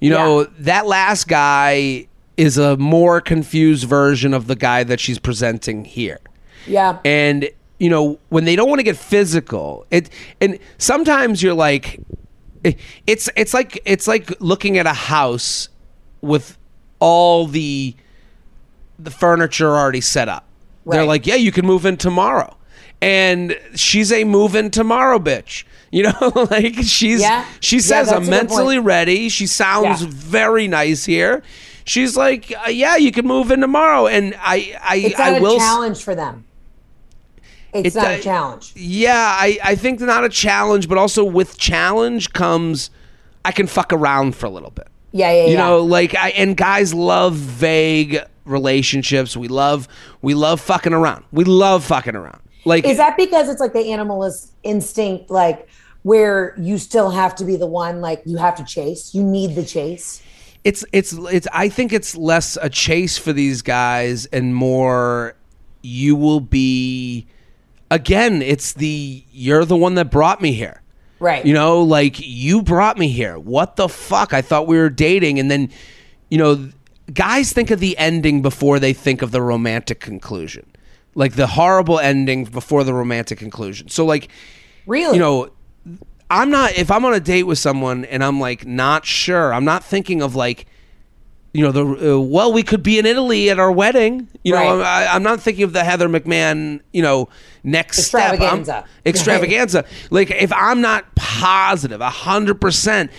You 0.00 0.10
know, 0.10 0.40
Yeah. 0.40 0.46
that 0.58 0.86
last 0.86 1.28
guy 1.28 2.08
is 2.36 2.58
a 2.58 2.76
more 2.76 3.20
confused 3.20 3.84
version 3.88 4.34
of 4.34 4.46
the 4.46 4.56
guy 4.56 4.84
that 4.84 5.00
she's 5.00 5.18
presenting 5.18 5.84
here. 5.84 6.20
Yeah, 6.66 6.98
And 7.04 7.48
you 7.78 7.90
know, 7.90 8.18
when 8.28 8.44
they 8.44 8.56
don't 8.56 8.68
want 8.68 8.78
to 8.80 8.82
get 8.82 8.96
physical, 8.96 9.86
it 9.90 10.10
and 10.40 10.58
sometimes 10.78 11.42
you're 11.42 11.54
like 11.54 12.00
it's 13.06 13.28
it's 13.36 13.54
like 13.54 13.80
it's 13.84 14.08
like 14.08 14.40
looking 14.40 14.78
at 14.78 14.86
a 14.86 14.92
house 14.92 15.68
with 16.20 16.58
all 16.98 17.46
the 17.46 17.94
the 18.98 19.10
furniture 19.10 19.68
already 19.70 20.00
set 20.00 20.28
up. 20.28 20.44
They're 20.86 21.04
like, 21.04 21.26
"Yeah, 21.26 21.34
you 21.34 21.52
can 21.52 21.66
move 21.66 21.84
in 21.84 21.96
tomorrow." 21.96 22.56
And 23.02 23.58
she's 23.74 24.10
a 24.12 24.24
move 24.24 24.54
in 24.54 24.70
tomorrow 24.70 25.18
bitch. 25.18 25.64
You 25.92 26.04
know, 26.04 26.32
like 26.50 26.74
she's 26.82 27.20
Yeah. 27.20 27.44
she 27.60 27.80
says 27.80 28.08
that's 28.08 28.18
I'm 28.24 28.30
mentally 28.30 28.78
ready. 28.78 29.28
She 29.28 29.46
sounds 29.46 30.02
Yeah. 30.02 30.08
very 30.10 30.66
nice 30.68 31.04
here. 31.04 31.42
She's 31.84 32.16
like, 32.16 32.52
uh, 32.66 32.70
"Yeah, 32.70 32.96
you 32.96 33.12
can 33.12 33.26
move 33.26 33.50
in 33.50 33.60
tomorrow." 33.60 34.06
And 34.06 34.34
I 34.40 34.76
I 34.82 34.96
it's 34.96 35.20
I 35.20 35.32
not 35.32 35.42
will 35.42 35.56
a 35.56 35.58
challenge 35.58 36.02
for 36.02 36.14
them. 36.14 36.44
It's 37.72 37.94
It 37.94 37.98
not 37.98 38.08
do- 38.08 38.14
a 38.14 38.22
challenge. 38.22 38.72
Yeah, 38.74 39.12
I, 39.38 39.58
I 39.62 39.74
think 39.74 40.00
not 40.00 40.24
a 40.24 40.28
challenge, 40.30 40.88
but 40.88 40.96
also 40.98 41.22
with 41.24 41.58
challenge 41.58 42.32
comes 42.32 42.90
I 43.44 43.52
can 43.52 43.66
fuck 43.66 43.92
around 43.92 44.34
for 44.34 44.46
a 44.46 44.50
little 44.50 44.70
bit. 44.70 44.88
Yeah, 45.12 45.30
yeah, 45.32 45.44
You 45.46 45.52
yeah. 45.52 45.58
know, 45.58 45.80
like 45.82 46.14
I 46.14 46.30
and 46.30 46.56
guys 46.56 46.94
love 46.94 47.34
vague 47.34 48.20
relationships. 48.46 49.36
We 49.36 49.48
love 49.48 49.88
we 50.22 50.34
love 50.34 50.60
fucking 50.60 50.92
around. 50.92 51.24
We 51.32 51.44
love 51.44 51.84
fucking 51.84 52.16
around. 52.16 52.40
Like 52.64 52.84
Is 52.84 52.96
that 52.96 53.16
because 53.16 53.48
it's 53.48 53.60
like 53.60 53.72
the 53.72 53.80
animalist 53.80 54.50
instinct, 54.62 55.30
like 55.30 55.68
where 56.02 56.54
you 56.58 56.78
still 56.78 57.10
have 57.10 57.34
to 57.36 57.44
be 57.44 57.56
the 57.56 57.66
one, 57.66 58.00
like 58.00 58.22
you 58.24 58.38
have 58.38 58.56
to 58.56 58.64
chase, 58.64 59.14
you 59.14 59.22
need 59.22 59.54
the 59.54 59.64
chase? 59.64 60.22
it's 60.66 60.84
it's 60.92 61.12
it's 61.12 61.46
I 61.52 61.68
think 61.68 61.92
it's 61.92 62.16
less 62.16 62.58
a 62.60 62.68
chase 62.68 63.16
for 63.16 63.32
these 63.32 63.62
guys 63.62 64.26
and 64.26 64.52
more 64.52 65.36
you 65.80 66.16
will 66.16 66.40
be 66.40 67.28
again, 67.88 68.42
it's 68.42 68.72
the 68.72 69.22
you're 69.30 69.64
the 69.64 69.76
one 69.76 69.94
that 69.94 70.10
brought 70.10 70.42
me 70.42 70.50
here. 70.50 70.82
Right. 71.20 71.46
You 71.46 71.54
know, 71.54 71.82
like 71.82 72.16
you 72.18 72.62
brought 72.62 72.98
me 72.98 73.08
here. 73.08 73.38
What 73.38 73.76
the 73.76 73.88
fuck? 73.88 74.34
I 74.34 74.42
thought 74.42 74.66
we 74.66 74.76
were 74.76 74.90
dating 74.90 75.38
and 75.38 75.48
then 75.48 75.70
you 76.30 76.38
know, 76.38 76.68
guys 77.12 77.52
think 77.52 77.70
of 77.70 77.80
the 77.80 77.96
ending 77.98 78.42
before 78.42 78.78
they 78.78 78.92
think 78.92 79.22
of 79.22 79.30
the 79.30 79.42
romantic 79.42 80.00
conclusion. 80.00 80.66
Like 81.14 81.34
the 81.34 81.46
horrible 81.46 81.98
ending 81.98 82.44
before 82.44 82.84
the 82.84 82.92
romantic 82.92 83.38
conclusion. 83.38 83.88
So 83.88 84.04
like 84.04 84.28
really? 84.86 85.14
you 85.14 85.20
know, 85.20 85.50
I'm 86.30 86.50
not 86.50 86.72
if 86.76 86.90
I'm 86.90 87.04
on 87.04 87.14
a 87.14 87.20
date 87.20 87.44
with 87.44 87.58
someone 87.58 88.04
and 88.04 88.22
I'm 88.22 88.38
like 88.40 88.66
not 88.66 89.04
sure. 89.06 89.54
I'm 89.54 89.64
not 89.64 89.82
thinking 89.84 90.22
of 90.22 90.34
like 90.34 90.66
you 91.54 91.62
know 91.62 91.72
the 91.72 92.14
uh, 92.16 92.20
well 92.20 92.52
we 92.52 92.62
could 92.62 92.82
be 92.82 92.98
in 92.98 93.06
Italy 93.06 93.48
at 93.48 93.58
our 93.58 93.72
wedding. 93.72 94.28
You 94.44 94.52
know, 94.52 94.78
Right. 94.78 95.06
I, 95.06 95.14
I'm 95.14 95.22
not 95.22 95.40
thinking 95.40 95.64
of 95.64 95.72
the 95.72 95.84
Heather 95.84 96.06
McMahan. 96.08 96.80
You 96.92 97.00
know, 97.02 97.28
next 97.64 98.02
step. 98.04 98.38
I'm- 98.38 98.60
Extravaganza. 98.60 98.84
extravaganza. 99.06 99.84
Like 100.10 100.30
if 100.32 100.52
I'm 100.52 100.82
not 100.82 101.14
positive, 101.14 102.02
a 102.02 102.10
hundred 102.10 102.60
percent. 102.60 103.10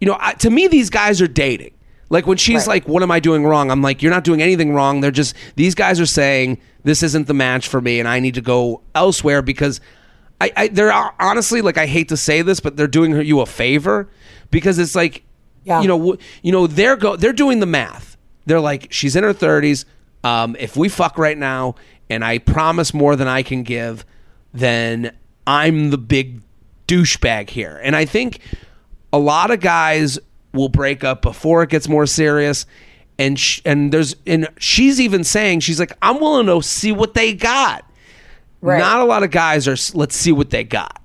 You 0.00 0.06
know, 0.06 0.16
I, 0.20 0.34
to 0.34 0.50
me 0.50 0.68
these 0.68 0.88
guys 0.88 1.20
are 1.20 1.26
dating. 1.26 1.72
Like 2.10 2.26
when 2.26 2.36
she's 2.36 2.66
Right. 2.66 2.84
like, 2.84 2.88
"What 2.88 3.02
am 3.02 3.10
I 3.10 3.20
doing 3.20 3.44
wrong?" 3.44 3.70
I'm 3.70 3.82
like, 3.82 4.02
"You're 4.02 4.10
not 4.12 4.24
doing 4.24 4.42
anything 4.42 4.74
wrong." 4.74 5.00
They're 5.00 5.10
just 5.12 5.34
these 5.56 5.74
guys 5.74 6.00
are 6.00 6.06
saying 6.06 6.58
this 6.84 7.02
isn't 7.02 7.26
the 7.28 7.34
match 7.34 7.68
for 7.68 7.80
me, 7.80 8.00
and 8.00 8.08
I 8.08 8.18
need 8.20 8.34
to 8.34 8.40
go 8.40 8.82
elsewhere 8.94 9.42
because 9.42 9.80
I, 10.40 10.52
I 10.56 10.68
they're 10.68 10.92
honestly 11.20 11.62
like 11.62 11.78
I 11.78 11.86
hate 11.86 12.08
to 12.08 12.16
say 12.16 12.42
this, 12.42 12.58
but 12.60 12.76
they're 12.76 12.86
doing 12.88 13.12
her 13.12 13.22
you 13.22 13.40
a 13.40 13.46
favor 13.46 14.08
because 14.50 14.78
it's 14.78 14.94
like, 14.96 15.22
Yeah. 15.64 15.80
you 15.82 15.88
know, 15.88 16.16
you 16.42 16.50
know 16.52 16.66
they're 16.66 16.96
go 16.96 17.14
they're 17.16 17.32
doing 17.32 17.60
the 17.60 17.66
math. 17.66 18.16
They're 18.46 18.60
like, 18.60 18.88
she's 18.90 19.14
in 19.14 19.22
her 19.22 19.34
30s. 19.34 19.84
Um, 20.24 20.56
if 20.58 20.76
we 20.76 20.88
fuck 20.88 21.16
right 21.16 21.38
now, 21.38 21.76
and 22.08 22.24
I 22.24 22.38
promise 22.38 22.92
more 22.92 23.14
than 23.14 23.28
I 23.28 23.42
can 23.44 23.62
give, 23.62 24.04
then 24.52 25.12
I'm 25.46 25.90
the 25.90 25.98
big 25.98 26.40
douchebag 26.88 27.50
here. 27.50 27.80
And 27.84 27.94
I 27.94 28.04
think 28.04 28.40
a 29.12 29.18
lot 29.18 29.50
of 29.50 29.60
guys 29.60 30.18
will 30.52 30.68
break 30.68 31.04
up 31.04 31.22
before 31.22 31.62
it 31.62 31.70
gets 31.70 31.88
more 31.88 32.06
serious. 32.06 32.66
and 33.18 33.38
sh- 33.38 33.60
and 33.64 33.92
there's 33.92 34.16
and 34.26 34.48
she's 34.58 35.00
even 35.00 35.22
saying 35.24 35.60
she's 35.60 35.78
like 35.78 35.92
I'm 36.00 36.20
willing 36.20 36.46
to 36.46 36.62
see 36.66 36.90
what 36.92 37.14
they 37.14 37.34
got. 37.34 37.84
Right. 38.62 38.78
Not 38.78 39.00
a 39.00 39.04
lot 39.04 39.22
of 39.22 39.30
guys 39.30 39.68
are. 39.68 39.76
Let's 39.96 40.14
see 40.16 40.32
what 40.32 40.50
they 40.50 40.64
got. 40.64 41.00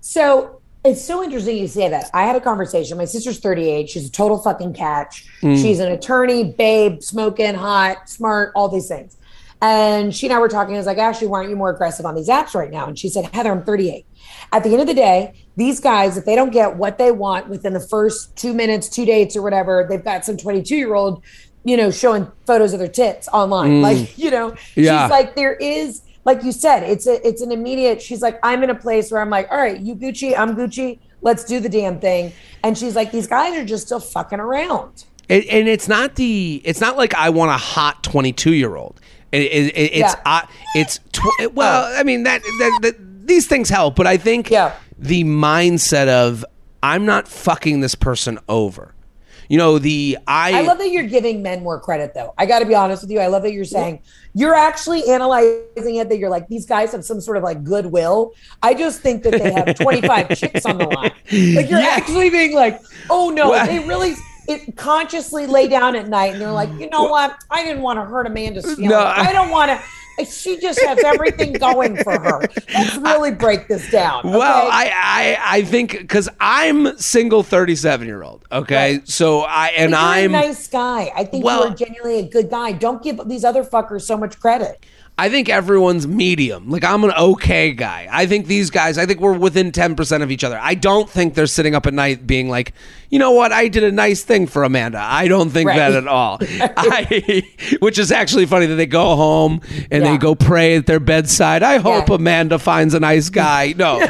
So 0.00 0.60
it's 0.84 1.04
so 1.04 1.22
interesting 1.22 1.56
you 1.56 1.66
say 1.68 1.88
that. 1.88 2.10
I 2.14 2.24
had 2.24 2.36
a 2.36 2.40
conversation. 2.40 2.96
My 2.96 3.06
sister's 3.06 3.38
38. 3.38 3.88
She's 3.90 4.08
a 4.08 4.10
total 4.12 4.38
fucking 4.38 4.74
catch. 4.74 5.26
Mm. 5.42 5.60
She's 5.60 5.80
an 5.80 5.90
attorney, 5.90 6.44
babe, 6.44 7.02
smoking, 7.02 7.54
hot, 7.54 8.08
smart, 8.08 8.52
all 8.54 8.68
these 8.68 8.86
things. 8.86 9.16
And 9.62 10.14
she 10.14 10.26
and 10.26 10.34
I 10.34 10.38
were 10.38 10.48
talking. 10.48 10.74
I 10.74 10.78
was 10.78 10.86
like, 10.86 10.98
Ashley, 10.98 11.26
why 11.26 11.38
aren't 11.38 11.50
you 11.50 11.56
more 11.56 11.70
aggressive 11.70 12.06
on 12.06 12.14
these 12.14 12.28
apps 12.28 12.54
right 12.54 12.70
now? 12.70 12.86
And 12.86 12.98
she 12.98 13.08
said, 13.08 13.24
Heather, 13.34 13.50
I'm 13.50 13.64
38. 13.64 14.06
At 14.52 14.62
the 14.64 14.70
end 14.70 14.80
of 14.80 14.86
the 14.86 14.94
day, 14.94 15.34
these 15.56 15.80
guys, 15.80 16.16
if 16.16 16.24
they 16.24 16.34
don't 16.36 16.52
get 16.52 16.76
what 16.76 16.98
they 16.98 17.10
want 17.12 17.48
within 17.48 17.72
the 17.72 17.80
first 17.80 18.36
two 18.36 18.52
minutes, 18.54 18.88
two 18.88 19.04
dates, 19.04 19.36
or 19.36 19.42
whatever, 19.42 19.86
they've 19.88 20.04
got 20.04 20.24
some 20.24 20.36
22 20.36 20.76
year 20.76 20.94
old, 20.94 21.22
you 21.64 21.76
know, 21.76 21.90
showing 21.90 22.30
photos 22.46 22.72
of 22.72 22.78
their 22.78 22.88
tits 22.88 23.28
online. 23.32 23.82
Like, 23.82 24.16
you 24.18 24.30
know, 24.30 24.54
Yeah. 24.74 25.04
she's 25.04 25.10
like, 25.10 25.34
there 25.36 25.54
is 25.54 26.02
like 26.24 26.42
you 26.42 26.50
said, 26.50 26.82
it's 26.82 27.06
a 27.06 27.24
it's 27.26 27.40
an 27.40 27.52
immediate. 27.52 28.02
She's 28.02 28.20
like, 28.20 28.38
I'm 28.42 28.64
in 28.64 28.70
a 28.70 28.74
place 28.74 29.12
where 29.12 29.20
I'm 29.20 29.30
like, 29.30 29.48
all 29.50 29.58
right, 29.58 29.78
you 29.80 29.94
Gucci, 29.94 30.36
I'm 30.36 30.56
Gucci. 30.56 30.98
Let's 31.22 31.44
do 31.44 31.60
the 31.60 31.68
damn 31.68 32.00
thing. 32.00 32.32
And 32.64 32.76
she's 32.76 32.96
like, 32.96 33.12
these 33.12 33.28
guys 33.28 33.56
are 33.56 33.64
just 33.64 33.86
still 33.86 34.00
fucking 34.00 34.40
around. 34.40 35.04
It, 35.28 35.46
and 35.48 35.68
it's 35.68 35.86
not 35.88 36.16
the. 36.16 36.60
It's 36.64 36.80
not 36.80 36.96
like 36.96 37.14
I 37.14 37.30
want 37.30 37.50
a 37.52 37.56
hot 37.56 38.02
22 38.02 38.54
year 38.54 38.74
old. 38.76 39.00
It, 39.32 39.42
it, 39.42 39.66
it- 39.76 39.80
it's 39.92 39.98
Yeah. 39.98 40.20
uh, 40.24 40.42
it's 40.74 40.98
tw- 41.12 41.52
well. 41.52 41.92
I 41.96 42.02
mean 42.02 42.24
that, 42.24 42.42
that, 42.42 42.78
that 42.82 43.05
these 43.26 43.46
things 43.46 43.68
help, 43.68 43.96
but 43.96 44.06
I 44.06 44.16
think 44.16 44.50
Yeah. 44.50 44.72
the 44.98 45.24
mindset 45.24 46.08
of 46.08 46.44
I'm 46.82 47.04
not 47.04 47.26
fucking 47.28 47.80
this 47.80 47.94
person 47.94 48.38
over. 48.48 48.92
You 49.48 49.58
know 49.58 49.78
the 49.78 50.18
I. 50.26 50.58
I 50.58 50.60
love 50.62 50.78
that 50.78 50.90
you're 50.90 51.04
giving 51.04 51.40
men 51.40 51.62
more 51.62 51.78
credit, 51.78 52.14
though. 52.14 52.34
I 52.36 52.46
got 52.46 52.58
to 52.60 52.66
be 52.66 52.74
honest 52.74 53.02
with 53.02 53.12
you. 53.12 53.20
I 53.20 53.28
love 53.28 53.44
that 53.44 53.52
you're 53.52 53.64
saying 53.64 54.00
you're 54.34 54.54
actually 54.56 55.08
analyzing 55.08 55.96
it. 55.96 56.08
That 56.08 56.18
you're 56.18 56.30
like 56.30 56.48
these 56.48 56.66
guys 56.66 56.90
have 56.90 57.04
some 57.04 57.20
sort 57.20 57.36
of 57.36 57.44
like 57.44 57.62
goodwill. 57.62 58.32
I 58.62 58.74
just 58.74 59.02
think 59.02 59.22
that 59.22 59.32
they 59.40 59.52
have 59.52 59.74
25 59.78 60.36
chicks 60.36 60.66
on 60.66 60.78
the 60.78 60.86
line. 60.86 61.12
Like 61.54 61.70
you're 61.70 61.78
Yeah. 61.78 61.90
actually 61.92 62.28
being 62.30 62.54
like, 62.56 62.80
oh 63.08 63.30
no, 63.30 63.50
Well- 63.50 63.66
they 63.66 63.78
really 63.80 64.14
it 64.48 64.76
consciously 64.76 65.46
lay 65.46 65.68
down 65.68 65.94
at 65.94 66.08
night 66.08 66.32
and 66.32 66.40
they're 66.40 66.50
like, 66.50 66.70
you 66.80 66.90
know 66.90 67.04
what? 67.04 67.36
I 67.50 67.62
didn't 67.64 67.82
want 67.82 67.98
to 68.00 68.04
hurt 68.04 68.26
Amanda's 68.26 68.64
feelings. 68.64 68.90
No, 68.90 68.98
I 68.98 69.26
I- 69.28 69.32
don't 69.32 69.50
want 69.50 69.70
to. 69.70 69.80
She 70.24 70.58
just 70.58 70.80
has 70.80 70.98
everything 71.04 71.52
going 71.54 71.96
for 71.98 72.18
her. 72.18 72.40
Let's 72.72 72.96
really 73.08 73.32
break 73.32 73.68
this 73.68 73.90
down. 73.90 74.22
Well, 74.24 74.66
okay? 74.68 74.76
I, 74.92 75.36
I 75.42 75.56
I 75.58 75.62
think 75.64 75.98
because 75.98 76.28
I'm 76.40 76.96
single, 76.98 77.42
37 77.42 78.06
year 78.06 78.22
old. 78.22 78.44
Okay, 78.50 78.96
Right. 78.96 79.08
so 79.08 79.40
I 79.40 79.68
and 79.76 79.94
I'm 79.94 80.34
a 80.34 80.38
nice 80.40 80.68
guy. 80.68 81.10
I 81.14 81.24
think 81.24 81.44
Well- 81.44 81.66
you're 81.66 81.74
genuinely 81.76 82.20
a 82.20 82.28
good 82.28 82.48
guy. 82.50 82.72
Don't 82.72 83.02
give 83.02 83.20
these 83.28 83.44
other 83.44 83.62
fuckers 83.64 84.02
so 84.02 84.16
much 84.16 84.40
credit. 84.40 84.84
I 85.18 85.30
think 85.30 85.48
everyone's 85.48 86.06
medium. 86.06 86.68
Like 86.68 86.84
I'm 86.84 87.02
an 87.02 87.12
okay 87.12 87.72
guy. 87.72 88.06
I 88.12 88.26
think 88.26 88.46
these 88.48 88.68
guys, 88.68 88.98
I 88.98 89.06
think 89.06 89.18
we're 89.20 89.32
within 89.32 89.72
10% 89.72 90.22
of 90.22 90.30
each 90.30 90.44
other. 90.44 90.58
I 90.60 90.74
don't 90.74 91.08
think 91.08 91.32
they're 91.34 91.46
sitting 91.46 91.74
up 91.74 91.86
at 91.86 91.94
night 91.94 92.26
being 92.26 92.50
like, 92.50 92.74
"You 93.08 93.18
know 93.18 93.30
what? 93.30 93.50
I 93.50 93.68
did 93.68 93.82
a 93.82 93.90
nice 93.92 94.22
thing 94.22 94.46
for 94.46 94.62
Amanda." 94.62 94.98
I 95.00 95.26
don't 95.26 95.48
think 95.48 95.68
Right. 95.68 95.78
that 95.78 95.92
at 95.94 96.06
all. 96.06 96.38
I 96.76 97.42
which 97.80 97.98
is 97.98 98.12
actually 98.12 98.44
funny 98.44 98.66
that 98.66 98.74
they 98.74 98.84
go 98.86 99.16
home 99.16 99.62
and 99.90 100.04
Yeah. 100.04 100.10
they 100.12 100.18
go 100.18 100.34
pray 100.34 100.76
at 100.76 100.84
their 100.86 101.00
bedside. 101.00 101.62
I 101.62 101.78
hope 101.78 102.08
Yeah. 102.10 102.16
Amanda 102.16 102.58
finds 102.58 102.92
a 102.92 103.00
nice 103.00 103.30
guy. 103.30 103.74
No. 103.78 104.06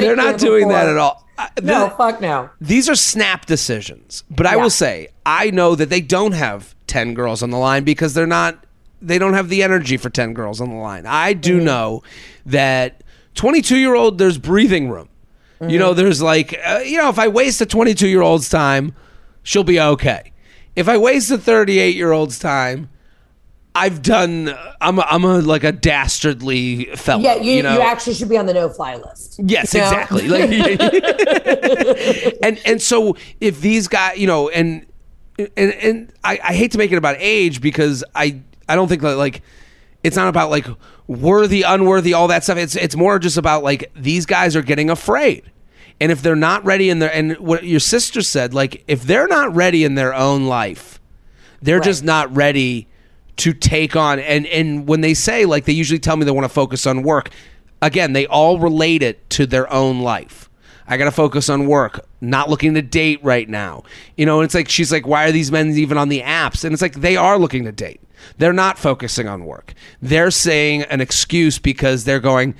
They're 0.00 0.16
not 0.16 0.38
doing 0.38 0.64
for 0.66 0.72
that 0.72 0.88
at 0.88 0.96
all. 0.96 1.26
Uh, 1.36 1.46
No, 1.62 1.88
fuck 1.96 2.20
no. 2.20 2.48
these 2.60 2.88
are 2.88 2.94
snap 2.94 3.44
decisions. 3.46 4.24
But 4.30 4.46
I 4.46 4.56
Yeah. 4.56 4.62
will 4.62 4.70
say, 4.70 5.08
I 5.26 5.50
know 5.50 5.74
that 5.74 5.90
they 5.90 6.00
don't 6.00 6.32
have 6.32 6.74
10 6.86 7.12
girls 7.14 7.42
on 7.42 7.50
the 7.50 7.58
line 7.58 7.84
because 7.84 8.14
they're 8.14 8.26
not 8.26 8.63
they 9.06 9.18
don't 9.18 9.34
have 9.34 9.48
the 9.48 9.62
energy 9.62 9.96
for 9.96 10.10
10 10.10 10.34
girls 10.34 10.60
on 10.60 10.68
the 10.70 10.76
line. 10.76 11.04
I 11.06 11.32
do 11.32 11.56
Mm-hmm. 11.56 11.64
know 11.66 12.02
that 12.46 13.02
22-year-old 13.34 14.18
there's 14.18 14.38
breathing 14.38 14.88
room. 14.90 15.08
You 15.66 15.78
know, 15.78 15.90
Mm-hmm. 15.92 15.96
there's 16.00 16.20
like 16.22 16.58
uh, 16.66 16.80
you 16.84 16.98
know, 16.98 17.08
if 17.08 17.18
I 17.18 17.28
waste 17.28 17.60
a 17.60 17.66
22-year-old's 17.66 18.48
time, 18.48 18.94
she'll 19.42 19.64
be 19.64 19.80
okay. 19.80 20.32
If 20.76 20.88
I 20.88 20.96
waste 20.98 21.30
a 21.30 21.38
38-year-old's 21.38 22.38
time, 22.38 22.90
I've 23.76 24.02
done 24.02 24.54
I'm 24.80 24.98
a, 24.98 25.02
I'm 25.02 25.24
a 25.24 25.38
like 25.40 25.64
a 25.64 25.72
dastardly 25.72 26.84
fellow, 26.96 27.22
Yeah, 27.22 27.36
you, 27.36 27.52
you, 27.54 27.62
know. 27.62 27.80
actually 27.80 28.14
should 28.14 28.28
be 28.28 28.36
on 28.38 28.46
the 28.46 28.54
no 28.54 28.68
fly 28.68 28.96
list. 28.96 29.40
Yes, 29.44 29.72
You 29.74 29.80
know? 29.80 29.86
exactly. 29.86 30.28
Like, 30.34 30.50
and 32.42 32.60
and 32.64 32.80
so 32.82 33.16
if 33.40 33.60
these 33.60 33.88
guys, 33.88 34.18
you 34.18 34.26
know, 34.26 34.48
and 34.48 34.86
and 35.38 35.72
and 35.72 36.12
I, 36.22 36.38
I 36.42 36.52
hate 36.54 36.72
to 36.72 36.78
make 36.78 36.92
it 36.92 36.96
about 36.98 37.16
age 37.18 37.60
because 37.60 38.04
I 38.14 38.40
I 38.68 38.74
don't 38.76 38.88
think 38.88 39.02
that 39.02 39.16
like 39.16 39.42
it's 40.02 40.16
not 40.16 40.28
about 40.28 40.50
like 40.50 40.66
worthy, 41.06 41.62
unworthy, 41.62 42.14
all 42.14 42.28
that 42.28 42.44
stuff. 42.44 42.58
It's 42.58 42.76
it's 42.76 42.96
more 42.96 43.18
just 43.18 43.36
about 43.36 43.62
like 43.62 43.90
these 43.96 44.26
guys 44.26 44.56
are 44.56 44.62
getting 44.62 44.90
afraid. 44.90 45.50
And 46.00 46.10
if 46.10 46.22
they're 46.22 46.34
not 46.36 46.64
ready 46.64 46.90
in 46.90 46.98
their 46.98 47.12
and 47.14 47.36
what 47.38 47.64
your 47.64 47.80
sister 47.80 48.20
said, 48.22 48.52
like 48.52 48.82
if 48.88 49.04
they're 49.04 49.28
not 49.28 49.54
ready 49.54 49.84
in 49.84 49.94
their 49.94 50.12
own 50.14 50.46
life, 50.46 51.00
they're 51.62 51.76
Right. 51.78 51.84
just 51.84 52.02
not 52.04 52.34
ready 52.34 52.88
to 53.36 53.52
take 53.52 53.96
on 53.96 54.18
and 54.20 54.46
and 54.46 54.86
when 54.86 55.00
they 55.00 55.12
say 55.14 55.44
like 55.44 55.64
they 55.64 55.72
usually 55.72 55.98
tell 55.98 56.16
me 56.16 56.24
they 56.24 56.30
want 56.30 56.44
to 56.44 56.48
focus 56.48 56.86
on 56.86 57.02
work 57.02 57.30
again 57.82 58.12
they 58.12 58.26
all 58.28 58.60
relate 58.60 59.02
it 59.02 59.28
to 59.28 59.44
their 59.44 59.68
own 59.72 60.00
life 60.00 60.48
i 60.86 60.96
gotta 60.96 61.10
focus 61.10 61.48
on 61.48 61.66
work. 61.66 62.06
Not 62.20 62.48
looking 62.48 62.74
to 62.74 62.82
date 62.82 63.22
right 63.22 63.48
now. 63.48 63.84
You 64.16 64.26
know 64.26 64.40
and 64.40 64.44
it's 64.44 64.54
like 64.54 64.68
she's 64.68 64.92
like 64.92 65.06
why 65.06 65.24
are 65.26 65.32
these 65.32 65.50
men 65.50 65.70
even 65.70 65.98
on 65.98 66.08
the 66.08 66.20
apps? 66.20 66.64
And 66.64 66.72
it's 66.72 66.82
like 66.82 66.94
they 66.94 67.16
are 67.16 67.38
looking 67.38 67.64
to 67.64 67.72
date. 67.72 68.00
They're 68.38 68.52
not 68.52 68.78
focusing 68.78 69.28
on 69.28 69.44
work. 69.44 69.74
They're 70.00 70.30
saying 70.30 70.82
an 70.84 71.00
excuse 71.00 71.58
because 71.58 72.04
they're 72.04 72.20
going 72.20 72.54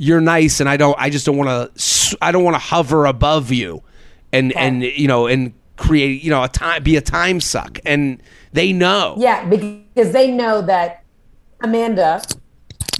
you're 0.00 0.20
nice 0.20 0.60
and 0.60 0.68
i 0.68 0.76
don't 0.76 0.94
i 0.96 1.10
just 1.10 1.26
don't 1.26 1.36
want 1.36 1.48
to 1.76 2.18
i 2.22 2.30
don't 2.30 2.44
want 2.44 2.54
to 2.54 2.60
hover 2.60 3.04
above 3.04 3.50
you 3.50 3.82
and 4.32 4.56
and 4.56 4.84
you 4.84 5.08
know 5.08 5.26
and 5.26 5.52
create 5.78 6.22
you 6.22 6.30
know 6.30 6.42
a 6.42 6.48
time 6.48 6.82
be 6.82 6.96
a 6.96 7.00
time 7.00 7.40
suck. 7.40 7.78
And 7.86 8.22
they 8.52 8.72
know. 8.72 9.14
Yeah, 9.18 9.44
because 9.46 10.12
they 10.12 10.30
know 10.30 10.62
that 10.62 11.04
Amanda, 11.60 12.22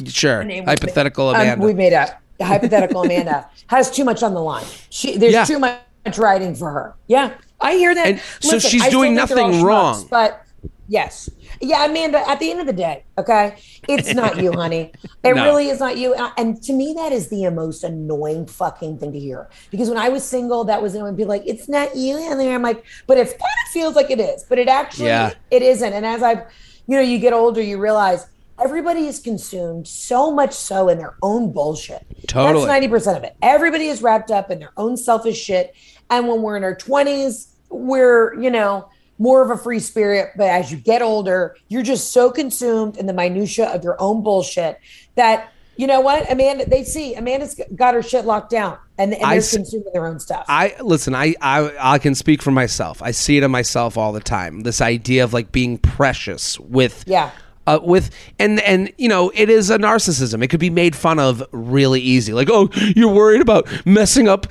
sure. 0.06 0.44
Hypothetical 0.64 1.28
um, 1.28 1.34
amanda. 1.36 1.64
we 1.64 1.74
made 1.74 1.92
up 1.92 2.20
hypothetical 2.44 3.02
Amanda 3.02 3.48
has 3.68 3.90
too 3.90 4.04
much 4.04 4.22
on 4.22 4.34
the 4.34 4.40
line. 4.40 4.64
She 4.90 5.16
there's 5.16 5.32
Yeah. 5.32 5.44
too 5.44 5.58
much 5.58 5.80
riding 6.16 6.54
for 6.54 6.70
her. 6.70 6.94
Yeah, 7.06 7.32
I 7.60 7.74
hear 7.74 7.94
that. 7.94 8.06
And 8.06 8.20
so 8.40 8.58
she's 8.58 8.82
I 8.82 8.90
doing 8.90 9.14
nothing 9.14 9.36
schmucks, 9.38 9.62
wrong. 9.64 10.06
but 10.10 10.42
yes, 10.88 11.28
yeah, 11.60 11.84
Amanda. 11.84 12.26
At 12.28 12.38
the 12.40 12.50
end 12.50 12.60
of 12.60 12.66
the 12.66 12.72
day, 12.72 13.04
okay, 13.18 13.56
it's 13.88 14.14
not 14.14 14.38
you, 14.42 14.52
honey. 14.52 14.92
It 15.24 15.34
No. 15.34 15.44
really 15.44 15.68
is 15.68 15.80
not 15.80 15.96
you. 15.98 16.14
And, 16.14 16.32
and 16.38 16.62
to 16.62 16.72
me, 16.72 16.94
that 16.96 17.10
is 17.12 17.28
the 17.28 17.48
most 17.50 17.82
annoying 17.84 18.46
fucking 18.46 18.98
thing 18.98 19.12
to 19.12 19.18
hear. 19.18 19.48
Because 19.70 19.88
when 19.88 19.98
I 19.98 20.08
was 20.08 20.22
single, 20.24 20.64
that 20.64 20.80
was 20.80 20.94
when 20.94 21.14
be 21.16 21.24
like, 21.24 21.42
"It's 21.44 21.68
not 21.68 21.96
you," 21.96 22.16
and 22.16 22.40
I'm 22.40 22.62
like, 22.62 22.84
"But 23.08 23.18
it 23.18 23.26
kind 23.26 23.58
of 23.66 23.72
feels 23.72 23.94
like 23.96 24.10
it 24.10 24.20
is, 24.20 24.44
but 24.48 24.58
it 24.58 24.68
actually 24.68 25.08
Yeah. 25.08 25.32
it 25.50 25.62
isn't." 25.62 25.92
And 25.92 26.06
as 26.06 26.22
I've, 26.22 26.42
you 26.86 26.94
know, 26.96 27.02
you 27.02 27.18
get 27.18 27.32
older, 27.32 27.60
you 27.60 27.78
realize. 27.78 28.26
Everybody 28.60 29.06
is 29.06 29.20
consumed 29.20 29.86
so 29.86 30.32
much 30.32 30.52
so 30.52 30.88
in 30.88 30.98
their 30.98 31.14
own 31.22 31.52
bullshit. 31.52 32.04
Totally. 32.26 32.66
That's 32.66 32.86
90% 32.86 33.16
of 33.16 33.24
it. 33.24 33.36
Everybody 33.42 33.86
is 33.86 34.02
wrapped 34.02 34.30
up 34.30 34.50
in 34.50 34.58
their 34.58 34.72
own 34.76 34.96
selfish 34.96 35.38
shit. 35.40 35.74
And 36.10 36.26
when 36.28 36.42
we're 36.42 36.56
in 36.56 36.64
our 36.64 36.74
20s, 36.76 37.48
we're, 37.70 38.34
you 38.40 38.50
know, 38.50 38.88
more 39.18 39.42
of 39.42 39.50
a 39.50 39.56
free 39.56 39.80
spirit. 39.80 40.30
But 40.36 40.48
as 40.48 40.70
you 40.72 40.78
get 40.78 41.02
older, 41.02 41.56
you're 41.68 41.82
just 41.82 42.12
so 42.12 42.30
consumed 42.30 42.96
in 42.96 43.06
the 43.06 43.12
minutia 43.12 43.68
of 43.68 43.84
your 43.84 44.00
own 44.00 44.22
bullshit 44.22 44.80
that, 45.16 45.52
you 45.76 45.86
know 45.86 46.00
what, 46.00 46.30
Amanda, 46.30 46.68
they 46.68 46.82
see 46.82 47.14
Amanda's 47.14 47.60
got 47.76 47.94
her 47.94 48.02
shit 48.02 48.24
locked 48.24 48.50
down 48.50 48.78
and, 48.98 49.14
and 49.14 49.22
I 49.22 49.30
they're 49.34 49.38
s- 49.38 49.54
consuming 49.54 49.92
their 49.92 50.06
own 50.06 50.18
stuff. 50.18 50.44
I 50.48 50.74
listen. 50.80 51.14
I, 51.14 51.36
I 51.40 51.94
I 51.94 51.98
can 51.98 52.16
speak 52.16 52.42
for 52.42 52.50
myself. 52.50 53.00
I 53.00 53.12
see 53.12 53.36
it 53.36 53.44
in 53.44 53.50
myself 53.52 53.96
all 53.96 54.12
the 54.12 54.18
time. 54.20 54.60
This 54.62 54.80
idea 54.80 55.22
of 55.22 55.32
like 55.32 55.52
being 55.52 55.78
precious 55.78 56.58
with 56.58 57.04
Yeah. 57.06 57.30
Uh, 57.68 57.78
with 57.82 58.10
and 58.38 58.60
and 58.60 58.90
you 58.96 59.08
know 59.10 59.30
it 59.34 59.50
is 59.50 59.68
a 59.68 59.76
narcissism. 59.78 60.42
It 60.42 60.48
could 60.48 60.60
be 60.60 60.70
made 60.70 60.96
fun 60.96 61.18
of 61.18 61.42
really 61.52 62.00
easy. 62.00 62.32
Like 62.32 62.48
oh, 62.50 62.70
you're 62.96 63.12
worried 63.12 63.42
about 63.42 63.68
messing 63.84 64.26
up 64.26 64.46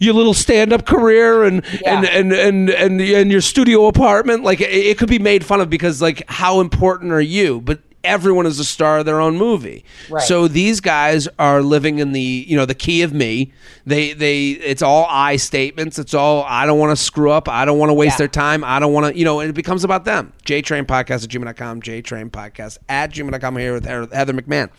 your 0.00 0.14
little 0.14 0.32
stand-up 0.34 0.86
career 0.86 1.42
and 1.44 1.62
Yeah. 1.82 1.98
and, 1.98 2.06
and 2.06 2.32
and 2.32 2.70
and 2.70 3.00
and 3.00 3.30
your 3.30 3.42
studio 3.42 3.86
apartment. 3.86 4.42
Like 4.42 4.60
it, 4.62 4.70
it 4.72 4.98
could 4.98 5.10
be 5.10 5.18
made 5.18 5.44
fun 5.44 5.60
of 5.60 5.68
because 5.68 6.00
like 6.00 6.24
how 6.28 6.60
important 6.60 7.12
are 7.12 7.20
you? 7.20 7.60
But 7.60 7.80
everyone 8.04 8.46
is 8.46 8.58
a 8.58 8.64
star 8.64 8.98
of 8.98 9.06
their 9.06 9.20
own 9.20 9.36
movie. 9.36 9.84
Right. 10.10 10.22
So 10.22 10.48
these 10.48 10.80
guys 10.80 11.28
are 11.38 11.62
living 11.62 11.98
in 11.98 12.12
the 12.12 12.20
you 12.20 12.56
know 12.56 12.66
the 12.66 12.74
key 12.74 13.02
of 13.02 13.12
me. 13.12 13.52
They 13.86 14.12
they 14.12 14.50
it's 14.50 14.82
all 14.82 15.06
I 15.08 15.36
statements. 15.36 15.98
It's 15.98 16.14
all 16.14 16.44
I 16.44 16.66
don't 16.66 16.78
want 16.78 16.96
to 16.96 17.02
screw 17.02 17.30
up. 17.30 17.48
I 17.48 17.64
don't 17.64 17.78
want 17.78 17.90
to 17.90 17.94
waste 17.94 18.14
Yeah. 18.14 18.18
their 18.18 18.28
time. 18.28 18.64
I 18.64 18.78
don't 18.78 18.92
want 18.92 19.12
to 19.12 19.18
you 19.18 19.24
know. 19.24 19.40
And 19.40 19.50
it 19.50 19.54
becomes 19.54 19.84
about 19.84 20.04
them. 20.04 20.32
JTrain 20.44 20.84
Podcast 20.86 21.24
at 21.24 21.30
gmail.com. 21.30 21.82
JTrain 21.82 22.30
Podcast 22.30 22.78
at 22.88 23.10
gmail.com. 23.12 23.56
Here 23.56 23.72
with 23.74 23.84
Heather 23.84 24.32
McMahan. 24.32 24.70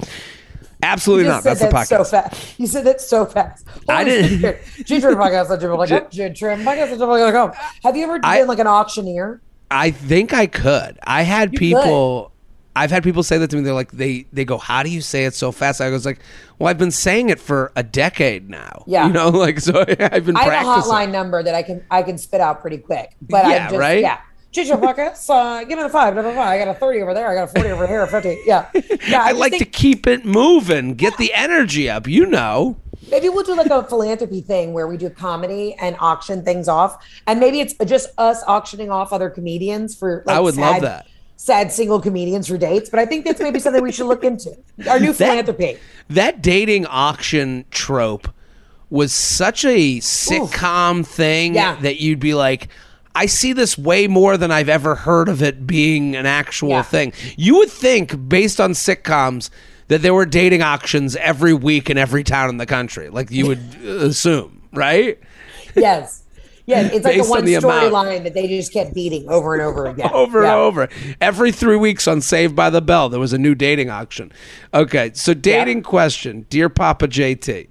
Absolutely 0.81 1.25
not. 1.29 1.43
That's 1.45 1.61
said 1.61 1.69
the 1.71 1.73
that 1.75 1.87
so 1.87 1.97
podcast. 2.03 2.11
fast. 2.11 2.59
You 2.59 2.67
said 2.67 2.83
that 2.83 2.99
so 2.99 3.25
fast. 3.25 3.65
I 3.87 4.03
didn't- 4.03 4.41
JTrain 4.41 5.15
podcast 5.15 5.49
at 5.49 5.61
gmail.com. 5.61 6.09
JTrain 6.09 6.63
podcast 6.65 6.91
at 6.91 6.99
gmail.com. 6.99 7.51
Have 7.83 7.95
you 7.95 8.03
ever 8.03 8.19
I- 8.21 8.39
been 8.39 8.47
like 8.49 8.59
an 8.59 8.67
auctioneer? 8.67 9.41
I 9.71 9.91
think 9.91 10.33
I 10.33 10.45
could. 10.45 10.99
I 11.03 11.21
had 11.21 11.53
people. 11.53 12.32
I've 12.75 12.91
had 12.91 13.03
people 13.03 13.23
say 13.23 13.37
that 13.37 13.49
to 13.51 13.55
me. 13.57 13.61
They're 13.63 13.73
like, 13.73 13.91
they 13.91 14.25
they 14.33 14.45
go, 14.45 14.57
"How 14.57 14.83
do 14.83 14.89
you 14.89 15.01
say 15.01 15.25
it 15.25 15.35
so 15.35 15.51
fast?" 15.51 15.79
I 15.81 15.89
was 15.89 16.05
like, 16.05 16.19
"Well, 16.57 16.69
I've 16.69 16.77
been 16.77 16.91
saying 16.91 17.29
it 17.29 17.39
for 17.39 17.71
a 17.75 17.83
decade 17.83 18.49
now. 18.49 18.83
Yeah. 18.93 19.07
you 19.07 19.13
know, 19.13 19.29
like 19.29 19.59
so 19.59 19.79
I've 19.87 20.25
been 20.25 20.35
I 20.35 20.43
have 20.43 20.47
a 20.47 20.63
practicing." 20.63 20.91
hotline 20.91 21.11
number 21.11 21.43
that 21.43 21.55
I 21.55 21.63
can 21.63 21.83
I 21.91 22.03
can 22.03 22.17
spit 22.17 22.41
out 22.41 22.61
pretty 22.61 22.77
quick. 22.79 23.15
But 23.21 23.45
Yeah, 23.47 23.67
I 23.67 23.69
just 23.69 23.75
right? 23.79 24.01
yeah. 24.01 24.19
Chicha 24.53 24.75
uh, 24.75 25.63
give 25.63 25.77
me 25.77 25.83
the 25.83 25.89
five, 25.89 26.13
blah, 26.13 26.21
blah, 26.21 26.31
blah. 26.31 26.43
I 26.43 26.59
got 26.59 26.67
a 26.67 26.75
30 26.75 27.01
over 27.01 27.15
there. 27.15 27.27
I 27.27 27.33
got 27.33 27.45
a 27.45 27.47
40 27.47 27.71
over 27.71 27.87
here, 27.87 28.05
50. 28.05 28.43
Yeah. 28.45 28.69
Yeah. 29.07 29.23
I 29.23 29.29
just 29.29 29.39
like 29.39 29.51
think 29.53 29.63
to 29.63 29.69
keep 29.69 30.05
it 30.05 30.25
moving, 30.25 30.93
get 30.93 31.17
the 31.17 31.33
energy 31.33 31.89
up. 31.89 32.07
You 32.07 32.27
know, 32.27 32.77
maybe 33.09 33.29
we'll 33.29 33.43
do 33.43 33.55
like 33.55 33.67
a 33.71 33.83
philanthropy 33.83 34.41
thing 34.41 34.73
where 34.73 34.87
we 34.87 34.95
do 34.95 35.09
comedy 35.09 35.73
and 35.81 35.95
auction 35.99 36.45
things 36.45 36.67
off. 36.67 37.03
And 37.25 37.39
maybe 37.39 37.59
it's 37.61 37.73
just 37.85 38.09
us 38.19 38.43
auctioning 38.47 38.91
off 38.91 39.11
other 39.11 39.29
comedians 39.29 39.95
for 39.95 40.23
like 40.27 40.37
I 40.37 40.39
would 40.39 40.55
love 40.55 40.81
that. 40.81 41.07
Sad 41.43 41.73
single 41.73 41.99
comedians 41.99 42.47
for 42.47 42.57
dates. 42.57 42.89
But 42.89 43.01
I 43.01 43.05
think 43.05 43.25
that's 43.25 43.41
maybe 43.41 43.59
something 43.59 43.83
we 43.83 43.91
should 43.91 44.05
look 44.05 44.23
into. 44.23 44.55
Our 44.89 44.97
new 44.97 45.11
philanthropy. 45.21 45.77
that 46.09 46.41
dating 46.41 46.85
auction 46.85 47.65
trope 47.69 48.29
was 48.89 49.11
such 49.11 49.65
a 49.65 49.99
sitcom 49.99 51.05
thing 51.05 51.53
Yeah. 51.55 51.75
that 51.81 51.99
you'd 51.99 52.21
be 52.21 52.33
like 52.33 52.69
I 53.13 53.25
see 53.25 53.51
this 53.51 53.77
way 53.77 54.07
more 54.07 54.37
than 54.37 54.51
I've 54.51 54.69
ever 54.69 54.95
heard 54.95 55.27
of 55.27 55.43
it 55.43 55.67
being 55.67 56.15
an 56.15 56.25
actual 56.25 56.69
Yeah. 56.69 56.81
thing. 56.83 57.11
You 57.35 57.57
would 57.57 57.69
think 57.69 58.29
based 58.29 58.61
on 58.61 58.71
sitcoms 58.71 59.49
that 59.89 60.01
there 60.01 60.13
were 60.13 60.25
dating 60.25 60.61
auctions 60.61 61.17
every 61.17 61.53
week 61.53 61.89
in 61.89 61.97
every 61.97 62.23
town 62.23 62.49
in 62.49 62.55
the 62.57 62.65
country. 62.65 63.09
Like 63.09 63.29
you 63.31 63.47
would 63.47 63.59
assume, 63.83 64.61
right? 64.71 65.19
Yes. 65.75 66.23
Yeah, 66.65 66.81
it's 66.93 67.03
like 67.03 67.17
the 67.21 67.27
one 67.27 67.43
storyline 67.43 68.23
that 68.23 68.33
they 68.33 68.47
just 68.47 68.71
kept 68.71 68.93
beating 68.93 69.27
over 69.29 69.53
and 69.53 69.61
over 69.61 69.85
again. 69.85 70.09
over 70.13 70.43
Yeah. 70.43 70.51
and 70.53 70.59
over. 70.61 70.89
Every 71.19 71.51
three 71.51 71.75
weeks 71.75 72.07
on 72.07 72.21
Saved 72.21 72.55
by 72.55 72.69
the 72.69 72.81
Bell, 72.81 73.09
there 73.09 73.19
was 73.19 73.33
a 73.33 73.37
new 73.37 73.53
dating 73.53 73.89
auction. 73.89 74.31
Okay, 74.73 75.11
so 75.13 75.33
dating 75.33 75.83
question, 75.83 76.45
dear 76.49 76.69
Papa 76.69 77.07
JT. 77.07 77.67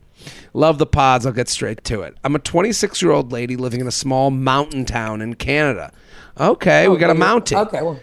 Love 0.54 0.76
the 0.78 0.86
pods. 0.86 1.24
I'll 1.24 1.32
get 1.32 1.48
straight 1.48 1.82
to 1.84 2.02
it. 2.02 2.16
I'm 2.22 2.34
a 2.36 2.38
26 2.38 3.00
year 3.00 3.10
old 3.12 3.32
lady 3.32 3.56
living 3.56 3.80
in 3.80 3.86
a 3.86 3.92
small 3.92 4.30
mountain 4.30 4.84
town 4.84 5.22
in 5.22 5.34
Canada. 5.34 5.90
Okay, 6.38 6.86
we 6.88 6.96
oh, 6.96 6.98
got 6.98 7.10
a 7.10 7.14
mountain. 7.14 7.58
Okay, 7.58 7.80
well, 7.82 7.98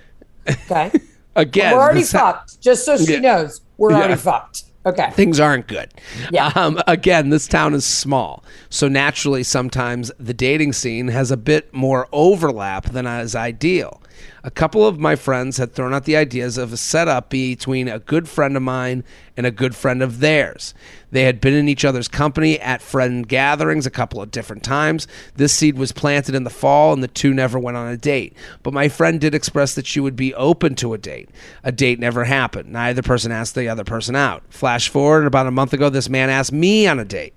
okay. 0.50 0.92
Again, 1.36 1.76
we're 1.76 1.82
already 1.82 2.04
fucked. 2.04 2.60
Just 2.60 2.84
so 2.86 2.98
she 2.98 3.14
Yeah. 3.14 3.20
knows, 3.20 3.62
we're 3.78 3.92
Yeah. 3.92 3.98
already 3.98 4.16
fucked. 4.16 4.64
Okay. 4.86 5.12
things 5.12 5.40
aren't 5.40 5.68
good. 5.68 5.90
Yeah. 6.32 6.52
Um, 6.56 6.82
again, 6.88 7.30
this 7.30 7.48
town 7.48 7.74
is 7.74 7.86
small, 7.86 8.44
so 8.70 8.88
naturally, 8.88 9.44
sometimes 9.44 10.12
the 10.20 10.34
dating 10.34 10.74
scene 10.74 11.10
has 11.10 11.32
a 11.32 11.38
bit 11.38 11.74
more 11.74 12.08
overlap 12.12 12.86
than 12.92 13.06
is 13.06 13.36
ideal. 13.36 14.02
A 14.44 14.52
couple 14.52 14.86
of 14.86 15.00
my 15.00 15.16
friends 15.16 15.58
had 15.58 15.74
thrown 15.74 15.94
out 15.94 16.06
the 16.06 16.16
ideas 16.16 16.58
of 16.58 16.72
a 16.72 16.78
setup 16.78 17.30
between 17.30 17.88
a 17.88 18.00
good 18.00 18.30
friend 18.30 18.56
of 18.56 18.64
mine 18.64 19.04
and 19.36 19.46
a 19.46 19.52
good 19.52 19.76
friend 19.76 20.02
of 20.02 20.20
theirs. 20.20 20.74
They 21.12 21.24
had 21.24 21.42
been 21.42 21.54
in 21.54 21.68
each 21.68 21.84
other's 21.84 22.08
company 22.08 22.60
at 22.60 22.82
friend 22.82 23.28
gatherings 23.28 23.86
a 23.86 23.92
couple 23.92 24.22
of 24.22 24.32
different 24.32 24.64
times. 24.64 25.08
This 25.36 25.54
seed 25.54 25.78
was 25.78 25.92
planted 25.92 26.36
in 26.36 26.44
the 26.44 26.50
fall, 26.50 26.94
and 26.94 27.02
the 27.04 27.08
two 27.08 27.34
never 27.34 27.58
went 27.58 27.78
on 27.78 27.88
a 27.88 27.98
date. 27.98 28.34
But 28.64 28.74
my 28.74 28.90
friend 28.90 29.20
did 29.20 29.36
express 29.36 29.76
that 29.76 29.88
she 29.88 30.00
would 30.00 30.16
be 30.16 30.34
open 30.36 30.76
to 30.76 30.94
a 30.94 30.98
date. 30.98 31.30
A 31.64 31.72
date 31.72 32.00
never 32.00 32.26
happened. 32.26 32.72
Neither 32.72 33.02
person 33.02 33.32
asked 33.32 33.56
the 33.56 33.70
other 33.70 33.84
person 33.84 34.16
out. 34.16 34.44
Flash 34.50 34.90
forward, 34.90 35.26
about 35.26 35.48
a 35.48 35.52
month 35.52 35.74
ago, 35.74 35.90
this 35.90 36.10
man 36.10 36.30
asked 36.30 36.52
me 36.52 36.88
on 36.88 37.00
a 37.00 37.06
date. 37.06 37.34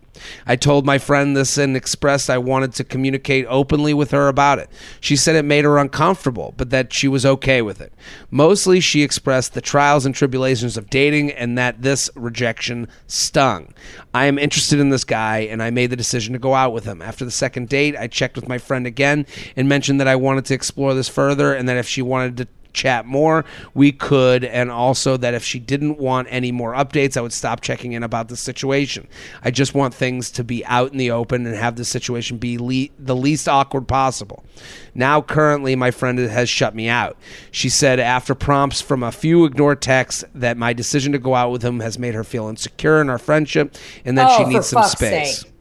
I 0.47 0.57
told 0.57 0.85
my 0.85 0.99
friend 0.99 1.37
this 1.37 1.59
and 1.59 1.77
expressed 1.77 2.29
I 2.29 2.39
wanted 2.39 2.75
to 2.75 2.85
communicate 2.85 3.47
openly 3.49 3.95
with 3.95 4.11
her 4.11 4.29
about 4.29 4.59
it. 4.59 4.69
She 5.01 5.17
said 5.17 5.37
it 5.37 5.45
made 5.45 5.65
her 5.65 5.79
uncomfortable, 5.79 6.55
but 6.57 6.71
that 6.71 6.93
she 6.93 7.09
was 7.09 7.25
okay 7.25 7.63
with 7.63 7.81
it. 7.81 7.93
Mostly, 8.31 8.81
she 8.81 9.03
expressed 9.03 9.55
the 9.55 9.61
trials 9.61 10.05
and 10.05 10.15
tribulations 10.15 10.77
of 10.77 10.91
dating 10.91 11.31
and 11.33 11.57
that 11.57 11.83
this 11.83 12.11
rejection 12.15 12.89
stung. 13.07 13.73
I 14.15 14.27
am 14.27 14.39
interested 14.39 14.79
in 14.79 14.91
this 14.91 15.05
guy, 15.05 15.39
and 15.41 15.63
I 15.63 15.71
made 15.71 15.91
the 15.91 15.97
decision 15.97 16.33
to 16.33 16.39
go 16.39 16.55
out 16.55 16.73
with 16.73 16.85
him. 16.85 17.01
After 17.01 17.25
the 17.25 17.31
second 17.31 17.69
date, 17.69 17.97
I 17.97 18.07
checked 18.07 18.37
with 18.37 18.49
my 18.49 18.59
friend 18.59 18.87
again 18.87 19.27
and 19.57 19.69
mentioned 19.69 20.01
that 20.01 20.09
I 20.09 20.17
wanted 20.17 20.45
to 20.47 20.55
explore 20.55 20.95
this 20.95 21.09
further 21.09 21.55
and 21.55 21.69
that 21.69 21.77
if 21.77 21.89
she 21.89 22.03
wanted 22.03 22.37
to 22.39 22.49
chat 22.73 23.07
more, 23.07 23.45
we 23.75 23.93
could, 23.93 24.45
and 24.45 24.71
also 24.71 25.17
that 25.17 25.35
if 25.35 25.45
she 25.45 25.59
didn't 25.59 25.99
want 25.99 26.29
any 26.31 26.53
more 26.53 26.73
updates, 26.75 27.17
I 27.17 27.21
would 27.21 27.33
stop 27.33 27.61
checking 27.61 27.93
in 27.93 28.03
about 28.03 28.29
the 28.29 28.37
situation. 28.37 29.07
I 29.45 29.51
just 29.51 29.75
want 29.75 29.95
things 29.95 30.31
to 30.33 30.45
be 30.45 30.65
out 30.67 30.93
in 30.93 30.99
the 30.99 31.11
open 31.11 31.47
and 31.47 31.55
have 31.57 31.77
the 31.77 31.85
situation 31.85 32.39
be 32.39 32.59
le- 32.59 32.89
the 32.99 33.17
least 33.17 33.49
awkward 33.49 33.87
possible. 33.89 34.45
Now, 34.95 35.23
currently, 35.23 35.77
my 35.77 35.91
friend 35.91 36.19
has 36.19 36.49
shut 36.49 36.75
me 36.75 36.89
out. 36.89 37.17
She 37.51 37.69
said 37.69 37.99
after 38.01 38.35
prompts 38.35 38.81
from 38.81 39.03
a 39.03 39.13
few 39.13 39.45
ignored 39.45 39.81
texts 39.81 40.25
that 40.35 40.57
my 40.57 40.73
decision 40.73 41.13
to 41.13 41.19
go 41.19 41.35
out 41.35 41.51
with 41.51 41.63
him 41.63 41.81
has 41.81 41.99
made 41.99 42.15
her 42.15 42.25
feel 42.25 42.49
insecure 42.49 43.01
in 43.01 43.09
our 43.09 43.19
friendship 43.19 43.75
and 44.05 44.19
that 44.19 44.37
she 44.37 44.45
Oh, 44.45 44.49
needs 44.49 44.67
some 44.67 44.83
space. 44.85 45.41
sake. 45.41 45.53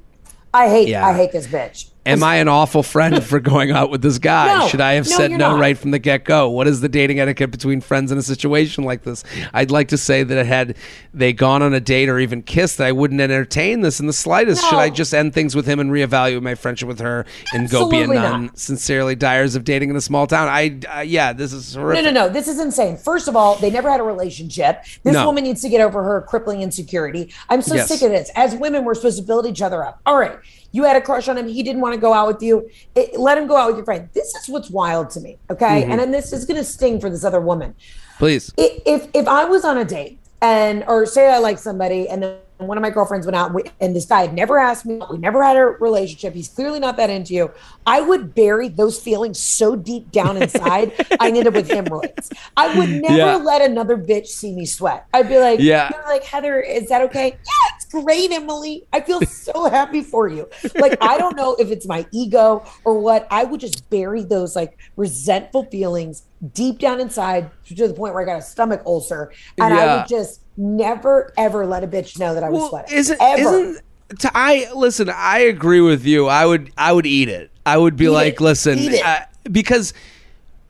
I 0.54 0.68
hate 0.68 0.88
Yeah. 0.90 1.06
I 1.06 1.14
hate 1.14 1.32
this 1.32 1.48
bitch. 1.48 1.91
Am 2.04 2.24
I 2.24 2.38
an 2.38 2.48
awful 2.48 2.82
friend 2.82 3.24
for 3.24 3.40
going 3.40 3.70
out 3.70 3.92
with 3.92 4.02
this 4.02 4.18
guy? 4.18 4.58
No. 4.60 4.68
Should 4.68 4.82
I 4.82 4.94
have 4.94 5.08
No, 5.08 5.18
said 5.18 5.32
no 5.32 5.38
not. 5.38 5.60
right 5.60 5.78
from 5.78 5.92
the 5.92 6.00
get 6.00 6.24
go? 6.24 6.50
What 6.50 6.68
is 6.68 6.82
the 6.82 6.90
dating 6.90 7.20
etiquette 7.20 7.52
between 7.52 7.80
friends 7.80 8.12
in 8.12 8.18
a 8.18 8.24
situation 8.24 8.84
like 8.84 9.04
this? 9.04 9.24
I'd 9.54 9.70
like 9.70 9.90
to 9.90 9.98
say 9.98 10.24
that 10.24 10.46
had 10.48 10.76
they 11.14 11.32
gone 11.32 11.62
on 11.62 11.76
a 11.76 11.80
date 11.80 12.10
or 12.10 12.18
even 12.18 12.42
kissed, 12.42 12.80
that 12.80 12.88
I 12.88 12.92
wouldn't 12.92 13.22
entertain 13.22 13.82
this 13.82 14.00
in 14.00 14.08
the 14.08 14.14
slightest. 14.14 14.64
Should 14.68 14.80
I 14.80 14.90
just 14.90 15.14
end 15.14 15.36
things 15.36 15.56
with 15.56 15.68
him 15.68 15.80
and 15.80 15.92
reevaluate 15.92 16.42
my 16.42 16.56
friendship 16.56 16.88
with 16.88 17.00
her 17.02 17.24
and 17.54 17.70
go 17.70 17.88
be 17.88 17.98
a 17.98 18.00
Absolutely 18.02 18.16
nun? 18.24 18.46
not. 18.48 18.58
Sincerely, 18.58 19.14
dyers 19.16 19.54
of 19.56 19.64
dating 19.64 19.92
in 19.92 19.96
a 19.96 20.02
small 20.02 20.26
town. 20.26 20.48
I, 20.48 20.80
uh, 20.98 21.02
yeah, 21.02 21.34
this 21.34 21.54
is 21.54 21.76
No, 21.76 21.84
horrific. 21.84 22.06
no, 22.06 22.12
no. 22.12 22.30
This 22.30 22.48
is 22.48 22.60
insane. 22.60 22.98
First 22.98 23.28
of 23.28 23.36
all, 23.36 23.56
they 23.58 23.70
never 23.70 23.92
had 23.92 24.00
a 24.00 24.04
relationship. 24.04 24.84
This 25.04 25.14
No. 25.14 25.28
woman 25.28 25.44
needs 25.44 25.62
to 25.62 25.70
get 25.70 25.82
over 25.82 26.02
her 26.04 26.22
crippling 26.22 26.62
insecurity. 26.64 27.32
I'm 27.48 27.62
so 27.62 27.76
Yes. 27.76 27.90
sick 27.90 28.02
of 28.02 28.10
this. 28.10 28.32
As 28.36 28.56
women, 28.56 28.86
we're 28.86 28.96
supposed 28.96 29.18
to 29.20 29.24
build 29.24 29.46
each 29.46 29.62
other 29.62 29.86
up. 29.86 30.00
All 30.08 30.18
right. 30.18 30.40
You 30.72 30.84
had 30.84 30.96
a 30.96 31.02
crush 31.02 31.28
on 31.28 31.38
him. 31.38 31.48
He 31.48 31.64
didn't 31.64 31.82
want 31.82 31.96
to 31.96 32.00
go 32.02 32.14
out 32.14 32.28
with 32.28 32.42
you. 32.42 32.70
It, 32.96 33.20
let 33.20 33.38
him 33.38 33.48
go 33.48 33.58
out 33.58 33.68
with 33.68 33.78
your 33.78 33.86
friend. 33.86 34.10
This 34.14 34.34
is 34.36 34.48
what's 34.48 34.70
wild 34.70 35.10
to 35.12 35.20
me. 35.20 35.38
Okay. 35.50 35.82
Mm-hmm. 35.82 35.92
And 35.92 36.00
then 36.00 36.12
this 36.12 36.32
is 36.34 36.46
going 36.46 36.58
to 36.58 36.64
sting 36.64 37.00
for 37.00 37.10
this 37.10 37.24
other 37.24 37.42
woman. 37.42 37.76
Please. 38.18 38.54
If, 38.58 39.10
if 39.14 39.28
I 39.28 39.46
was 39.46 39.66
on 39.66 39.78
a 39.78 39.86
date 39.86 40.20
and, 40.42 40.84
or 40.88 41.06
say 41.06 41.28
I 41.30 41.40
like 41.40 41.58
somebody 41.60 42.08
and 42.08 42.24
then 42.24 42.38
one 42.58 42.78
of 42.78 42.84
my 42.84 42.92
girlfriends 42.92 43.26
went 43.26 43.36
out 43.36 43.48
and, 43.48 43.56
we, 43.56 43.64
and 43.80 43.96
this 43.96 44.06
guy 44.06 44.22
had 44.22 44.34
never 44.36 44.60
asked 44.60 44.86
me, 44.86 45.02
we 45.10 45.18
never 45.18 45.44
had 45.44 45.58
a 45.58 45.66
relationship. 45.66 46.34
He's 46.36 46.48
clearly 46.48 46.80
not 46.80 46.96
that 46.98 47.10
into 47.10 47.34
you. 47.34 47.52
I 47.88 48.02
would 48.02 48.36
bury 48.36 48.70
those 48.70 49.00
feelings 49.00 49.40
so 49.40 49.76
deep 49.76 50.12
down 50.12 50.38
inside, 50.38 50.94
I 51.20 51.30
ended 51.30 51.48
up 51.48 51.56
with 51.56 51.70
hemorrhoids. 51.70 52.30
I 52.56 52.78
would 52.78 52.90
never 52.90 53.16
Yeah. 53.18 53.36
let 53.38 53.62
another 53.64 53.98
bitch 53.98 54.28
see 54.28 54.54
me 54.54 54.66
sweat. 54.68 55.08
I'd 55.14 55.28
be 55.28 55.40
like, 55.40 55.60
Yeah. 55.60 55.90
like 56.06 56.24
Heather, 56.24 56.60
is 56.62 56.88
that 56.90 57.02
okay? 57.02 57.32
Yeah, 57.32 57.78
great, 57.92 58.32
Emily. 58.32 58.86
I 58.94 59.02
feel 59.02 59.22
so 59.22 59.70
happy 59.70 60.02
for 60.02 60.28
you. 60.28 60.50
Like, 60.76 60.98
I 61.02 61.18
don't 61.18 61.36
know 61.36 61.56
if 61.56 61.70
it's 61.72 61.86
my 61.88 62.06
ego 62.12 62.66
or 62.86 63.00
what. 63.00 63.28
I 63.30 63.44
would 63.44 63.60
just 63.60 63.90
bury 63.90 64.24
those 64.24 64.56
like 64.56 64.78
resentful 64.98 65.66
feelings 65.66 66.24
deep 66.54 66.80
down 66.80 67.00
inside 67.00 67.52
to 67.66 67.88
the 67.88 67.94
point 67.94 68.14
where 68.14 68.24
I 68.24 68.26
got 68.26 68.40
a 68.40 68.42
stomach 68.42 68.82
ulcer, 68.86 69.32
and 69.58 69.74
I 69.74 69.98
would 69.98 70.08
just 70.08 70.42
never 70.58 71.34
ever 71.38 71.66
let 71.66 71.84
a 71.84 71.88
bitch 71.88 72.20
know 72.20 72.34
that 72.34 72.44
I 72.44 72.50
was 72.50 72.60
Well, 72.60 72.70
sweating. 72.70 72.98
isn't 72.98 73.22
ever. 73.22 73.42
isn't 73.42 73.82
to, 74.20 74.32
I 74.34 74.68
listen? 74.76 75.10
I 75.10 75.40
agree 75.40 75.82
with 75.82 76.06
you. 76.06 76.28
I 76.28 76.46
would 76.46 76.72
I 76.78 76.92
would 76.92 77.06
eat 77.06 77.30
it. 77.30 77.50
I 77.66 77.78
would 77.78 77.96
be 77.96 78.06
Eat 78.06 78.10
like, 78.10 78.34
it. 78.36 78.42
listen, 78.42 78.80
uh, 79.04 79.20
because 79.52 79.94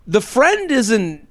the 0.05 0.21
friend 0.21 0.69
isn't 0.71 1.27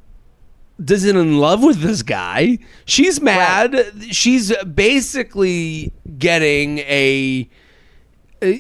isn't 0.89 1.17
in 1.17 1.39
love 1.39 1.63
with 1.63 1.81
this 1.81 2.03
guy. 2.03 2.59
She's 2.85 3.21
mad. 3.21 3.93
She's 4.11 4.53
basically 4.65 5.93
getting 6.19 6.79
a. 6.79 7.49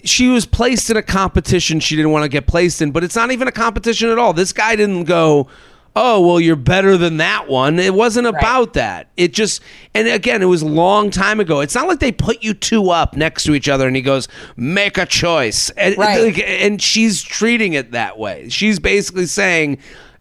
She 0.05 0.29
was 0.29 0.45
placed 0.45 0.91
in 0.91 0.97
a 0.99 1.03
competition 1.03 1.81
she 1.81 1.97
didn't 1.97 2.11
want 2.11 2.25
to 2.25 2.29
get 2.29 2.47
placed 2.47 2.83
in, 2.83 2.91
but 2.91 3.03
it's 3.03 3.17
not 3.17 3.31
even 3.31 3.49
a 3.49 3.53
competition 3.53 4.11
at 4.11 4.19
all. 4.19 4.35
This 4.35 4.53
guy 4.53 4.77
didn't 4.77 5.05
go, 5.05 5.49
"Oh, 5.97 6.21
well, 6.27 6.39
you're 6.39 6.55
better 6.55 6.99
than 6.99 7.17
that 7.17 7.49
one." 7.49 7.79
It 7.79 7.95
wasn't 7.95 8.27
about 8.27 8.75
that. 8.75 9.09
It 9.17 9.33
just, 9.33 9.63
and 9.95 10.07
again, 10.07 10.43
it 10.43 10.47
was 10.47 10.61
a 10.61 10.67
long 10.67 11.11
time 11.11 11.41
ago. 11.41 11.61
It's 11.61 11.75
not 11.75 11.89
like 11.89 11.99
they 12.01 12.13
put 12.13 12.43
you 12.43 12.53
two 12.53 12.91
up 12.91 13.17
next 13.17 13.45
to 13.45 13.55
each 13.55 13.71
other 13.71 13.87
and 13.87 13.97
he 13.97 14.03
goes, 14.03 14.29
"Make 14.55 14.99
a 14.99 15.07
choice," 15.07 15.71
and, 15.71 15.97
Right. 15.97 16.39
and 16.39 16.83
she's 16.83 17.23
treating 17.23 17.73
it 17.73 17.93
that 17.93 18.19
way. 18.19 18.51
She's 18.51 18.79
basically 18.79 19.25
saying, 19.25 19.79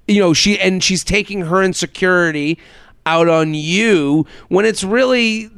you 0.09 0.19
know, 0.19 0.33
she 0.33 0.59
and 0.59 0.83
she's 0.83 1.03
taking 1.03 1.41
her 1.41 1.61
insecurity 1.61 2.59
out 3.05 3.27
on 3.27 3.53
you 3.53 4.25
when 4.49 4.65
it's 4.65 4.83
really 4.83 5.49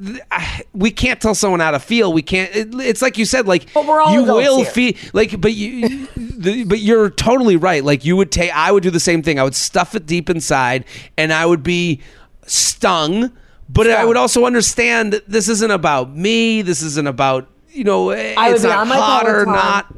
we 0.74 0.92
can't 0.92 1.20
tell 1.20 1.36
someone 1.36 1.60
how 1.60 1.72
to 1.72 1.80
feel. 1.80 2.14
We 2.14 2.22
can't 2.22 2.54
it, 2.56 2.70
it's 2.76 3.02
like 3.02 3.18
you 3.18 3.26
said 3.26 3.48
like 3.48 3.74
But 3.74 3.86
we're 3.88 4.00
all 4.00 4.14
you 4.14 4.24
will 4.24 4.64
feel 4.64 4.94
like 5.14 5.40
but 5.42 5.54
you 5.54 6.08
the, 6.16 6.64
but 6.66 6.80
you're 6.80 7.10
totally 7.10 7.58
right. 7.58 7.84
Like 7.84 8.06
you 8.06 8.16
would 8.16 8.32
take 8.32 8.56
i 8.56 8.72
would 8.72 8.84
do 8.84 8.92
the 8.92 9.00
same 9.00 9.22
thing. 9.24 9.40
I 9.40 9.44
would 9.44 9.56
stuff 9.56 9.96
it 9.96 10.06
deep 10.06 10.30
inside 10.30 10.86
and 11.18 11.34
i 11.34 11.46
would 11.46 11.64
be 11.64 12.02
stung 12.46 13.32
but 13.70 13.90
i 13.90 14.04
would 14.04 14.18
also 14.18 14.46
understand 14.46 15.14
that 15.14 15.30
this 15.30 15.48
isn't 15.48 15.72
about 15.72 16.16
me. 16.16 16.62
This 16.62 16.82
isn't 16.82 17.08
about 17.08 17.50
you 17.72 17.84
know 17.84 18.12
I 18.12 18.48
would 18.48 18.56
it's 18.56 18.64
be 18.64 18.70
not 18.70 18.80
on 18.80 18.88
my 18.88 18.96
hot 18.96 19.28
or 19.28 19.46
not 19.46 19.94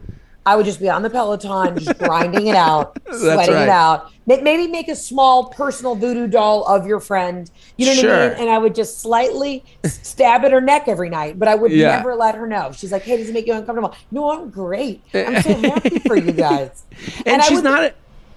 I 0.45 0.55
would 0.55 0.65
just 0.65 0.79
be 0.79 0.89
on 0.89 1.01
the 1.03 1.09
Peloton, 1.09 1.77
just 1.79 1.97
grinding 1.99 2.47
it 2.47 2.55
out, 2.55 2.97
sweating 3.11 3.53
right. 3.53 3.63
it 3.63 3.69
out. 3.69 4.11
Maybe 4.25 4.67
make 4.67 4.87
a 4.89 4.95
small 4.95 5.45
personal 5.49 5.95
voodoo 5.95 6.27
doll 6.27 6.65
of 6.65 6.85
your 6.85 6.99
friend. 6.99 7.49
You 7.77 7.85
know 7.87 7.95
what 7.95 8.05
I 8.05 8.29
mean? 8.29 8.37
And 8.41 8.49
I 8.49 8.57
would 8.57 8.75
just 8.75 8.99
slightly 8.99 9.63
stab 9.85 10.43
at 10.45 10.51
her 10.51 10.61
neck 10.61 10.87
every 10.87 11.09
night, 11.09 11.39
but 11.39 11.47
I 11.47 11.55
would 11.55 11.71
Yeah. 11.71 11.97
never 11.97 12.15
let 12.15 12.35
her 12.35 12.45
know. 12.47 12.71
She's 12.73 12.91
like, 12.91 13.03
"Hey, 13.03 13.17
does 13.17 13.29
it 13.29 13.33
make 13.33 13.47
you 13.47 13.53
uncomfortable?" 13.53 13.93
No, 14.11 14.31
I'm 14.31 14.49
great. 14.49 15.01
I'm 15.13 15.41
so 15.41 15.53
happy 15.69 15.99
for 15.99 16.15
you 16.17 16.31
guys. 16.31 16.83
And, 17.25 17.41
I 17.41 17.45
she's 17.45 17.55
would- 17.57 17.63
not. 17.63 17.93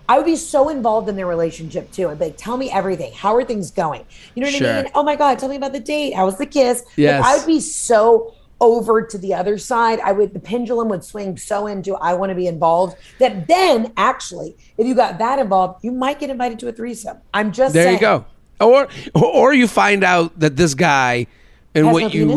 I 0.08 0.16
would 0.18 0.26
be 0.26 0.36
so 0.36 0.68
involved 0.68 1.08
in 1.08 1.16
their 1.16 1.26
relationship 1.26 1.90
too. 1.90 2.08
I'd 2.08 2.20
be 2.20 2.26
like, 2.26 2.36
tell 2.36 2.56
me 2.56 2.70
everything. 2.70 3.12
How 3.12 3.34
are 3.34 3.42
things 3.42 3.72
going? 3.72 4.04
You 4.36 4.42
know 4.42 4.46
what 4.46 4.54
Sure. 4.54 4.72
I 4.72 4.82
mean? 4.84 4.92
Oh 4.94 5.02
my 5.02 5.16
God, 5.16 5.36
tell 5.40 5.48
me 5.48 5.56
about 5.56 5.72
the 5.72 5.80
date. 5.80 6.14
How 6.14 6.26
was 6.26 6.38
the 6.38 6.46
kiss? 6.46 6.84
Like, 6.96 7.08
I 7.08 7.36
would 7.36 7.44
be 7.46 7.58
so 7.58 8.32
over 8.60 9.02
to 9.02 9.18
the 9.18 9.34
other 9.34 9.58
side. 9.58 10.00
I 10.00 10.12
would, 10.12 10.32
the 10.32 10.40
pendulum 10.40 10.88
would 10.88 11.04
swing 11.04 11.36
so 11.36 11.66
into, 11.66 11.94
I 11.96 12.14
want 12.14 12.30
to 12.30 12.34
be 12.34 12.46
involved 12.46 12.96
that 13.18 13.46
then 13.46 13.92
actually, 13.96 14.56
if 14.78 14.86
you 14.86 14.94
got 14.94 15.18
that 15.18 15.38
involved, 15.38 15.84
you 15.84 15.92
might 15.92 16.18
get 16.18 16.30
invited 16.30 16.58
to 16.60 16.68
a 16.68 16.72
threesome. 16.72 17.18
I'm 17.34 17.52
just 17.52 17.74
There 17.74 17.84
saying. 17.84 17.94
you 17.96 18.00
go. 18.00 18.24
Or 18.58 18.88
or 19.14 19.52
you 19.52 19.68
find 19.68 20.02
out 20.02 20.38
that 20.40 20.56
this 20.56 20.72
guy 20.74 21.26
and 21.74 21.84
Has 21.86 21.92
what 21.92 22.00
no 22.00 22.08
you 22.08 22.26
penis? 22.26 22.36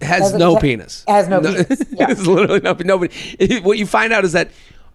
would 0.00 0.06
has, 0.08 0.22
Has 0.22 0.34
no 0.34 0.56
penis. 0.58 1.04
has 1.06 1.28
no 1.28 1.40
penis, 1.42 1.66
yeah. 1.92 2.06
it's 2.10 2.26
literally 2.26 2.60
no 2.60 2.72
nobody. 2.82 3.60
What 3.60 3.76
you 3.76 3.84
find 3.86 4.12
out 4.14 4.24
is 4.24 4.32
that 4.32 4.50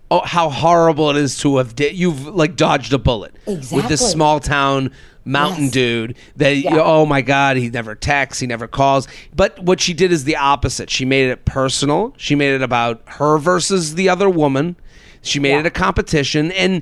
oh, 0.10 0.22
how 0.26 0.50
horrible 0.50 1.12
it 1.12 1.18
is 1.18 1.38
to 1.42 1.58
have 1.58 1.76
di- 1.76 1.90
you've 1.92 2.26
like 2.26 2.56
dodged 2.56 2.94
a 2.94 2.98
bullet 2.98 3.32
with 3.46 3.88
this 3.88 4.02
small 4.12 4.40
town 4.40 4.92
mountain 5.30 5.66
Yes. 5.66 5.74
dude 5.74 6.16
that 6.38 6.58
Yeah. 6.58 6.80
oh 6.82 7.06
my 7.06 7.22
god 7.22 7.58
he 7.58 7.70
never 7.70 7.96
texts 7.96 8.40
he 8.42 8.48
never 8.48 8.68
calls 8.68 9.08
but 9.36 9.58
what 9.60 9.80
she 9.80 9.94
did 9.94 10.12
is 10.12 10.24
the 10.24 10.36
opposite 10.36 10.90
she 10.90 11.06
made 11.06 11.30
it 11.30 11.46
personal 11.46 12.14
she 12.18 12.36
made 12.36 12.54
it 12.54 12.62
about 12.62 13.02
her 13.06 13.38
versus 13.38 13.96
the 13.96 14.10
other 14.10 14.30
woman 14.30 14.76
she 15.22 15.40
made 15.40 15.52
Yeah. 15.52 15.60
it 15.60 15.66
a 15.66 15.72
competition 15.72 16.52
and 16.54 16.82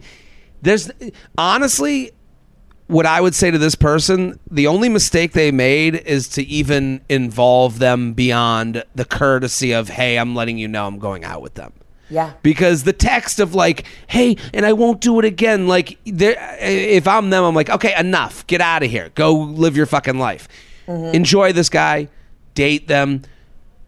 there's 0.62 0.90
honestly 1.38 2.12
what 2.88 3.06
I 3.06 3.20
would 3.20 3.36
say 3.36 3.52
to 3.52 3.58
this 3.58 3.76
person, 3.76 4.40
the 4.50 4.66
only 4.68 4.88
mistake 4.88 5.34
they 5.34 5.52
made 5.52 5.96
is 5.96 6.30
to 6.30 6.44
even 6.44 7.02
involve 7.10 7.80
them 7.80 8.14
beyond 8.14 8.82
the 8.96 9.04
courtesy 9.04 9.74
of, 9.74 9.90
hey, 9.90 10.18
I'm 10.18 10.36
letting 10.36 10.58
you 10.58 10.70
know 10.70 10.88
I'm 10.88 10.98
going 10.98 11.26
out 11.26 11.42
with 11.42 11.56
them. 11.56 11.74
Yeah. 12.10 12.34
Because 12.42 12.84
the 12.84 12.94
text 12.94 13.40
of 13.40 13.54
like, 13.56 13.86
hey, 14.08 14.38
and 14.54 14.66
I 14.66 14.74
won't 14.74 15.02
do 15.02 15.20
it 15.20 15.26
again, 15.26 15.68
like, 15.68 15.98
there, 16.06 16.38
if 16.60 17.08
I'm 17.08 17.30
them, 17.30 17.44
I'm 17.44 17.56
like, 17.56 17.70
okay, 17.70 17.94
enough, 17.98 18.46
get 18.48 18.62
out 18.62 18.84
of 18.84 18.90
here, 18.90 19.12
go 19.16 19.34
live 19.34 19.76
your 19.76 19.86
fucking 19.86 20.18
life, 20.18 20.48
mm-hmm. 20.88 21.16
enjoy 21.16 21.54
this 21.54 21.70
guy, 21.70 22.10
date 22.54 22.88
them. 22.88 23.24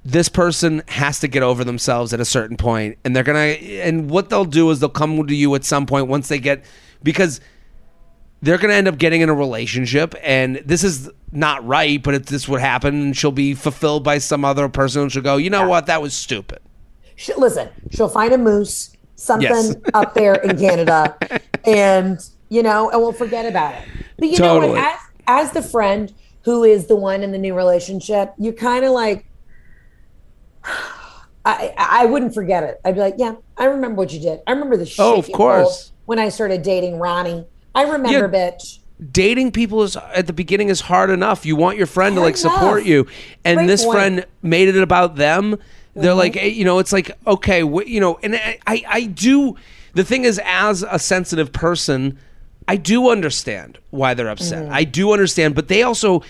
This 0.06 0.30
person 0.30 0.82
has 0.88 1.20
to 1.20 1.28
get 1.28 1.44
over 1.44 1.64
themselves 1.64 2.14
at 2.14 2.20
a 2.20 2.26
certain 2.26 2.58
point, 2.58 2.98
and 3.04 3.16
they're 3.16 3.24
gonna. 3.24 3.40
And 3.40 4.10
what 4.10 4.30
they'll 4.30 4.46
do 4.46 4.70
is 4.70 4.80
they'll 4.80 4.90
come 4.90 5.28
to 5.28 5.36
you 5.36 5.54
at 5.56 5.66
some 5.66 5.86
point 5.86 6.08
once 6.08 6.30
they 6.30 6.40
get, 6.40 6.64
because 7.04 7.42
they're 8.42 8.58
going 8.58 8.70
to 8.70 8.76
end 8.76 8.88
up 8.88 8.98
getting 8.98 9.22
in 9.22 9.30
a 9.30 9.34
relationship 9.34 10.16
and 10.24 10.58
this 10.66 10.84
is 10.84 11.10
not 11.32 11.66
right 11.66 12.02
but 12.02 12.14
if 12.14 12.26
this 12.28 12.48
would 12.48 12.62
happen 12.62 13.02
and 13.02 13.18
she'll 13.18 13.32
be 13.32 13.54
fulfilled 13.54 14.04
by 14.04 14.18
some 14.18 14.46
other 14.46 14.70
person 14.70 15.04
and 15.04 15.12
she'll 15.12 15.22
go 15.22 15.38
you 15.38 15.50
know 15.50 15.68
what 15.68 15.86
that 15.88 16.02
was 16.02 16.14
stupid 16.14 16.60
She, 17.20 17.34
listen, 17.34 17.68
she'll 17.92 18.08
find 18.08 18.32
a 18.34 18.38
moose, 18.38 18.96
something 19.18 19.50
Yes. 19.50 19.76
up 19.94 20.14
there 20.14 20.36
in 20.36 20.58
Canada, 20.58 21.18
and 21.66 22.18
you 22.48 22.64
know, 22.64 22.90
and 22.90 23.02
we'll 23.02 23.12
forget 23.12 23.46
about 23.46 23.74
it. 23.76 23.82
But 24.18 24.30
you 24.30 24.38
know 24.40 24.70
what? 24.70 24.78
As 24.78 25.00
as 25.28 25.52
the 25.52 25.62
friend 25.62 26.14
who 26.44 26.64
is 26.64 26.88
the 26.88 26.96
one 26.96 27.22
in 27.22 27.34
the 27.34 27.38
new 27.38 27.54
relationship, 27.56 28.34
you're 28.38 28.54
kind 28.54 28.86
of 28.86 28.92
like. 28.92 29.26
I, 31.46 31.74
I 31.78 32.06
wouldn't 32.06 32.34
forget 32.34 32.64
it. 32.64 32.80
I'd 32.86 32.96
be 32.96 33.00
like, 33.02 33.16
yeah, 33.18 33.36
I 33.58 33.66
remember 33.66 33.98
what 33.98 34.14
you 34.14 34.20
did. 34.20 34.42
I 34.46 34.52
remember 34.52 34.78
the 34.78 34.84
oh, 34.84 34.86
shit 34.86 35.00
Oh, 35.00 35.18
of 35.18 35.32
course. 35.32 35.92
when 36.06 36.20
I 36.20 36.30
started 36.30 36.62
dating 36.62 37.00
Ronnie. 37.00 37.46
I 37.74 37.84
remember, 37.84 38.28
bitch. 38.30 38.80
dating 39.12 39.52
people 39.54 39.82
is 39.84 39.96
at 39.96 40.28
the 40.28 40.34
beginning 40.34 40.68
is 40.70 40.82
hard 40.82 41.10
enough 41.10 41.46
you 41.46 41.56
want 41.56 41.78
your 41.78 41.88
friend 41.88 42.16
to 42.16 42.22
Hard 42.22 42.28
like 42.34 42.38
support 42.38 42.84
you 42.84 43.08
and 43.46 43.58
Great 43.58 43.68
this 43.68 43.84
point. 43.86 43.96
friend 43.96 44.26
made 44.44 44.68
it 44.68 44.78
about 44.78 45.16
them 45.16 45.58
they're 46.02 46.14
like 46.14 46.36
eh, 46.38 46.46
you 46.46 46.64
know 46.66 46.80
it's 46.80 46.92
like 46.94 47.12
okay 47.28 47.62
wh- 47.62 47.88
you 47.88 48.00
know 48.00 48.20
and 48.24 48.36
I, 48.36 48.60
I 48.68 48.84
i 48.88 49.04
do 49.06 49.56
the 49.94 50.04
thing 50.04 50.24
is 50.26 50.40
as 50.46 50.84
a 50.84 51.00
sensitive 51.00 51.52
person 51.54 52.18
i 52.68 52.76
do 52.76 53.10
understand 53.10 53.78
why 53.92 54.14
they're 54.14 54.30
upset 54.30 54.64
Mm-hmm. 54.66 54.74
i 54.74 54.84
do 54.84 55.12
understand 55.14 55.56
but 55.56 55.68
they 55.68 55.84
also 55.84 56.24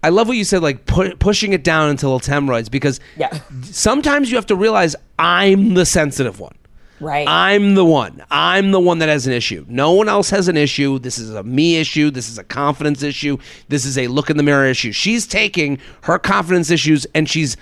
I 0.00 0.10
love 0.10 0.28
what 0.28 0.36
you 0.36 0.44
said, 0.44 0.62
like 0.62 0.86
pu- 0.86 1.16
pushing 1.16 1.52
it 1.52 1.64
down 1.64 1.90
into 1.90 2.08
little 2.08 2.20
hemorrhoids, 2.32 2.68
because 2.68 3.00
Yeah. 3.16 3.36
sometimes 3.62 4.30
you 4.30 4.36
have 4.36 4.46
to 4.46 4.54
realize 4.54 4.94
I'm 5.18 5.74
the 5.74 5.84
sensitive 5.84 6.38
one. 6.38 6.54
Right. 7.00 7.26
I'm 7.28 7.74
the 7.74 7.84
one. 7.84 8.22
I'm 8.30 8.70
the 8.70 8.78
one 8.78 9.00
that 9.00 9.08
has 9.08 9.26
an 9.26 9.32
issue. 9.32 9.66
No 9.68 9.90
one 9.90 10.08
else 10.08 10.30
has 10.30 10.46
an 10.46 10.56
issue. 10.56 11.00
This 11.00 11.18
is 11.18 11.30
a 11.34 11.42
me 11.42 11.78
issue. 11.78 12.12
This 12.12 12.28
is 12.28 12.38
a 12.38 12.44
confidence 12.44 13.02
issue. 13.02 13.38
This 13.68 13.84
is 13.84 13.98
a 13.98 14.06
look 14.06 14.30
in 14.30 14.36
the 14.36 14.44
mirror 14.44 14.66
issue. 14.66 14.92
She's 14.92 15.26
taking 15.26 15.80
her 16.02 16.16
confidence 16.16 16.70
issues 16.70 17.04
and 17.12 17.28
she's 17.28 17.56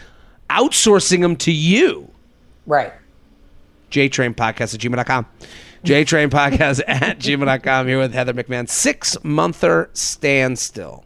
outsourcing 0.51 1.21
them 1.21 1.37
to 1.37 1.53
you. 1.53 2.11
right. 2.67 2.93
JTrain 3.91 4.35
Podcast 4.35 4.75
at 4.75 4.81
gmail.com. 4.81 5.27
JTrain 5.85 6.29
Podcast 6.29 6.83
at 6.89 7.19
gmail.com. 7.21 7.87
Here 7.87 7.99
with 7.99 8.13
Heather 8.13 8.35
McMahan. 8.35 8.69
Six 8.69 9.17
monther 9.23 9.91
standstill. 9.93 11.05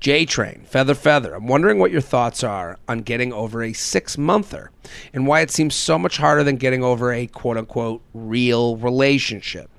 J 0.00 0.26
Train, 0.26 0.64
Feather 0.68 0.94
Feather. 0.94 1.34
I'm 1.34 1.46
wondering 1.46 1.78
what 1.78 1.90
your 1.90 2.00
thoughts 2.02 2.44
are 2.44 2.76
on 2.86 2.98
getting 3.00 3.32
over 3.32 3.62
a 3.62 3.72
six 3.72 4.18
monther 4.18 4.70
and 5.14 5.26
why 5.26 5.40
it 5.40 5.50
seems 5.50 5.74
so 5.74 5.98
much 5.98 6.18
harder 6.18 6.44
than 6.44 6.56
getting 6.56 6.84
over 6.84 7.12
a 7.12 7.26
quote 7.28 7.56
unquote 7.56 8.02
real 8.12 8.76
relationship. 8.76 9.70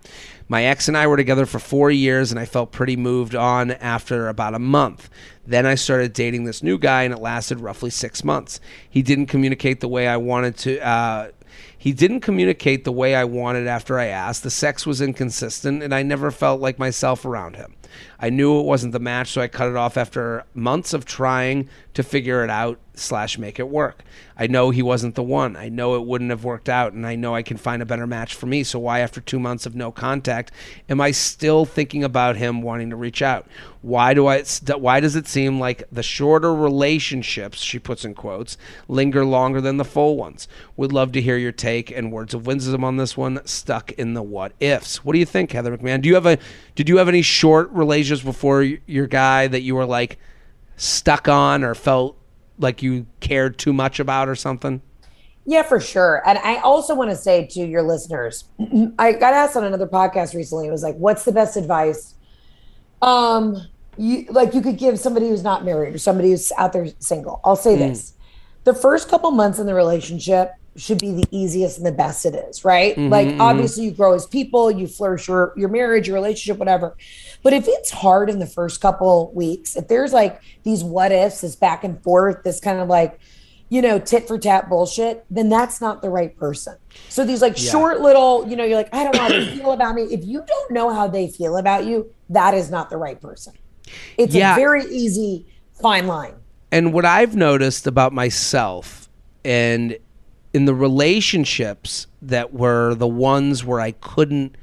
My 0.49 0.63
ex 0.63 0.87
and 0.87 0.95
I 0.95 1.07
were 1.07 1.17
together 1.17 1.45
for 1.45 1.59
four 1.59 1.91
years 1.91 2.31
and 2.31 2.39
I 2.39 2.45
felt 2.45 2.71
pretty 2.71 2.95
moved 2.95 3.35
on 3.35 3.71
after 3.71 4.29
about 4.29 4.53
a 4.53 4.59
month. 4.59 5.09
Then 5.45 5.65
I 5.65 5.75
started 5.75 6.13
dating 6.13 6.45
this 6.45 6.63
new 6.63 6.77
guy 6.77 7.03
and 7.03 7.13
it 7.13 7.19
lasted 7.19 7.59
roughly 7.59 7.89
six 7.89 8.23
months. 8.23 8.59
He 8.89 9.01
didn't 9.01 9.27
communicate 9.27 9.81
the 9.81 9.87
way 9.87 10.07
I 10.07 10.17
wanted 10.17 10.57
to. 10.59 10.85
Uh, 10.85 11.31
he 11.77 11.93
didn't 11.93 12.21
communicate 12.21 12.83
the 12.83 12.91
way 12.91 13.15
I 13.15 13.23
wanted 13.23 13.67
after 13.67 13.99
I 13.99 14.07
asked. 14.07 14.43
The 14.43 14.49
sex 14.49 14.85
was 14.85 15.01
inconsistent, 15.01 15.83
and 15.83 15.93
I 15.93 16.03
never 16.03 16.31
felt 16.31 16.59
like 16.59 16.79
myself 16.79 17.23
around 17.23 17.55
him. 17.55 17.75
I 18.19 18.29
knew 18.29 18.59
it 18.59 18.65
wasn't 18.65 18.93
the 18.93 18.99
match, 18.99 19.29
so 19.29 19.41
I 19.41 19.47
cut 19.47 19.69
it 19.69 19.75
off 19.75 19.95
after 19.97 20.43
months 20.53 20.93
of 20.93 21.05
trying 21.05 21.69
to 21.93 22.03
figure 22.03 22.43
it 22.43 22.49
out 22.49 22.79
slash 22.99 23.37
make 23.37 23.59
it 23.59 23.69
work. 23.69 24.03
I 24.39 24.47
know 24.47 24.69
he 24.69 24.83
wasn't 24.83 25.15
the 25.15 25.23
one. 25.23 25.55
I 25.55 25.69
know 25.69 25.95
it 25.95 26.05
wouldn't 26.05 26.29
have 26.29 26.43
worked 26.43 26.69
out, 26.69 26.93
and 26.93 27.07
I 27.07 27.15
know 27.15 27.33
I 27.33 27.41
can 27.41 27.57
find 27.57 27.81
a 27.81 27.85
better 27.85 28.05
match 28.05 28.35
for 28.35 28.45
me. 28.45 28.63
So 28.63 28.77
why, 28.77 28.99
after 28.99 29.19
two 29.19 29.39
months 29.39 29.65
of 29.65 29.75
no 29.75 29.91
contact, 29.91 30.51
am 30.87 31.01
I 31.01 31.11
still 31.11 31.65
thinking 31.65 32.03
about 32.03 32.35
him 32.35 32.61
wanting 32.61 32.91
to 32.91 32.95
reach 32.95 33.21
out? 33.21 33.47
Why 33.81 34.13
do 34.13 34.27
I? 34.27 34.43
Why 34.43 34.99
does 34.99 35.15
it 35.15 35.27
seem 35.27 35.59
like 35.59 35.83
the 35.91 36.03
shorter 36.03 36.53
relationships, 36.53 37.61
she 37.61 37.79
puts 37.79 38.05
in 38.05 38.13
quotes, 38.13 38.57
linger 38.87 39.25
longer 39.25 39.61
than 39.61 39.77
the 39.77 39.85
full 39.85 40.17
ones? 40.17 40.47
Would 40.75 40.91
love 40.91 41.11
to 41.13 41.21
hear 41.21 41.37
your 41.37 41.51
take 41.51 41.89
and 41.89 42.11
words 42.11 42.33
of 42.33 42.45
wisdom 42.45 42.83
on 42.83 42.97
this 42.97 43.17
one. 43.17 43.39
Stuck 43.45 43.91
in 43.93 44.13
the 44.13 44.23
what 44.23 44.53
ifs. 44.59 45.03
What 45.03 45.13
do 45.13 45.19
you 45.19 45.25
think, 45.25 45.51
Heather 45.51 45.75
McMahan? 45.75 46.01
Do 46.01 46.09
you 46.09 46.15
have 46.15 46.25
a? 46.25 46.37
Did 46.75 46.89
you 46.89 46.97
have 46.97 47.07
any 47.07 47.21
short 47.21 47.71
relationships 47.71 48.23
before 48.23 48.63
your 48.63 49.07
guy 49.07 49.47
that 49.47 49.61
you 49.61 49.75
were 49.75 49.85
like 49.85 50.19
stuck 50.75 51.27
on 51.27 51.63
or 51.63 51.73
felt 51.73 52.16
like 52.59 52.81
you 52.81 53.05
cared 53.19 53.57
too 53.57 53.73
much 53.73 53.99
about 53.99 54.29
or 54.29 54.35
something? 54.35 54.81
Yeah, 55.45 55.63
for 55.63 55.79
sure. 55.79 56.21
And 56.25 56.37
I 56.39 56.57
also 56.57 56.93
want 56.93 57.09
to 57.09 57.15
say 57.15 57.47
to 57.51 57.65
your 57.65 57.81
listeners, 57.81 58.45
I 58.99 59.13
got 59.13 59.33
asked 59.33 59.55
on 59.55 59.63
another 59.63 59.87
podcast 59.87 60.35
recently. 60.35 60.67
It 60.67 60.71
was 60.71 60.83
like, 60.83 60.95
"What's 60.95 61.23
the 61.23 61.31
best 61.31 61.55
advice?" 61.55 62.15
Um, 63.01 63.61
you 63.97 64.25
like 64.29 64.53
you 64.53 64.61
could 64.61 64.77
give 64.77 64.99
somebody 64.99 65.29
who's 65.29 65.43
not 65.43 65.63
married 65.63 65.95
or 65.95 65.99
somebody 65.99 66.31
who's 66.31 66.51
out 66.57 66.73
there 66.73 66.87
single. 66.99 67.39
I'll 67.45 67.55
say 67.55 67.75
mm. 67.75 67.79
this: 67.79 68.13
the 68.65 68.73
first 68.73 69.07
couple 69.07 69.31
months 69.31 69.59
in 69.59 69.65
the 69.65 69.73
relationship 69.73 70.51
should 70.75 70.99
be 70.99 71.11
the 71.11 71.25
easiest 71.31 71.77
and 71.77 71.85
the 71.87 71.91
best 71.91 72.25
it 72.25 72.35
is, 72.35 72.63
right? 72.63 72.95
Mm-hmm, 72.95 73.09
like 73.09 73.27
mm-hmm. 73.27 73.41
obviously 73.41 73.85
you 73.85 73.91
grow 73.91 74.13
as 74.13 74.25
people, 74.25 74.69
you 74.69 74.87
flourish 74.87 75.27
your 75.27 75.53
your 75.55 75.69
marriage, 75.69 76.07
your 76.07 76.15
relationship, 76.15 76.59
whatever. 76.59 76.95
But 77.47 77.53
if 77.53 77.63
it's 77.65 77.91
hard 77.91 78.29
in 78.29 78.39
the 78.39 78.45
first 78.45 78.81
couple 78.81 79.31
weeks, 79.33 79.77
if 79.77 79.87
there's 79.87 80.11
like 80.11 80.41
these 80.63 80.83
what 80.83 81.13
ifs, 81.13 81.39
this 81.39 81.55
back 81.55 81.85
and 81.85 81.97
forth, 82.03 82.43
this 82.43 82.59
kind 82.59 82.77
of 82.81 82.89
like 82.89 83.21
you 83.69 83.81
know, 83.81 83.99
tit 83.99 84.27
for 84.27 84.37
tat 84.37 84.67
bullshit, 84.67 85.25
then 85.29 85.47
that's 85.47 85.79
not 85.79 86.01
the 86.01 86.09
right 86.09 86.37
person. 86.37 86.75
So 87.07 87.23
these 87.23 87.41
like 87.41 87.55
short 87.55 88.01
little, 88.01 88.45
you 88.49 88.57
know, 88.57 88.65
you're 88.65 88.75
like, 88.75 88.93
I 88.93 89.05
don't 89.05 89.15
know 89.15 89.21
how 89.21 89.29
they 89.29 89.45
feel 89.45 89.71
about 89.71 89.95
me. 89.95 90.01
If 90.03 90.25
you 90.25 90.43
don't 90.45 90.71
know 90.71 90.89
how 90.93 91.07
they 91.07 91.29
feel 91.29 91.55
about 91.55 91.85
you, 91.85 92.11
that 92.31 92.53
is 92.53 92.69
not 92.69 92.89
the 92.89 92.97
right 92.97 93.21
person. 93.21 93.53
It's 94.17 94.35
Yeah. 94.35 94.51
a 94.51 94.55
very 94.55 94.83
easy 94.85 95.45
fine 95.81 96.05
line. 96.05 96.33
and 96.73 96.91
what 96.91 97.05
I've 97.05 97.37
noticed 97.37 97.87
about 97.87 98.11
myself 98.11 99.07
and 99.45 99.97
in 100.53 100.65
the 100.65 100.73
relationships 100.75 102.07
that 102.21 102.53
were 102.53 102.93
the 102.93 103.07
ones 103.07 103.63
where 103.63 103.79
I 103.79 103.91
couldn't 103.91 104.57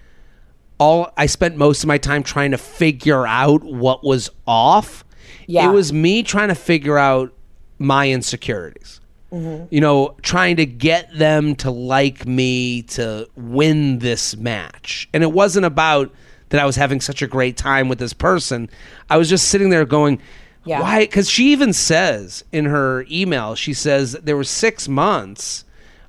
all 0.78 1.12
I 1.16 1.26
spent 1.26 1.56
most 1.56 1.82
of 1.84 1.88
my 1.88 1.98
time 1.98 2.22
trying 2.22 2.50
to 2.50 2.58
figure 2.58 3.26
out 3.26 3.62
what 3.64 4.04
was 4.04 4.30
off. 4.46 5.04
Yeah. 5.46 5.68
It 5.70 5.72
was 5.72 5.92
me 5.92 6.22
trying 6.22 6.48
to 6.48 6.54
figure 6.54 6.98
out 6.98 7.32
my 7.78 8.10
insecurities. 8.10 9.00
you 9.32 9.80
know, 9.80 10.14
trying 10.22 10.54
to 10.54 10.64
get 10.64 11.12
them 11.18 11.56
to 11.56 11.68
like 11.68 12.24
me 12.24 12.82
to 12.82 13.28
win 13.34 13.98
this 13.98 14.36
match. 14.36 15.08
And 15.12 15.24
it 15.24 15.32
wasn't 15.32 15.66
about 15.66 16.12
that 16.50 16.60
I 16.60 16.64
was 16.64 16.76
having 16.76 17.00
such 17.00 17.20
a 17.20 17.26
great 17.26 17.56
time 17.56 17.88
with 17.88 17.98
this 17.98 18.12
person. 18.12 18.70
I 19.10 19.16
was 19.16 19.28
just 19.28 19.48
sitting 19.48 19.70
there 19.70 19.84
going, 19.84 20.20
Yeah. 20.64 20.80
why? 20.82 21.00
Because 21.00 21.28
she 21.28 21.50
even 21.50 21.72
says 21.72 22.44
in 22.52 22.66
her 22.66 23.04
email, 23.10 23.56
she 23.56 23.72
says 23.74 24.12
there 24.22 24.36
were 24.36 24.44
six 24.44 24.86
months. 24.86 25.64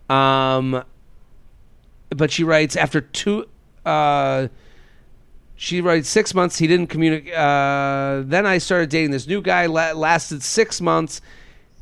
Um, 0.07 0.83
but 2.09 2.31
she 2.31 2.43
writes 2.43 2.75
after 2.75 3.01
two. 3.01 3.47
Uh, 3.85 4.47
she 5.55 5.81
writes 5.81 6.09
six 6.09 6.33
months. 6.33 6.57
He 6.57 6.67
didn't 6.67 6.87
communicate. 6.87 7.33
Uh, 7.33 8.23
then 8.25 8.45
I 8.45 8.57
started 8.57 8.89
dating 8.89 9.11
this 9.11 9.27
new 9.27 9.41
guy. 9.41 9.67
La- 9.67 9.93
lasted 9.93 10.43
six 10.43 10.81
months. 10.81 11.21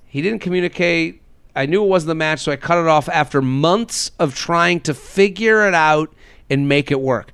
He 0.05 0.21
didn't 0.21 0.39
communicate. 0.39 1.21
I 1.55 1.65
knew 1.65 1.83
it 1.83 1.87
wasn't 1.87 2.09
the 2.09 2.15
match, 2.15 2.41
so 2.41 2.51
I 2.51 2.55
cut 2.55 2.79
it 2.79 2.87
off 2.87 3.07
after 3.09 3.41
months 3.41 4.11
of 4.19 4.35
trying 4.35 4.79
to 4.81 4.93
figure 4.93 5.67
it 5.67 5.73
out 5.73 6.13
and 6.49 6.67
make 6.67 6.91
it 6.91 6.99
work. 6.99 7.31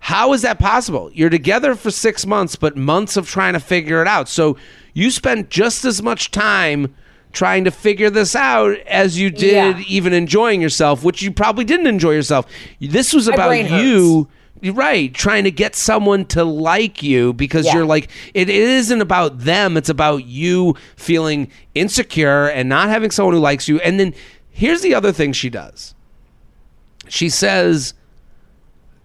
How 0.00 0.32
is 0.32 0.42
that 0.42 0.58
possible? 0.58 1.10
You're 1.12 1.30
together 1.30 1.74
for 1.74 1.90
six 1.90 2.26
months, 2.26 2.56
but 2.56 2.76
months 2.76 3.16
of 3.16 3.28
trying 3.28 3.54
to 3.54 3.60
figure 3.60 4.02
it 4.02 4.08
out. 4.08 4.28
So 4.28 4.58
you 4.92 5.10
spent 5.10 5.50
just 5.50 5.84
as 5.84 6.02
much 6.02 6.30
time 6.30 6.94
trying 7.34 7.64
to 7.64 7.70
figure 7.70 8.08
this 8.08 8.34
out 8.34 8.78
as 8.86 9.18
you 9.18 9.28
did 9.30 9.78
Yeah. 9.78 9.84
even 9.86 10.12
enjoying 10.14 10.62
yourself, 10.62 11.04
which 11.04 11.20
you 11.20 11.30
probably 11.30 11.64
didn't 11.64 11.86
enjoy 11.88 12.12
yourself. 12.12 12.46
This 12.80 13.12
was 13.12 13.28
about 13.28 13.70
you. 13.70 14.28
Right, 14.62 15.12
trying 15.12 15.44
to 15.44 15.50
get 15.50 15.74
someone 15.76 16.24
to 16.26 16.42
like 16.42 17.02
you 17.02 17.34
because 17.34 17.66
Yeah. 17.66 17.74
you're 17.74 17.84
like 17.84 18.08
it, 18.32 18.48
it 18.48 18.54
isn't 18.54 19.02
about 19.02 19.40
them, 19.40 19.76
it's 19.76 19.90
about 19.90 20.24
you 20.24 20.74
feeling 20.96 21.48
insecure 21.74 22.46
and 22.46 22.66
not 22.70 22.88
having 22.88 23.10
someone 23.10 23.34
who 23.34 23.40
likes 23.40 23.68
you. 23.68 23.78
And 23.80 24.00
then 24.00 24.14
here's 24.48 24.80
the 24.80 24.94
other 24.94 25.12
thing 25.12 25.34
she 25.34 25.50
does. 25.50 25.94
She 27.08 27.28
says, 27.28 27.92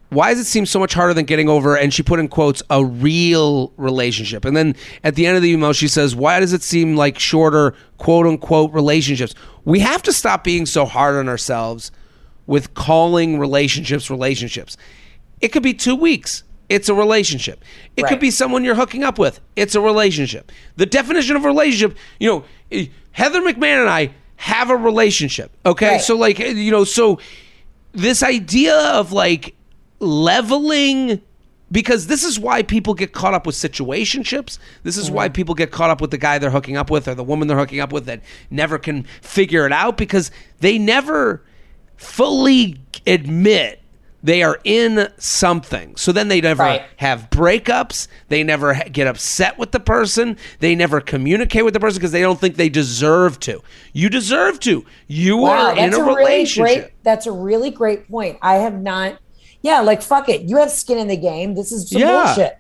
why 0.10 0.32
does 0.32 0.40
it 0.40 0.46
seem 0.46 0.66
so 0.66 0.80
much 0.80 0.94
harder 0.94 1.14
than 1.14 1.26
getting 1.26 1.50
over 1.50 1.78
and 1.78 1.94
she 1.94 2.02
put 2.04 2.20
in 2.20 2.28
quotes 2.28 2.64
a 2.70 2.84
real 2.84 3.72
relationship? 3.78 4.44
And 4.44 4.58
then 4.58 4.76
at 5.04 5.16
the 5.16 5.26
end 5.26 5.38
of 5.38 5.44
the 5.44 5.50
email 5.50 5.74
she 5.74 5.88
says 5.88 6.16
why 6.16 6.40
does 6.40 6.54
it 6.54 6.64
seem 6.64 6.96
like 6.96 7.20
shorter 7.20 7.76
quote 7.98 8.26
unquote 8.26 8.74
relationships? 8.74 9.36
We 9.66 9.80
have 9.80 10.02
to 10.04 10.14
stop 10.14 10.44
being 10.44 10.66
so 10.66 10.86
hard 10.86 11.16
on 11.16 11.30
ourselves 11.30 11.92
with 12.48 12.74
calling 12.74 13.40
relationships 13.40 14.10
relationships. 14.10 14.78
It 15.42 15.50
could 15.50 15.64
be 15.64 15.74
two 15.74 15.96
weeks. 15.96 16.44
It's 16.68 16.90
a 16.90 16.94
relationship. 16.94 17.64
It 17.98 18.06
could 18.06 18.20
be 18.20 18.30
someone 18.30 18.64
you're 18.64 18.76
hooking 18.76 19.04
up 19.04 19.18
with. 19.18 19.40
It's 19.56 19.74
a 19.74 19.82
relationship. 19.82 20.52
The 20.76 20.86
definition 20.86 21.36
of 21.36 21.44
a 21.44 21.48
relationship 21.48 21.98
you 22.20 22.30
know 22.30 22.46
eh, 22.72 22.88
heather 23.12 23.42
mcmahan 23.42 23.82
and 23.82 23.90
i 23.90 24.14
have 24.38 24.70
a 24.70 24.76
relationship 24.76 25.52
okay? 25.66 25.94
Right. 25.94 26.02
so 26.02 26.16
like 26.16 26.40
eh, 26.40 26.52
you 26.52 26.72
know 26.72 26.84
so 26.84 27.20
this 27.92 28.24
idea 28.24 28.76
of 28.94 29.12
like 29.12 29.56
leveling 30.00 31.22
because 31.72 32.08
this 32.08 32.24
is 32.24 32.40
why 32.40 32.64
people 32.64 32.94
get 32.94 33.14
caught 33.14 33.34
up 33.34 33.46
with 33.46 33.56
situationships. 33.56 34.58
This 34.84 34.98
is 34.98 35.12
why 35.12 35.30
mm. 35.30 35.34
people 35.34 35.56
get 35.56 35.72
caught 35.72 35.90
up 35.90 36.02
with 36.02 36.12
the 36.12 36.18
guy 36.18 36.40
they're 36.40 36.50
hooking 36.50 36.78
up 36.78 36.90
with 36.90 37.08
or 37.08 37.16
the 37.16 37.24
woman 37.24 37.48
they're 37.48 37.58
hooking 37.58 37.80
up 37.80 37.94
with 37.94 38.06
that 38.06 38.22
never 38.50 38.78
can 38.80 39.04
figure 39.22 39.66
it 39.66 39.72
out 39.72 39.98
because 39.98 40.32
they 40.60 40.78
never 40.78 41.44
fully 41.96 42.82
admit 43.06 43.82
they 44.22 44.44
are 44.44 44.60
in 44.64 45.10
something. 45.18 45.96
So 45.96 46.12
then 46.12 46.28
they 46.28 46.42
never 46.42 46.64
Right. 46.64 46.84
have 46.98 47.30
breakups. 47.30 48.08
They 48.28 48.44
never 48.44 48.74
ha- 48.74 48.84
get 48.92 49.08
upset 49.08 49.58
with 49.58 49.72
the 49.72 49.80
person. 49.80 50.36
They 50.60 50.76
never 50.76 51.00
communicate 51.00 51.64
with 51.64 51.74
the 51.74 51.80
person 51.80 52.00
because 52.00 52.12
they 52.12 52.22
don't 52.22 52.40
think 52.40 52.58
they 52.58 52.68
deserve 52.70 53.40
to. 53.42 53.62
You 53.94 54.10
deserve 54.10 54.60
to. 54.62 54.86
You 55.08 55.38
Wow, 55.38 55.70
are 55.70 55.78
in 55.78 55.94
a, 55.94 55.98
a, 55.98 56.04
really 56.04 56.16
relationship. 56.18 56.82
great. 56.82 57.04
That's 57.04 57.28
a 57.28 57.32
really 57.32 57.72
great 57.72 58.10
point. 58.10 58.38
I 58.42 58.56
have 58.56 58.82
not. 58.82 59.20
Yeah, 59.62 59.82
like 59.82 60.02
fuck 60.02 60.30
it. 60.30 60.42
You 60.44 60.58
have 60.58 60.72
skin 60.72 60.98
in 60.98 61.08
the 61.08 61.18
game. 61.18 61.56
This 61.56 61.72
is 61.72 61.90
some 61.90 62.02
Yeah. 62.02 62.26
bullshit. 62.26 62.58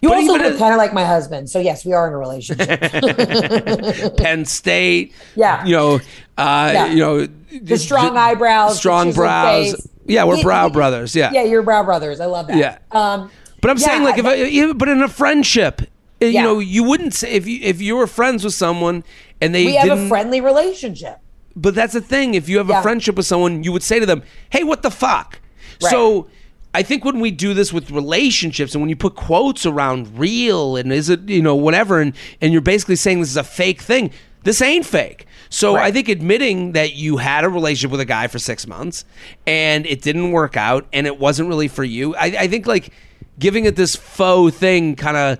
You 0.00 0.08
But 0.08 0.16
also 0.16 0.32
look 0.32 0.42
if- 0.42 0.58
kind 0.58 0.72
of 0.72 0.78
like 0.78 0.94
my 0.94 1.04
husband. 1.04 1.50
So 1.50 1.58
yes, 1.60 1.84
we 1.84 1.92
are 1.92 2.06
in 2.08 2.14
a 2.14 2.18
relationship. 2.18 2.80
Penn 4.16 4.44
State. 4.46 5.12
Yeah. 5.36 5.64
You 5.64 5.72
know, 5.76 5.94
uh, 6.38 6.70
Yeah. 6.72 6.86
you 6.86 6.96
know, 6.96 7.28
the 7.62 7.76
strong 7.78 8.16
eyebrows, 8.16 8.78
strong 8.78 9.12
brows. 9.12 9.72
face. 9.72 9.88
Yeah, 10.06 10.24
we're 10.24 10.36
Yeah, 10.36 10.42
brow 10.42 10.66
yeah, 10.66 10.72
brothers. 10.72 11.14
Yeah. 11.16 11.30
yeah, 11.32 11.42
you're 11.44 11.62
brow 11.62 11.82
brothers. 11.82 12.20
I 12.20 12.26
love 12.26 12.46
that. 12.48 12.56
Yeah. 12.56 12.78
Um, 12.92 13.30
But 13.60 13.70
I'm 13.70 13.78
Yeah, 13.78 13.86
saying, 13.86 14.02
like, 14.04 14.18
if 14.18 14.26
I, 14.26 14.72
but 14.74 14.88
in 14.90 15.00
a 15.02 15.08
friendship, 15.08 15.80
eh, 16.20 16.26
you 16.26 16.42
know, 16.42 16.58
you 16.58 16.82
wouldn't 16.84 17.14
say 17.14 17.30
if 17.30 17.46
you 17.46 17.60
if 17.62 17.80
you 17.80 17.96
were 17.96 18.06
friends 18.06 18.44
with 18.44 18.52
someone 18.52 19.04
and 19.40 19.54
they 19.54 19.64
we 19.64 19.74
have 19.76 19.98
a 19.98 20.06
friendly 20.08 20.40
relationship. 20.42 21.18
But 21.56 21.74
that's 21.74 21.94
the 21.94 22.02
thing. 22.02 22.34
If 22.34 22.48
you 22.48 22.58
have 22.58 22.68
a 22.68 22.82
friendship 22.82 23.16
with 23.16 23.24
someone, 23.26 23.62
you 23.64 23.72
would 23.72 23.82
say 23.82 23.98
to 24.00 24.04
them, 24.06 24.22
"Hey, 24.50 24.64
what 24.64 24.82
the 24.82 24.90
fuck?" 24.90 25.40
Right. 25.84 25.90
So. 25.90 26.28
I 26.76 26.82
think 26.82 27.04
when 27.04 27.20
we 27.20 27.30
do 27.30 27.54
this 27.54 27.72
with 27.72 27.92
relationships 27.92 28.74
and 28.74 28.82
when 28.82 28.88
you 28.90 28.96
put 28.96 29.14
quotes 29.14 29.64
around 29.64 30.18
real 30.18 30.74
and 30.76 30.92
is 30.92 31.08
it 31.08 31.20
you 31.28 31.40
know 31.40 31.54
whatever 31.54 32.00
and 32.00 32.14
and 32.40 32.52
you're 32.52 32.60
basically 32.62 32.96
saying 32.96 33.20
this 33.20 33.30
is 33.30 33.36
a 33.36 33.44
fake 33.44 33.80
thing 33.80 34.10
this 34.42 34.60
ain't 34.60 34.84
fake 34.84 35.26
so 35.50 35.76
Right. 35.76 35.84
I 35.84 35.92
think 35.92 36.08
admitting 36.08 36.72
that 36.72 36.94
you 36.94 37.18
had 37.18 37.44
a 37.44 37.48
relationship 37.48 37.92
with 37.92 38.00
a 38.00 38.04
guy 38.04 38.26
for 38.26 38.40
six 38.40 38.66
months 38.66 39.04
and 39.46 39.86
it 39.86 40.02
didn't 40.02 40.32
work 40.32 40.56
out 40.56 40.88
and 40.92 41.06
it 41.06 41.16
wasn't 41.20 41.48
really 41.48 41.68
for 41.68 41.84
you 41.84 42.16
I, 42.16 42.24
I 42.40 42.48
think 42.48 42.66
like 42.66 42.92
giving 43.38 43.66
it 43.66 43.76
this 43.76 43.94
faux 43.94 44.52
thing 44.56 44.96
kind 44.96 45.16
of 45.16 45.38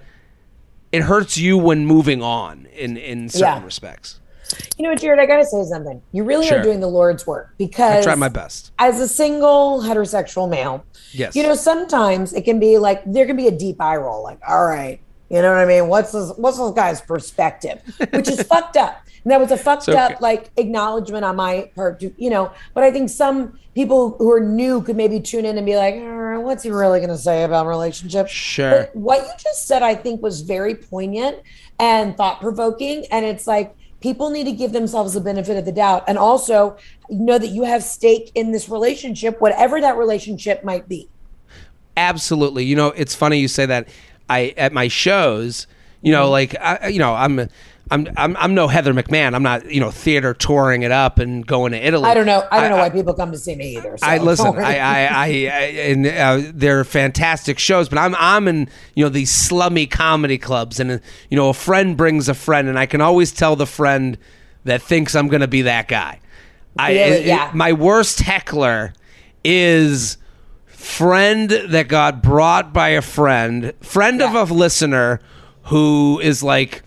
it 0.93 1.03
hurts 1.03 1.37
you 1.37 1.59
when 1.59 1.85
moving 1.85 2.23
on 2.23 2.67
in 2.77 2.97
in 2.97 3.29
certain 3.29 3.59
Yeah. 3.59 3.65
respects 3.65 4.21
You 4.77 4.83
know 4.85 4.91
what, 4.91 5.01
Jared? 5.01 5.19
I 5.21 5.27
gotta 5.27 5.45
say 5.45 5.65
something. 5.65 6.01
You 6.13 6.25
really 6.25 6.47
Sure. 6.47 6.59
are 6.59 6.63
doing 6.63 6.81
the 6.81 6.89
Lord's 6.89 7.27
work 7.27 7.55
because 7.59 7.99
I 7.99 8.03
try 8.03 8.15
my 8.15 8.29
best 8.29 8.73
as 8.79 9.01
a 9.01 9.09
single 9.09 9.81
heterosexual 9.83 10.49
male, 10.49 10.85
Yes. 11.13 11.37
you 11.37 11.43
know, 11.43 11.55
sometimes 11.55 12.33
it 12.33 12.43
can 12.45 12.59
be 12.59 12.79
like 12.79 13.03
there 13.07 13.27
can 13.27 13.37
be 13.37 13.47
a 13.47 13.53
deep 13.53 13.81
eye 13.81 13.97
roll, 13.97 14.23
like, 14.23 14.39
all 14.49 14.65
right, 14.67 15.01
you 15.31 15.41
know 15.43 15.51
what 15.51 15.59
I 15.59 15.65
mean? 15.65 15.89
What's 15.89 16.13
this 16.13 16.33
what's 16.37 16.59
this 16.59 16.71
guy's 16.73 17.01
perspective? 17.01 17.81
Which 18.13 18.29
is 18.29 18.43
fucked 18.55 18.77
up. 18.77 19.01
And 19.25 19.31
that 19.33 19.41
was 19.41 19.51
a 19.51 19.57
fucked 19.57 19.89
okay. 19.89 19.99
up 19.99 20.21
like 20.21 20.51
acknowledgement 20.59 21.25
on 21.25 21.37
my 21.37 21.71
part, 21.75 21.99
to, 22.01 22.13
you 22.19 22.29
know. 22.29 22.53
But 22.75 22.85
I 22.85 22.91
think 22.93 23.09
some 23.09 23.59
people 23.75 24.17
who 24.19 24.31
are 24.31 24.41
new 24.41 24.83
could 24.83 24.97
maybe 24.97 25.19
tune 25.19 25.47
in 25.47 25.57
and 25.57 25.65
be 25.65 25.77
like, 25.77 25.95
all 25.95 26.01
right, 26.15 26.39
what's 26.39 26.63
he 26.63 26.71
really 26.71 27.01
gonna 27.01 27.17
say 27.17 27.43
about 27.45 27.67
relationships? 27.67 28.31
Sure. 28.31 28.71
But 28.71 28.95
what 28.97 29.23
you 29.23 29.33
just 29.43 29.67
said, 29.67 29.83
I 29.83 29.95
think, 29.95 30.23
was 30.23 30.43
very 30.43 30.75
poignant 30.75 31.39
and 31.81 32.15
thought 32.19 32.41
provoking. 32.41 33.07
And 33.11 33.25
it's 33.25 33.47
like 33.47 33.75
people 34.05 34.29
need 34.29 34.45
to 34.45 34.53
give 34.53 34.73
themselves 34.73 35.15
the 35.15 35.21
benefit 35.21 35.57
of 35.57 35.65
the 35.65 35.73
doubt 35.73 36.05
and 36.07 36.19
also 36.19 36.77
know 37.09 37.39
that 37.39 37.47
you 37.49 37.63
have 37.63 37.83
stake 37.83 38.31
in 38.35 38.53
this 38.53 38.69
relationship, 38.69 39.41
whatever 39.41 39.81
that 39.81 39.97
relationship 39.97 40.63
might 40.63 40.87
be. 40.87 41.09
Absolutely. 41.97 42.67
You 42.67 42.77
know, 42.77 42.89
it's 42.89 43.15
funny 43.15 43.39
you 43.39 43.49
say 43.49 43.65
that. 43.65 43.89
I 44.29 44.53
at 44.59 44.75
my 44.75 44.89
shows, 44.89 45.67
you 46.03 46.13
Mm-hmm. 46.13 46.21
know, 46.21 46.31
like 46.31 46.55
I, 46.61 46.89
you 46.89 46.99
know, 46.99 47.15
I'm. 47.15 47.49
I'm, 47.91 48.09
I'm 48.17 48.37
I'm 48.39 48.55
no 48.55 48.67
Heather 48.67 48.95
McMahan. 48.95 49.35
I'm 49.35 49.43
not 49.43 49.71
you 49.71 49.79
know 49.79 49.91
theater 49.91 50.33
touring 50.33 50.83
it 50.83 50.91
up 50.91 51.19
and 51.19 51.47
going 51.47 51.73
to 51.73 51.79
Italy. 51.87 52.05
I 52.09 52.15
don't 52.15 52.25
know. 52.27 52.47
I 52.51 52.61
don't 52.61 52.71
know 52.71 52.79
why 52.79 52.89
people 52.91 53.13
come 53.13 53.31
to 53.33 53.39
see 53.39 53.55
me 53.55 53.77
either. 53.77 53.97
So 53.99 54.07
I 54.07 54.19
listen. 54.19 54.57
I, 54.59 54.79
I, 54.79 55.05
I, 55.05 55.25
I 55.25 55.29
and 55.91 56.07
uh, 56.07 56.41
they're 56.55 56.83
fantastic 56.85 57.59
shows, 57.59 57.89
but 57.91 57.99
I'm 57.99 58.15
I'm 58.19 58.49
in 58.49 58.69
you 58.95 59.05
know 59.05 59.11
these 59.11 59.31
slummy 59.35 59.87
comedy 59.87 60.39
clubs, 60.39 60.81
and 60.81 60.91
uh, 60.93 60.99
you 61.29 61.37
know 61.37 61.51
a 61.51 61.55
friend 61.55 61.97
brings 61.97 62.29
a 62.29 62.35
friend, 62.35 62.69
and 62.69 62.79
I 62.79 62.87
can 62.87 63.01
always 63.03 63.33
tell 63.33 63.55
the 63.55 63.67
friend 63.67 64.17
that 64.65 64.81
thinks 64.81 65.15
I'm 65.15 65.29
going 65.29 65.43
to 65.43 65.49
be 65.49 65.63
that 65.63 65.87
guy. 65.89 66.21
I 66.79 66.93
Really? 66.93 67.01
it- 67.03 67.21
it- 67.21 67.27
Yeah. 67.27 67.51
my 67.53 67.73
worst 67.75 68.21
heckler 68.21 68.95
is 69.45 70.17
friend 70.67 71.51
that 71.51 71.89
got 71.89 72.23
brought 72.23 72.73
by 72.73 72.89
a 72.91 73.03
friend, 73.03 73.73
friend 73.81 74.21
Yeah. 74.21 74.41
of 74.41 74.51
a 74.51 74.55
listener 74.55 75.21
who 75.65 76.19
is 76.21 76.43
like, 76.43 76.83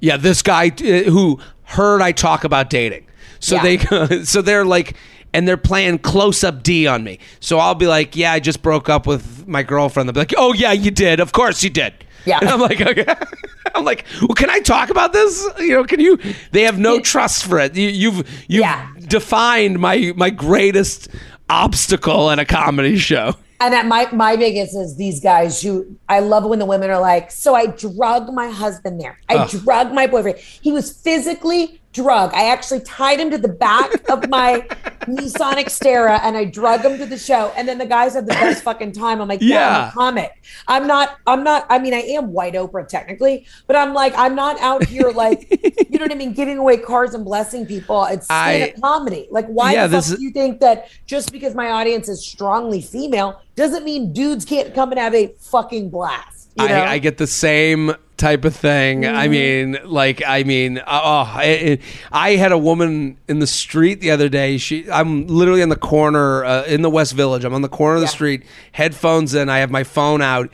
yeah, 0.00 0.16
this 0.16 0.42
guy 0.42 0.68
uh, 0.68 0.82
who 1.10 1.38
heard 1.64 2.02
I 2.02 2.12
talk 2.12 2.44
about 2.44 2.70
dating. 2.70 3.06
So 3.38 3.56
Yeah. 3.56 3.62
they 4.08 4.24
so 4.24 4.42
they're 4.42 4.64
like 4.64 4.96
and 5.32 5.46
they're 5.46 5.56
playing 5.56 5.98
close 6.00 6.42
up 6.42 6.62
D 6.62 6.86
on 6.88 7.04
me. 7.04 7.18
So 7.38 7.58
I'll 7.58 7.74
be 7.76 7.86
like, 7.86 8.16
"Yeah, 8.16 8.32
I 8.32 8.40
just 8.40 8.62
broke 8.62 8.88
up 8.88 9.06
with 9.06 9.46
my 9.46 9.62
girlfriend." 9.62 10.08
They'll 10.08 10.14
be 10.14 10.20
like, 10.20 10.34
"Oh 10.36 10.52
yeah, 10.52 10.72
you 10.72 10.90
did. 10.90 11.20
Of 11.20 11.32
course 11.32 11.62
you 11.62 11.70
did." 11.70 11.92
Yeah. 12.26 12.38
And 12.40 12.50
I'm 12.50 12.60
like, 12.60 12.80
"Okay." 12.80 13.06
I'm 13.74 13.84
like, 13.84 14.04
"Well, 14.20 14.34
can 14.34 14.50
I 14.50 14.58
talk 14.58 14.90
about 14.90 15.12
this? 15.12 15.46
You 15.58 15.74
know, 15.76 15.84
can 15.84 16.00
you 16.00 16.18
They 16.50 16.62
have 16.64 16.78
no 16.78 16.98
trust 17.00 17.44
for 17.44 17.58
it. 17.60 17.76
You, 17.76 17.88
you've 17.88 18.16
you've 18.48 18.62
Yeah. 18.62 18.88
defined 19.06 19.78
my 19.78 20.12
my 20.16 20.30
greatest 20.30 21.08
obstacle 21.48 22.30
in 22.30 22.38
a 22.38 22.44
comedy 22.44 22.96
show." 22.98 23.34
And 23.60 23.74
that 23.74 23.86
my 23.86 24.08
my 24.12 24.36
biggest 24.36 24.74
is 24.74 24.96
these 24.96 25.20
guys 25.20 25.60
who 25.60 25.96
I 26.08 26.20
love 26.20 26.44
when 26.44 26.58
the 26.58 26.64
women 26.64 26.88
are 26.88 27.00
like, 27.00 27.30
so 27.30 27.54
I 27.54 27.66
drug 27.66 28.32
my 28.32 28.48
husband 28.48 29.00
there. 29.00 29.18
I 29.28 29.46
drug 29.46 29.92
my 29.92 30.06
boyfriend. 30.06 30.38
He 30.38 30.72
was 30.72 30.90
physically 30.90 31.80
drug. 31.92 32.32
I 32.34 32.50
actually 32.50 32.80
tied 32.80 33.18
him 33.18 33.30
to 33.30 33.38
the 33.38 33.48
back 33.48 34.08
of 34.10 34.28
my 34.28 34.60
Nissan 35.02 35.54
Xterra 35.54 36.20
and 36.22 36.36
I 36.36 36.44
drug 36.44 36.82
him 36.84 36.98
to 36.98 37.06
the 37.06 37.18
show. 37.18 37.52
And 37.56 37.66
then 37.66 37.78
the 37.78 37.86
guys 37.86 38.14
had 38.14 38.26
the 38.26 38.34
best 38.34 38.62
fucking 38.62 38.92
time. 38.92 39.20
I'm 39.20 39.28
like, 39.28 39.40
yeah, 39.42 39.84
I'm 39.84 39.88
a 39.88 39.92
comic. 39.92 40.42
I'm 40.68 40.86
not, 40.86 41.18
I'm 41.26 41.42
not, 41.42 41.66
I 41.68 41.78
mean, 41.78 41.94
I 41.94 42.00
am 42.02 42.32
white 42.32 42.54
Oprah 42.54 42.86
technically, 42.86 43.46
but 43.66 43.76
I'm 43.76 43.92
like, 43.92 44.14
I'm 44.16 44.34
not 44.34 44.60
out 44.60 44.84
here 44.84 45.10
like, 45.10 45.48
you 45.90 45.98
know 45.98 46.04
what 46.04 46.12
I 46.12 46.16
mean, 46.16 46.32
giving 46.32 46.58
away 46.58 46.76
cars 46.76 47.14
and 47.14 47.24
blessing 47.24 47.66
people. 47.66 48.04
It's 48.04 48.26
stand-up 48.26 48.76
I- 48.76 48.80
comedy. 48.80 49.26
Like, 49.30 49.46
why 49.46 49.72
Yeah, 49.72 49.86
the 49.86 50.00
fuck 50.00 50.16
do 50.16 50.22
you 50.22 50.30
think 50.30 50.60
that 50.60 50.88
just 51.06 51.32
because 51.32 51.54
my 51.54 51.70
audience 51.70 52.08
is 52.08 52.24
strongly 52.24 52.80
female 52.82 53.40
doesn't 53.56 53.84
mean 53.84 54.12
dudes 54.12 54.44
can't 54.44 54.74
come 54.74 54.92
and 54.92 54.98
have 55.00 55.14
a 55.14 55.34
fucking 55.38 55.90
blast? 55.90 56.39
You 56.62 56.68
know? 56.68 56.74
I, 56.82 56.92
I 56.92 56.98
get 56.98 57.18
the 57.18 57.26
same 57.26 57.94
type 58.16 58.44
of 58.44 58.54
thing. 58.54 59.06
I 59.06 59.26
Mm-hmm. 59.28 59.30
mean, 59.30 59.78
like, 59.84 60.22
I 60.26 60.42
mean, 60.42 60.78
oh, 60.78 60.82
I, 60.86 61.78
I 62.12 62.32
had 62.36 62.52
a 62.52 62.58
woman 62.58 63.16
in 63.28 63.38
the 63.38 63.46
street 63.46 64.00
the 64.00 64.10
other 64.10 64.28
day. 64.28 64.58
She, 64.58 64.90
I'm 64.90 65.26
literally 65.26 65.62
in 65.62 65.70
the 65.70 65.76
corner 65.76 66.44
uh, 66.44 66.64
in 66.64 66.82
the 66.82 66.90
West 66.90 67.14
Village. 67.14 67.44
I'm 67.44 67.54
on 67.54 67.62
the 67.62 67.68
corner 67.68 67.94
of 67.94 68.00
the 68.00 68.06
Yeah. 68.06 68.10
street, 68.10 68.42
headphones 68.72 69.34
in. 69.34 69.48
I 69.48 69.58
have 69.58 69.70
my 69.70 69.84
phone 69.84 70.20
out. 70.22 70.50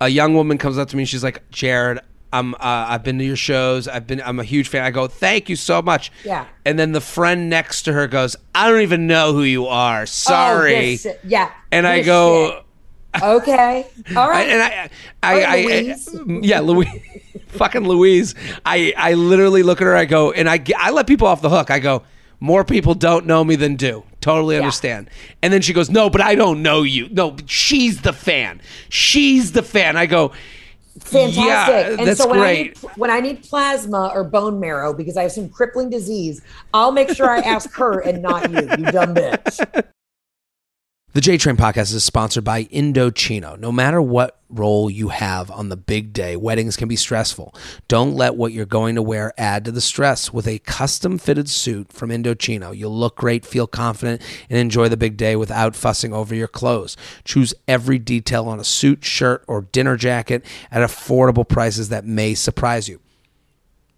A 0.00 0.08
young 0.08 0.34
woman 0.34 0.58
comes 0.58 0.76
up 0.76 0.88
to 0.90 0.96
me. 0.96 1.02
and 1.04 1.08
She's 1.08 1.24
like, 1.24 1.48
Jared. 1.50 2.00
I'm, 2.32 2.54
uh, 2.56 2.58
I've 2.60 3.02
been 3.02 3.18
to 3.18 3.24
your 3.24 3.36
shows. 3.36 3.88
I've 3.88 4.06
been. 4.06 4.20
I'm 4.20 4.38
a 4.40 4.44
huge 4.44 4.68
fan. 4.68 4.82
I 4.82 4.90
go, 4.90 5.06
thank 5.06 5.48
you 5.48 5.56
so 5.56 5.80
much. 5.80 6.12
Yeah. 6.22 6.44
And 6.66 6.78
then 6.78 6.92
the 6.92 7.00
friend 7.00 7.48
next 7.48 7.82
to 7.82 7.94
her 7.94 8.06
goes, 8.08 8.36
I 8.54 8.68
don't 8.70 8.82
even 8.82 9.06
know 9.06 9.32
who 9.32 9.42
you 9.42 9.66
are. 9.68 10.02
Oh, 10.02 10.04
Sorry. 10.04 10.74
this 10.96 11.02
shit. 11.04 11.20
yeah. 11.24 11.50
and 11.72 11.86
I 11.86 12.02
go, 12.02 12.50
shit. 12.50 12.64
Okay. 13.22 13.86
All 14.16 14.28
right. 14.28 14.48
I, 14.48 14.50
and 14.50 14.62
I, 14.62 14.90
I, 15.22 15.34
Or 15.34 15.46
I, 15.46 15.56
I- 15.56 15.64
mm, 15.94 16.40
yeah, 16.42 16.60
Louise, 16.60 16.88
fucking 17.48 17.84
Louise. 17.86 18.34
I, 18.64 18.92
I 18.96 19.14
literally 19.14 19.62
look 19.62 19.80
at 19.80 19.84
her. 19.84 19.96
I 19.96 20.04
go, 20.04 20.32
and 20.32 20.48
I, 20.48 20.62
I 20.78 20.90
let 20.90 21.06
people 21.06 21.26
off 21.26 21.42
the 21.42 21.50
hook. 21.50 21.70
I 21.70 21.78
go, 21.78 22.02
more 22.40 22.64
people 22.64 22.94
don't 22.94 23.26
know 23.26 23.42
me 23.44 23.56
than 23.56 23.76
do. 23.76 24.04
Totally 24.20 24.56
understand. 24.56 25.08
And 25.42 25.52
then 25.52 25.62
she 25.62 25.72
goes, 25.72 25.88
no, 25.88 26.10
but 26.10 26.20
I 26.20 26.34
don't 26.34 26.60
know 26.62 26.82
you. 26.82 27.08
No, 27.10 27.30
but 27.30 27.48
she's 27.48 28.02
the 28.02 28.12
fan. 28.12 28.60
She's 28.88 29.52
the 29.52 29.62
fan. 29.62 29.96
I 29.96 30.06
go, 30.06 30.32
Fantastic. 30.98 31.36
Yeah, 31.44 31.90
and 31.98 32.08
that's 32.08 32.20
so 32.20 32.28
when 32.28 32.38
great. 32.40 32.58
I 32.58 32.62
need, 32.62 32.76
when 32.96 33.10
I 33.10 33.20
need 33.20 33.42
plasma 33.42 34.10
or 34.14 34.24
bone 34.24 34.58
marrow 34.58 34.94
because 34.94 35.16
I 35.18 35.22
have 35.22 35.32
some 35.32 35.48
crippling 35.50 35.90
disease, 35.90 36.40
I'll 36.72 36.90
make 36.90 37.10
sure 37.10 37.28
I 37.28 37.40
ask 37.40 37.70
her 37.74 38.00
and 38.00 38.22
not 38.22 38.50
you, 38.50 38.60
you 38.60 38.90
dumb 38.90 39.14
bitch. 39.14 39.84
The 41.16 41.22
J 41.22 41.38
Train 41.38 41.56
podcast 41.56 41.94
is 41.94 42.04
sponsored 42.04 42.44
by 42.44 42.64
Indochino. 42.64 43.58
No 43.58 43.72
matter 43.72 44.02
what 44.02 44.38
role 44.50 44.90
you 44.90 45.08
have 45.08 45.50
on 45.50 45.70
the 45.70 45.76
big 45.78 46.12
day, 46.12 46.36
weddings 46.36 46.76
can 46.76 46.88
be 46.88 46.96
stressful. 46.96 47.54
Don't 47.88 48.14
let 48.14 48.34
what 48.34 48.52
you're 48.52 48.66
going 48.66 48.96
to 48.96 49.02
wear 49.02 49.32
add 49.38 49.64
to 49.64 49.72
the 49.72 49.80
stress. 49.80 50.30
With 50.30 50.46
a 50.46 50.58
custom 50.58 51.16
fitted 51.16 51.48
suit 51.48 51.90
from 51.90 52.10
Indochino, 52.10 52.76
you'll 52.76 52.94
look 52.94 53.16
great, 53.16 53.46
feel 53.46 53.66
confident, 53.66 54.20
and 54.50 54.58
enjoy 54.58 54.90
the 54.90 54.98
big 54.98 55.16
day 55.16 55.36
without 55.36 55.74
fussing 55.74 56.12
over 56.12 56.34
your 56.34 56.48
clothes. 56.48 56.98
Choose 57.24 57.54
every 57.66 57.98
detail 57.98 58.46
on 58.46 58.60
a 58.60 58.64
suit, 58.64 59.02
shirt, 59.02 59.42
or 59.48 59.62
dinner 59.62 59.96
jacket 59.96 60.44
at 60.70 60.82
affordable 60.82 61.48
prices 61.48 61.88
that 61.88 62.04
may 62.04 62.34
surprise 62.34 62.90
you. 62.90 63.00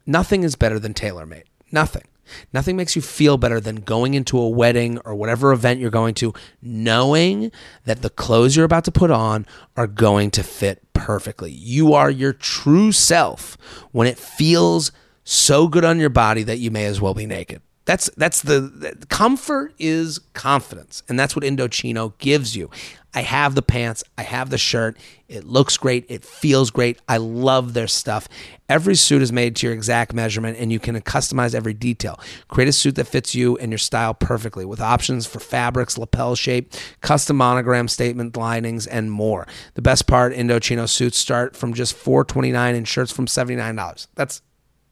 Nothing 0.06 0.44
is 0.44 0.54
better 0.54 0.78
than 0.78 0.94
tailor 0.94 1.26
made. 1.26 1.46
Nothing. 1.72 2.04
Nothing 2.52 2.76
makes 2.76 2.96
you 2.96 3.02
feel 3.02 3.36
better 3.36 3.60
than 3.60 3.76
going 3.76 4.14
into 4.14 4.38
a 4.38 4.48
wedding 4.48 4.98
or 5.04 5.14
whatever 5.14 5.52
event 5.52 5.80
you're 5.80 5.90
going 5.90 6.14
to, 6.14 6.32
knowing 6.62 7.52
that 7.84 8.02
the 8.02 8.10
clothes 8.10 8.56
you're 8.56 8.64
about 8.64 8.84
to 8.84 8.92
put 8.92 9.10
on 9.10 9.46
are 9.76 9.86
going 9.86 10.30
to 10.32 10.42
fit 10.42 10.82
perfectly. 10.92 11.50
You 11.50 11.94
are 11.94 12.10
your 12.10 12.32
true 12.32 12.92
self 12.92 13.56
when 13.92 14.06
it 14.06 14.18
feels 14.18 14.92
so 15.24 15.68
good 15.68 15.84
on 15.84 15.98
your 15.98 16.10
body 16.10 16.42
that 16.42 16.58
you 16.58 16.70
may 16.70 16.86
as 16.86 17.00
well 17.00 17.14
be 17.14 17.26
naked. 17.26 17.60
That's 17.88 18.10
that's 18.18 18.42
the, 18.42 18.98
comfort 19.08 19.72
is 19.78 20.18
confidence, 20.34 21.02
and 21.08 21.18
that's 21.18 21.34
what 21.34 21.42
Indochino 21.42 22.12
gives 22.18 22.54
you. 22.54 22.68
I 23.14 23.22
have 23.22 23.54
the 23.54 23.62
pants, 23.62 24.04
I 24.18 24.24
have 24.24 24.50
the 24.50 24.58
shirt. 24.58 24.98
It 25.26 25.44
looks 25.44 25.78
great, 25.78 26.04
it 26.10 26.22
feels 26.22 26.70
great. 26.70 27.00
I 27.08 27.16
love 27.16 27.72
their 27.72 27.88
stuff. 27.88 28.28
Every 28.68 28.94
suit 28.94 29.22
is 29.22 29.32
made 29.32 29.56
to 29.56 29.66
your 29.66 29.74
exact 29.74 30.12
measurement, 30.12 30.58
and 30.60 30.70
you 30.70 30.78
can 30.78 31.00
customize 31.00 31.54
every 31.54 31.72
detail. 31.72 32.20
Create 32.48 32.68
a 32.68 32.72
suit 32.72 32.94
that 32.96 33.06
fits 33.06 33.34
you 33.34 33.56
and 33.56 33.72
your 33.72 33.78
style 33.78 34.12
perfectly, 34.12 34.66
with 34.66 34.82
options 34.82 35.26
for 35.26 35.40
fabrics, 35.40 35.96
lapel 35.96 36.34
shape, 36.34 36.74
custom 37.00 37.38
monogram 37.38 37.88
statement 37.88 38.36
linings, 38.36 38.86
and 38.86 39.10
more. 39.10 39.46
The 39.76 39.82
best 39.82 40.06
part: 40.06 40.34
Indochino 40.34 40.86
suits 40.90 41.16
start 41.16 41.56
from 41.56 41.72
just 41.72 41.94
four 41.94 42.22
twenty 42.22 42.52
nine, 42.52 42.74
and 42.74 42.86
shirts 42.86 43.12
from 43.12 43.26
seventy 43.26 43.56
nine 43.56 43.76
dollars. 43.76 44.08
That's 44.14 44.42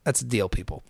that's 0.03 0.23
a 0.23 0.25
deal, 0.25 0.49
people. 0.49 0.83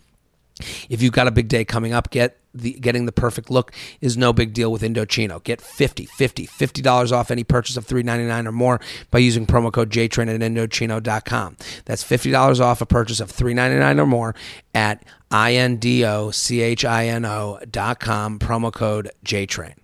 If 0.89 1.03
you've 1.03 1.13
got 1.13 1.27
a 1.27 1.31
big 1.31 1.49
day 1.49 1.65
coming 1.65 1.93
up, 1.93 2.11
get 2.11 2.39
the 2.55 2.73
getting 2.73 3.07
the 3.07 3.13
perfect 3.13 3.51
look 3.51 3.73
is 4.01 4.17
no 4.17 4.33
big 4.33 4.55
deal 4.55 4.73
with 4.73 4.83
Indochino. 4.83 5.43
Get 5.45 5.61
50, 5.61 6.07
50, 6.07 6.47
$50 6.47 7.13
off 7.13 7.31
any 7.31 7.45
purchase 7.45 7.77
of 7.77 7.87
$3.99 7.87 8.47
or 8.47 8.53
more 8.53 8.81
by 9.11 9.19
using 9.19 9.47
promo 9.47 9.71
code 9.73 9.91
JTrain 9.91 10.35
at 10.35 10.41
Indochino.com. 10.41 11.57
That's 11.85 12.03
$50 12.03 12.61
off 12.61 12.81
a 12.81 12.87
purchase 12.87 13.21
of 13.21 13.31
$3.99 13.31 14.01
or 14.01 14.07
more 14.07 14.35
at 14.75 15.05
I-N-D-O-C-H-I-N-O 15.31 17.59
dot 17.71 18.01
com, 18.01 18.39
promo 18.39 18.73
code 18.73 19.11
JTrain. 19.25 19.75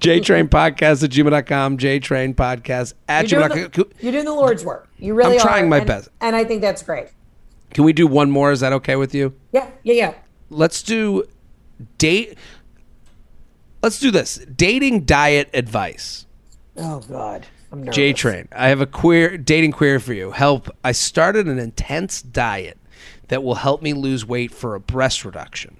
JTrain 0.00 0.48
podcast 0.48 1.04
at 1.04 1.10
gmail.com, 1.10 1.78
JTrain 1.78 2.34
podcast 2.34 2.94
at 3.08 3.30
You're 3.30 3.48
doing, 3.48 3.70
the, 3.70 3.86
you're 4.00 4.12
doing 4.12 4.24
the 4.24 4.34
Lord's 4.34 4.64
work. 4.64 4.88
You 4.98 5.14
really 5.14 5.36
are. 5.36 5.40
I'm 5.40 5.46
trying 5.46 5.64
are, 5.66 5.68
my 5.68 5.78
and- 5.78 5.86
best. 5.86 6.08
And 6.20 6.34
I 6.34 6.44
think 6.44 6.60
that's 6.60 6.82
great. 6.82 7.08
Can 7.74 7.84
we 7.84 7.92
do 7.92 8.06
one 8.06 8.30
more? 8.30 8.52
Is 8.52 8.60
that 8.60 8.72
okay 8.74 8.96
with 8.96 9.14
you? 9.14 9.34
Yeah, 9.52 9.68
yeah, 9.82 9.94
yeah. 9.94 10.14
let's 10.50 10.82
do 10.82 11.24
date 11.98 12.36
let's 13.82 13.98
do 13.98 14.10
this 14.10 14.36
dating 14.54 15.00
diet 15.04 15.48
advice 15.54 16.26
Oh 16.76 17.00
God, 17.00 17.46
I'm 17.72 17.80
nervous. 17.82 17.96
j 17.96 18.12
train 18.12 18.48
i 18.52 18.68
have 18.68 18.80
a 18.80 18.86
queer 18.86 19.36
dating 19.36 19.72
queer 19.72 19.98
for 19.98 20.12
you 20.12 20.30
help 20.30 20.68
i 20.84 20.92
started 20.92 21.48
an 21.48 21.58
intense 21.58 22.22
diet 22.22 22.78
that 23.28 23.42
will 23.42 23.56
help 23.56 23.82
me 23.82 23.92
lose 23.94 24.24
weight 24.26 24.52
for 24.52 24.74
a 24.74 24.80
breast 24.80 25.24
reduction 25.24 25.76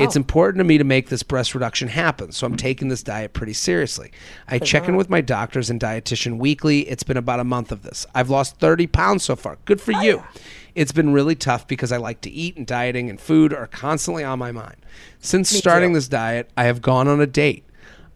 it's 0.00 0.16
important 0.16 0.58
to 0.58 0.64
me 0.64 0.78
to 0.78 0.84
make 0.84 1.08
this 1.08 1.22
breast 1.22 1.54
reduction 1.54 1.88
happen 1.88 2.32
so 2.32 2.46
i'm 2.46 2.56
taking 2.56 2.88
this 2.88 3.02
diet 3.02 3.32
pretty 3.32 3.52
seriously. 3.52 4.10
I 4.48 4.58
check 4.58 4.88
in 4.88 4.96
with 4.96 5.10
my 5.10 5.20
doctors 5.20 5.70
and 5.70 5.80
dietitian 5.80 6.38
weekly. 6.38 6.88
It's 6.88 7.02
been 7.02 7.16
about 7.16 7.40
a 7.40 7.44
month 7.44 7.72
of 7.72 7.82
this. 7.82 8.06
I've 8.14 8.30
lost 8.30 8.58
30 8.58 8.86
pounds 8.88 9.24
so 9.24 9.36
far. 9.36 9.58
Good 9.64 9.80
for 9.80 9.92
you. 9.92 10.22
it's 10.74 10.92
been 10.92 11.12
really 11.12 11.34
tough 11.34 11.66
because 11.66 11.92
I 11.92 11.96
like 11.96 12.20
to 12.22 12.30
eat 12.30 12.56
and 12.56 12.66
dieting 12.66 13.10
and 13.10 13.20
food 13.20 13.52
are 13.52 13.66
constantly 13.66 14.24
on 14.24 14.38
my 14.38 14.52
mind. 14.52 14.76
Since 15.20 15.50
starting 15.50 15.92
this 15.92 16.08
diet, 16.08 16.50
I 16.56 16.64
have 16.64 16.82
gone 16.82 17.08
on 17.08 17.20
a 17.20 17.26
date. 17.26 17.64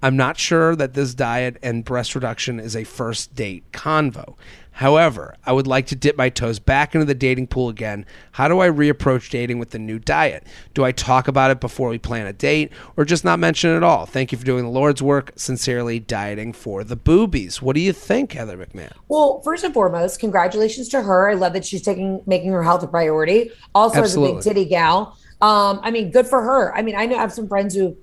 I'm 0.03 0.17
not 0.17 0.39
sure 0.39 0.77
that 0.77 0.93
this 0.95 1.15
diet 1.15 1.57
and 1.63 1.85
breast 1.85 2.15
reduction 2.15 2.61
is 2.61 2.77
a 2.77 2.85
first 2.85 3.35
date 3.35 3.71
convo. 3.73 4.37
However, 4.79 5.37
I 5.47 5.53
would 5.53 5.69
like 5.69 5.87
to 5.87 5.95
dip 5.95 6.17
my 6.17 6.29
toes 6.29 6.59
back 6.59 6.97
into 6.97 7.05
the 7.05 7.15
dating 7.15 7.47
pool 7.47 7.69
again. 7.69 8.05
How 8.33 8.49
do 8.49 8.59
I 8.59 8.69
reapproach 8.69 9.31
dating 9.31 9.61
with 9.61 9.71
the 9.71 9.79
new 9.79 10.01
diet? 10.01 10.45
Do 10.75 10.85
I 10.85 10.91
talk 10.91 11.29
about 11.29 11.53
it 11.53 11.61
before 11.61 11.89
we 11.89 11.99
plan 11.99 12.27
a 12.27 12.33
date 12.33 12.73
or 12.97 13.05
just 13.05 13.25
not 13.25 13.39
mention 13.39 13.71
it 13.71 13.77
at 13.77 13.83
all? 13.85 14.05
Thank 14.05 14.33
you 14.33 14.39
for 14.39 14.45
doing 14.45 14.65
the 14.65 14.71
Lord's 14.71 15.01
work. 15.01 15.31
Sincerely, 15.37 16.01
dieting 16.01 16.53
for 16.53 16.83
the 16.83 16.97
boobies. 16.97 17.63
What 17.63 17.77
do 17.77 17.81
you 17.81 17.93
think, 17.93 18.33
Heather 18.33 18.57
McMahan? 18.57 18.93
Well, 19.07 19.41
first 19.43 19.63
and 19.63 19.73
foremost, 19.73 20.19
congratulations 20.19 20.89
to 20.89 21.03
her. 21.03 21.31
I 21.31 21.35
love 21.35 21.53
that 21.53 21.65
she's 21.65 21.83
taking 21.83 22.21
making 22.27 22.51
her 22.51 22.65
health 22.65 22.83
a 22.83 22.89
priority. 22.89 23.53
Also, 23.77 24.01
Absolutely. 24.01 24.39
as 24.39 24.47
a 24.47 24.51
big 24.51 24.57
titty 24.57 24.69
gal, 24.71 25.17
um, 25.41 25.79
I 25.85 25.93
mean, 25.93 26.11
good 26.11 26.27
for 26.27 26.43
her. 26.43 26.75
I 26.77 26.83
mean, 26.83 26.97
I 26.97 27.07
know 27.07 27.17
I 27.17 27.21
have 27.21 27.33
some 27.33 27.47
friends 27.47 27.77
who 27.77 27.97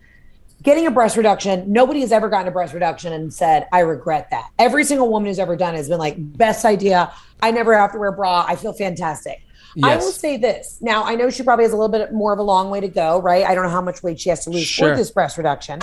getting 0.62 0.88
a 0.88 0.92
breast 0.92 1.18
reduction. 1.18 1.72
Nobody 1.72 2.02
has 2.02 2.12
ever 2.12 2.30
gotten 2.30 2.48
a 2.48 2.52
breast 2.52 2.74
reduction 2.74 3.14
and 3.14 3.34
said, 3.34 3.68
"I 3.72 3.80
regret 3.80 4.30
that." 4.32 4.50
Every 4.60 4.84
single 4.84 5.10
woman 5.10 5.28
who's 5.28 5.40
ever 5.40 5.56
done 5.56 5.74
it 5.74 5.78
has 5.78 5.90
been 5.90 6.00
like, 6.00 6.16
"Best 6.18 6.66
idea. 6.66 7.12
I 7.42 7.52
never 7.52 7.76
have 7.78 7.92
to 7.94 7.98
wear 8.00 8.10
a 8.10 8.14
bra. 8.14 8.46
I 8.48 8.56
feel 8.56 8.74
fantastic." 8.74 9.42
I 9.84 9.96
will 9.96 10.12
say 10.12 10.36
this. 10.36 10.78
Now, 10.82 11.04
I 11.06 11.16
know 11.16 11.30
she 11.30 11.44
probably 11.44 11.64
has 11.64 11.72
a 11.72 11.78
little 11.78 11.88
bit 11.92 12.12
more 12.12 12.34
of 12.34 12.40
a 12.40 12.44
long 12.44 12.70
way 12.70 12.82
to 12.82 12.90
go, 12.90 13.22
right? 13.22 13.46
I 13.46 13.56
don't 13.56 13.64
know 13.64 13.70
how 13.70 13.82
much 13.82 14.04
weight 14.04 14.20
she 14.20 14.28
has 14.30 14.44
to 14.44 14.50
lose 14.50 14.64
Sure. 14.64 14.90
for 14.92 14.98
this 14.98 15.12
breast 15.12 15.38
reduction. 15.38 15.80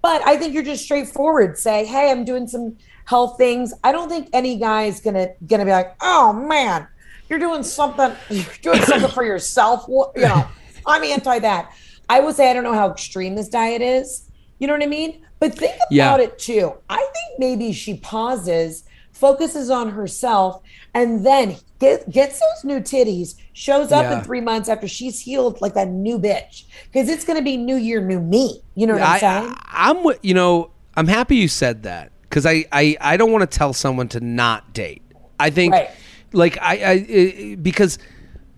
But 0.00 0.22
I 0.26 0.38
think 0.38 0.54
you're 0.54 0.62
just 0.62 0.84
straightforward. 0.84 1.58
Say, 1.58 1.84
hey, 1.84 2.10
I'm 2.10 2.24
doing 2.24 2.48
some 2.48 2.76
health 3.04 3.36
things. 3.36 3.74
I 3.84 3.92
don't 3.92 4.08
think 4.08 4.30
any 4.32 4.56
guy's 4.56 5.00
gonna 5.00 5.28
gonna 5.46 5.66
be 5.66 5.70
like, 5.70 5.94
oh 6.00 6.32
man, 6.32 6.86
you're 7.28 7.38
doing 7.38 7.62
something, 7.62 8.12
you're 8.30 8.44
doing 8.62 8.82
something 8.82 9.10
for 9.10 9.22
yourself. 9.24 9.84
You 9.88 10.22
know, 10.22 10.46
I'm 10.86 11.04
anti 11.04 11.38
that. 11.40 11.72
I 12.08 12.20
will 12.20 12.32
say 12.32 12.50
I 12.50 12.52
don't 12.52 12.64
know 12.64 12.74
how 12.74 12.90
extreme 12.90 13.34
this 13.34 13.48
diet 13.48 13.82
is. 13.82 14.30
You 14.58 14.66
know 14.66 14.72
what 14.72 14.82
I 14.82 14.86
mean? 14.86 15.22
But 15.38 15.54
think 15.54 15.74
about 15.76 15.90
Yeah. 15.90 16.16
it 16.18 16.38
too. 16.38 16.72
I 16.88 16.96
think 16.96 17.38
maybe 17.38 17.72
she 17.72 17.98
pauses, 17.98 18.84
focuses 19.12 19.70
on 19.70 19.90
herself, 19.90 20.62
and 20.94 21.24
then 21.26 21.56
get, 21.78 22.08
gets 22.10 22.40
those 22.40 22.64
new 22.64 22.80
titties, 22.80 23.34
shows 23.52 23.92
up 23.92 24.04
Yeah. 24.04 24.18
in 24.18 24.24
three 24.24 24.40
months 24.40 24.68
after 24.68 24.88
she's 24.88 25.20
healed 25.20 25.60
like 25.60 25.74
that 25.74 25.88
new 25.88 26.18
bitch. 26.18 26.64
Because 26.90 27.08
it's 27.10 27.24
going 27.24 27.38
to 27.38 27.44
be 27.44 27.56
new 27.56 27.76
year, 27.76 28.00
new 28.00 28.20
me. 28.20 28.62
You 28.74 28.86
know 28.86 28.94
what 28.94 29.02
I'm 29.02 29.20
saying? 29.20 29.54
I, 29.66 29.90
am 29.90 30.06
you 30.22 30.32
know, 30.34 30.70
I'm 30.96 31.06
happy 31.08 31.36
you 31.36 31.48
said 31.48 31.82
that 31.82 32.12
because 32.22 32.46
I, 32.46 32.64
I, 32.72 32.96
I 33.00 33.16
don't 33.18 33.32
want 33.32 33.50
to 33.50 33.58
tell 33.58 33.72
someone 33.74 34.08
to 34.08 34.20
not 34.20 34.72
date. 34.72 35.02
I 35.38 35.50
think, 35.50 35.74
Right. 35.74 35.90
like, 36.32 36.56
I, 36.62 36.76
I, 36.76 36.90
I- 36.92 37.54
because 37.56 37.98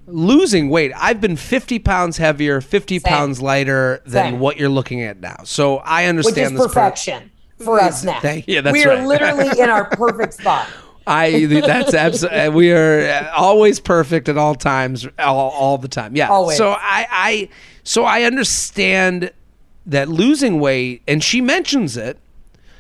losing 0.09 0.69
weight. 0.71 0.93
I've 0.97 1.21
been 1.21 1.37
50 1.37 1.79
pounds 1.81 2.17
heavier, 2.19 2.61
50 2.61 2.99
Same. 2.99 3.11
pounds 3.13 3.41
lighter 3.43 4.03
than 4.05 4.33
Same. 4.33 4.41
what 4.41 4.57
you're 4.57 4.69
looking 4.69 5.03
at 5.03 5.21
now. 5.21 5.39
So 5.45 5.79
I 5.79 6.03
which 6.03 6.09
understand 6.09 6.39
is 6.39 6.53
this. 6.53 6.61
per- 6.61 6.69
perfection 6.69 7.31
for 7.59 7.81
us 7.81 8.05
now. 8.05 8.21
Thank- 8.21 8.47
yeah, 8.49 8.61
that's 8.61 8.73
we 8.73 8.85
are 8.85 8.97
right. 8.97 9.07
literally 9.07 9.61
in 9.61 9.69
our 9.71 9.85
perfect 9.91 10.35
spot. 10.35 10.69
I 11.07 11.47
that's 11.47 11.95
absolutely 11.95 12.51
we 12.51 12.71
are 12.73 13.31
always 13.35 13.81
perfect 13.81 14.29
at 14.29 14.37
all 14.37 14.55
times, 14.55 15.07
all, 15.19 15.51
all 15.51 15.79
the 15.79 15.89
time. 15.89 16.15
Yeah. 16.15 16.29
Always. 16.29 16.59
So 16.59 16.73
I, 16.73 17.07
I 17.11 17.49
so 17.83 18.05
I 18.05 18.25
understand 18.25 19.31
that 19.87 20.09
losing 20.11 20.61
weight, 20.61 21.01
and 21.09 21.25
she 21.25 21.41
mentions 21.41 21.97
it. 21.97 22.19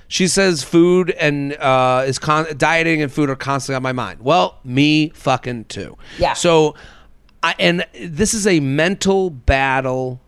She 0.09 0.27
says 0.29 0.63
food 0.63 1.11
and 1.13 1.55
uh, 1.55 2.05
is 2.07 2.19
con- 2.19 2.55
dieting 2.59 3.01
and 3.03 3.11
food 3.13 3.31
are 3.31 3.37
constantly 3.37 3.77
on 3.77 3.83
my 3.83 3.93
mind. 3.93 4.21
Well, 4.21 4.59
me 4.65 5.09
fucking 5.11 5.67
too. 5.67 5.97
Yeah. 6.19 6.33
So, 6.35 6.75
I 7.43 7.55
and 7.59 7.87
this 8.01 8.35
is 8.35 8.47
a 8.47 8.61
mental 8.61 9.31
battle 9.31 10.21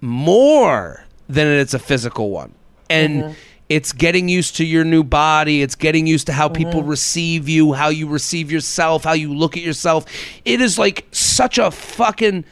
more 0.00 1.04
than 1.28 1.46
it's 1.46 1.74
a 1.74 1.78
physical 1.78 2.30
one. 2.30 2.54
And 2.88 3.22
Mm-hmm. 3.22 3.32
it's 3.68 3.92
getting 3.92 4.28
used 4.28 4.56
to 4.56 4.64
your 4.64 4.84
new 4.84 5.04
body. 5.04 5.62
It's 5.62 5.74
getting 5.76 6.06
used 6.06 6.26
to 6.26 6.32
how 6.32 6.48
Mm-hmm. 6.48 6.56
people 6.64 6.82
receive 6.82 7.48
you, 7.48 7.72
how 7.72 7.88
you 7.88 8.08
receive 8.08 8.50
yourself, 8.50 9.04
how 9.04 9.12
you 9.12 9.32
look 9.32 9.56
at 9.56 9.62
yourself. 9.62 10.06
It 10.44 10.60
is 10.60 10.78
like 10.78 11.06
such 11.12 11.58
a 11.58 11.70
fucking 11.70 12.44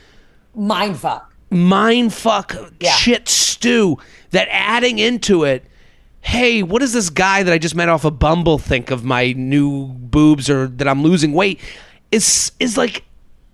Mind 0.55 0.97
fuck. 0.99 1.33
mind 1.51 2.13
fuck 2.13 2.55
Yeah. 2.81 2.91
shit 2.93 3.29
stew 3.29 3.99
that 4.31 4.49
adding 4.51 4.99
into 4.99 5.45
it 5.45 5.65
hey 6.21 6.63
what 6.65 6.81
does 6.81 6.93
this 6.93 7.11
guy 7.11 7.43
that 7.45 7.53
i 7.55 7.59
just 7.59 7.77
met 7.77 7.89
off 7.89 8.05
a 8.05 8.11
bumble 8.11 8.59
think 8.59 8.91
of 8.91 9.05
my 9.05 9.33
new 9.35 9.87
boobs 9.87 10.51
or 10.51 10.67
that 10.67 10.89
i'm 10.89 11.03
losing 11.03 11.33
weight 11.33 11.61
is 12.11 12.51
is 12.59 12.77
like 12.77 13.05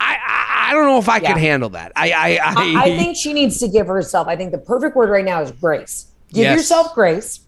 i 0.00 0.14
i, 0.16 0.43
I 0.64 0.72
don't 0.74 0.86
know 0.86 0.98
if 0.98 1.08
i 1.08 1.18
Yeah. 1.18 1.28
can 1.32 1.38
handle 1.38 1.68
that 1.70 1.92
i 1.96 2.10
i 2.10 2.28
i, 2.36 2.38
I, 2.44 2.82
I 2.84 2.96
think 2.96 3.16
she 3.16 3.32
needs 3.32 3.58
to 3.58 3.68
give 3.68 3.86
herself. 3.86 4.26
I 4.28 4.36
think 4.36 4.52
the 4.52 4.58
perfect 4.58 4.96
word 4.96 5.10
right 5.10 5.24
now 5.24 5.42
is 5.42 5.50
grace. 5.52 6.06
Give 6.32 6.44
Yes. 6.44 6.56
yourself 6.58 6.94
grace. 6.94 7.40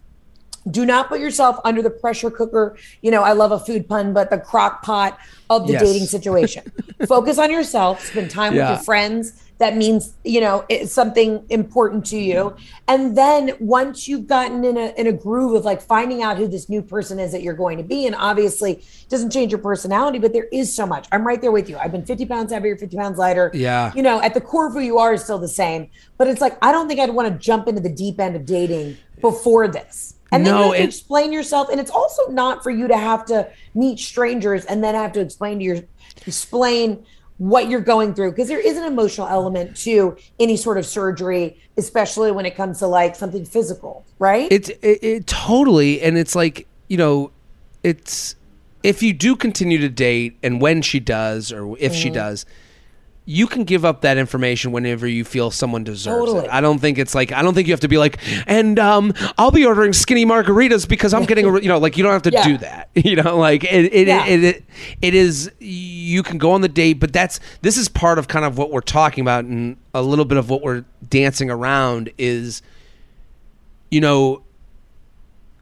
Do 0.69 0.85
not 0.85 1.07
put 1.07 1.19
yourself 1.21 1.59
under 1.63 1.81
the 1.81 1.89
pressure 1.89 2.29
cooker. 2.29 2.77
You 3.01 3.11
know, 3.11 3.23
I 3.23 3.31
love 3.33 3.51
a 3.53 3.59
food 3.59 3.87
pun, 3.87 4.13
but 4.13 4.29
the 4.29 4.37
crock 4.37 4.83
pot 4.83 5.17
of 5.49 5.65
the 5.67 5.73
Yes. 5.73 5.81
dating 5.81 6.07
situation. 6.07 6.63
Focus 7.07 7.37
on 7.37 7.49
yourself. 7.51 8.03
Spend 8.05 8.29
time 8.29 8.53
Yeah. 8.53 8.69
with 8.71 8.79
your 8.79 8.83
friends. 8.83 9.33
That 9.59 9.75
means 9.75 10.13
you 10.23 10.39
know 10.39 10.65
it's 10.69 10.91
something 10.93 11.43
important 11.49 12.05
to 12.07 12.17
you. 12.19 12.55
And 12.87 13.17
then 13.17 13.53
once 13.59 14.07
you've 14.07 14.27
gotten 14.27 14.63
in 14.63 14.77
a 14.77 14.93
in 14.97 15.07
a 15.07 15.11
groove 15.11 15.53
of 15.55 15.65
like 15.65 15.81
finding 15.81 16.21
out 16.21 16.37
who 16.37 16.47
this 16.47 16.69
new 16.69 16.81
person 16.83 17.19
is 17.19 17.31
that 17.31 17.41
you're 17.41 17.55
going 17.55 17.77
to 17.79 17.83
be, 17.83 18.05
and 18.05 18.15
obviously 18.15 18.73
it 18.73 19.09
doesn't 19.09 19.31
change 19.31 19.51
your 19.51 19.59
personality, 19.59 20.19
but 20.19 20.31
there 20.33 20.47
is 20.51 20.75
so 20.75 20.85
much. 20.85 21.07
I'm 21.11 21.25
right 21.25 21.41
there 21.41 21.51
with 21.51 21.69
you. 21.69 21.77
I've 21.77 21.91
been 21.91 22.05
50 22.05 22.25
pounds 22.27 22.51
heavier, 22.53 22.77
50 22.77 22.95
pounds 22.97 23.17
lighter 23.17 23.49
Yeah. 23.53 23.91
you 23.95 24.03
know, 24.03 24.21
at 24.21 24.33
the 24.35 24.41
core 24.41 24.67
of 24.67 24.73
who 24.73 24.79
you 24.81 24.99
are 24.99 25.13
is 25.13 25.23
still 25.23 25.39
the 25.39 25.47
same. 25.47 25.89
But 26.17 26.27
it's 26.27 26.41
like 26.41 26.57
I 26.61 26.71
don't 26.71 26.87
think 26.87 26.99
I'd 26.99 27.09
want 27.09 27.31
to 27.33 27.39
jump 27.39 27.67
into 27.67 27.81
the 27.81 27.89
deep 27.89 28.19
end 28.19 28.35
of 28.35 28.45
dating 28.45 28.97
before 29.21 29.67
this. 29.67 30.13
And 30.31 30.45
then 30.45 30.53
No, 30.53 30.57
you 30.59 30.63
have 30.65 30.73
to 30.73 30.79
and- 30.81 30.87
explain 30.89 31.33
yourself. 31.33 31.69
And 31.71 31.79
it's 31.79 31.89
also 31.89 32.27
not 32.29 32.61
for 32.61 32.69
you 32.69 32.87
to 32.89 32.97
have 32.97 33.25
to 33.25 33.47
meet 33.73 33.97
strangers 33.97 34.65
and 34.65 34.83
then 34.83 34.93
have 34.93 35.13
to 35.13 35.19
explain 35.21 35.57
to 35.59 35.63
your 35.65 35.77
explain 36.27 37.05
what 37.37 37.69
you're 37.69 37.81
going 37.81 38.13
through 38.13 38.31
because 38.31 38.47
there 38.47 38.59
is 38.59 38.77
an 38.77 38.83
emotional 38.83 39.27
element 39.27 39.77
to 39.77 40.17
any 40.39 40.57
sort 40.57 40.77
of 40.77 40.85
surgery, 40.85 41.59
especially 41.77 42.31
when 42.31 42.45
it 42.45 42.55
comes 42.55 42.79
to 42.79 42.87
like 42.87 43.15
something 43.15 43.45
physical, 43.45 44.05
right? 44.19 44.47
It's 44.51 44.69
it, 44.69 45.03
it 45.03 45.27
totally, 45.27 46.01
and 46.01 46.17
it's 46.17 46.35
like 46.35 46.67
you 46.87 46.97
know, 46.97 47.31
it's 47.83 48.35
if 48.83 49.03
you 49.03 49.13
do 49.13 49.35
continue 49.35 49.77
to 49.79 49.89
date, 49.89 50.37
and 50.41 50.61
when 50.61 50.81
she 50.81 50.99
does, 50.99 51.51
or 51.51 51.77
if 51.77 51.91
Mm-hmm. 51.91 52.01
she 52.01 52.09
does, 52.09 52.45
you 53.29 53.45
can 53.45 53.65
give 53.65 53.83
up 53.83 54.01
that 54.01 54.17
information 54.17 54.71
whenever 54.71 55.05
you 55.05 55.25
feel 55.25 55.51
someone 55.51 55.83
deserves 55.83 56.27
Totally. 56.27 56.45
it. 56.45 56.49
I 56.49 56.61
don't 56.61 56.79
think 56.79 56.97
it's 56.97 57.13
like 57.13 57.33
I 57.33 57.41
don't 57.41 57.53
think 57.53 57.67
you 57.67 57.73
have 57.73 57.81
to 57.81 57.89
be 57.89 57.97
like, 57.97 58.19
and 58.47 58.79
um, 58.79 59.13
I'll 59.37 59.51
be 59.51 59.65
ordering 59.65 59.91
skinny 59.91 60.25
margaritas 60.25 60.87
because 60.87 61.13
I'm 61.13 61.25
getting, 61.25 61.45
a, 61.45 61.59
you 61.61 61.67
know, 61.67 61.77
like 61.77 61.97
you 61.97 62.03
don't 62.03 62.13
have 62.13 62.21
to 62.21 62.31
Yeah. 62.31 62.43
do 62.47 62.57
that. 62.59 62.89
You 62.95 63.17
know, 63.17 63.37
like 63.37 63.65
it 63.65 63.93
it, 63.93 64.07
Yeah. 64.07 64.25
it 64.25 64.43
it 64.45 64.65
it 65.01 65.13
is. 65.13 65.51
You 65.59 66.23
can 66.23 66.37
go 66.37 66.51
on 66.51 66.61
the 66.61 66.69
date, 66.69 67.01
but 67.01 67.11
that's 67.11 67.41
this 67.61 67.75
is 67.75 67.89
part 67.89 68.17
of 68.17 68.29
kind 68.29 68.45
of 68.45 68.57
what 68.57 68.71
we're 68.71 68.79
talking 68.79 69.21
about, 69.23 69.43
and 69.43 69.75
a 69.93 70.01
little 70.01 70.23
bit 70.25 70.37
of 70.37 70.49
what 70.49 70.61
we're 70.61 70.85
dancing 71.09 71.49
around 71.49 72.09
is 72.17 72.61
you 73.91 73.99
know, 74.01 74.41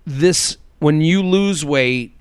this 0.06 0.58
when 0.80 1.02
you 1.02 1.24
lose 1.24 1.66
weight, 1.66 2.15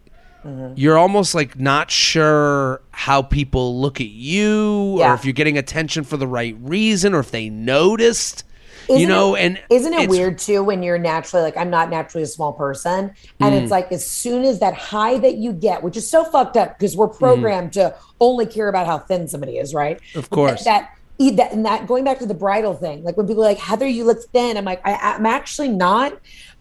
Mm-hmm. 0.45 0.74
you're 0.76 0.99
almost 0.99 1.34
like 1.34 1.59
not 1.59 1.90
sure 1.90 2.82
how 2.90 3.22
people 3.22 3.80
look 3.80 4.01
at 4.01 4.09
you 4.09 4.97
Yeah. 4.99 5.12
or 5.12 5.14
if 5.14 5.24
you're 5.24 5.32
getting 5.32 5.57
attention 5.59 6.05
for 6.05 6.16
the 6.16 6.26
right 6.26 6.57
reason 6.61 7.14
or 7.14 7.20
if 7.20 7.30
they 7.30 7.49
noticed. 7.49 8.45
you 8.88 8.97
Isn't 8.97 9.09
know, 9.09 9.34
it- 9.34 9.40
and 9.40 9.61
isn't 9.70 9.95
it 9.95 10.11
weird 10.11 10.38
too 10.38 10.62
when 10.62 10.82
you're 10.82 10.99
naturally 10.99 11.42
like 11.42 11.57
I'm 11.57 11.70
not 11.70 11.88
naturally 11.88 12.24
a 12.24 12.26
small 12.26 12.53
person, 12.53 13.12
and 13.40 13.55
Mm. 13.55 13.62
it's 13.62 13.70
like 13.70 13.90
as 13.92 14.07
soon 14.07 14.45
as 14.45 14.59
that 14.59 14.74
high 14.74 15.16
that 15.18 15.36
you 15.36 15.53
get, 15.55 15.82
which 15.82 15.97
is 15.97 16.09
so 16.11 16.22
fucked 16.24 16.59
up 16.59 16.78
because 16.78 16.95
Mm. 16.95 16.99
we're 16.99 17.09
programmed 17.09 17.72
to 17.74 17.95
only 18.20 18.45
care 18.45 18.68
about 18.68 18.86
how 18.86 18.99
thin 18.99 19.26
somebody 19.26 19.57
is, 19.57 19.72
right? 19.72 19.99
Of 20.14 20.28
course. 20.28 20.64
that. 20.64 20.90
e- 21.16 21.30
That, 21.30 21.53
and 21.53 21.64
that 21.64 21.86
going 21.86 22.03
back 22.05 22.18
to 22.18 22.26
the 22.26 22.34
bridal 22.34 22.74
thing, 22.74 23.05
like 23.05 23.16
when 23.16 23.26
people 23.28 23.42
are 23.45 23.47
like 23.47 23.59
Heather, 23.59 23.86
you 23.86 24.03
look 24.05 24.18
thin. 24.32 24.57
I'm 24.59 24.64
like, 24.64 24.80
I, 24.84 24.95
I'm 25.16 25.24
actually 25.26 25.68
not, 25.68 26.12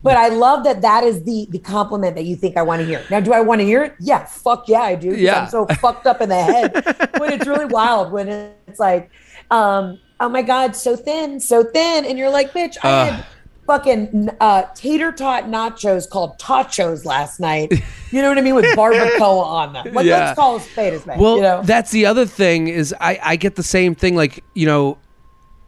but 0.04 0.18
I 0.18 0.28
love 0.28 0.64
that 0.66 0.82
that 0.82 1.04
is 1.04 1.24
the 1.24 1.48
the 1.50 1.60
compliment 1.60 2.16
that 2.16 2.26
you 2.26 2.36
think 2.36 2.58
I 2.58 2.62
want 2.62 2.82
to 2.82 2.86
hear. 2.86 3.04
Now, 3.10 3.20
do 3.22 3.34
I 3.34 3.42
want 3.42 3.62
to 3.62 3.66
hear 3.66 3.84
it? 3.84 3.96
Yeah, 4.00 4.26
fuck 4.26 4.68
yeah, 4.68 4.82
I 4.82 4.96
do. 4.96 5.16
Yeah. 5.16 5.44
I'm 5.44 5.50
so 5.50 5.66
fucked 5.82 6.06
up 6.06 6.22
in 6.22 6.30
the 6.30 6.44
head 6.44 6.74
when 7.18 7.32
it's 7.34 7.48
really 7.48 7.66
wild. 7.80 8.12
When 8.12 8.28
it's 8.68 8.80
like, 8.80 9.10
um, 9.50 10.00
oh 10.20 10.30
my 10.30 10.42
god, 10.42 10.76
so 10.76 10.96
thin, 10.96 11.40
so 11.40 11.64
thin, 11.64 12.06
and 12.06 12.18
you're 12.20 12.30
like, 12.30 12.52
bitch, 12.52 12.78
I 12.84 12.90
Ugh. 12.90 13.14
had 13.14 13.26
fucking 13.66 14.30
uh, 14.42 14.64
tater 14.76 15.12
tot 15.14 15.46
nachos 15.46 16.10
called 16.10 16.38
tachos 16.38 17.06
last 17.06 17.40
night. 17.40 17.72
You 18.12 18.22
know 18.22 18.28
what 18.28 18.38
I 18.38 18.42
mean 18.42 18.56
with 18.56 18.66
barbacoa 18.76 19.22
on 19.22 19.72
them. 19.72 19.94
Like, 19.94 20.06
Yeah. 20.06 20.18
let's 20.26 20.36
call 20.38 20.58
a 20.58 20.60
spade 20.60 20.94
a 20.94 21.00
spade. 21.00 21.18
Well, 21.18 21.38
you 21.38 21.42
know? 21.44 21.62
that's 21.64 21.92
the 21.92 22.06
other 22.06 22.26
thing 22.26 22.68
is 22.68 22.94
I, 23.00 23.18
I 23.24 23.36
get 23.38 23.56
the 23.56 23.64
same 23.64 23.96
thing. 23.96 24.16
Like, 24.18 24.44
you 24.54 24.66
know, 24.66 24.98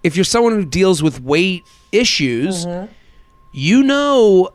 if 0.04 0.18
you're 0.18 0.26
someone 0.26 0.52
who 0.54 0.66
deals 0.66 1.02
with 1.02 1.22
weight 1.22 1.64
issues, 1.94 2.66
Mm-hmm. 2.66 2.92
You 3.58 3.84
know 3.84 4.50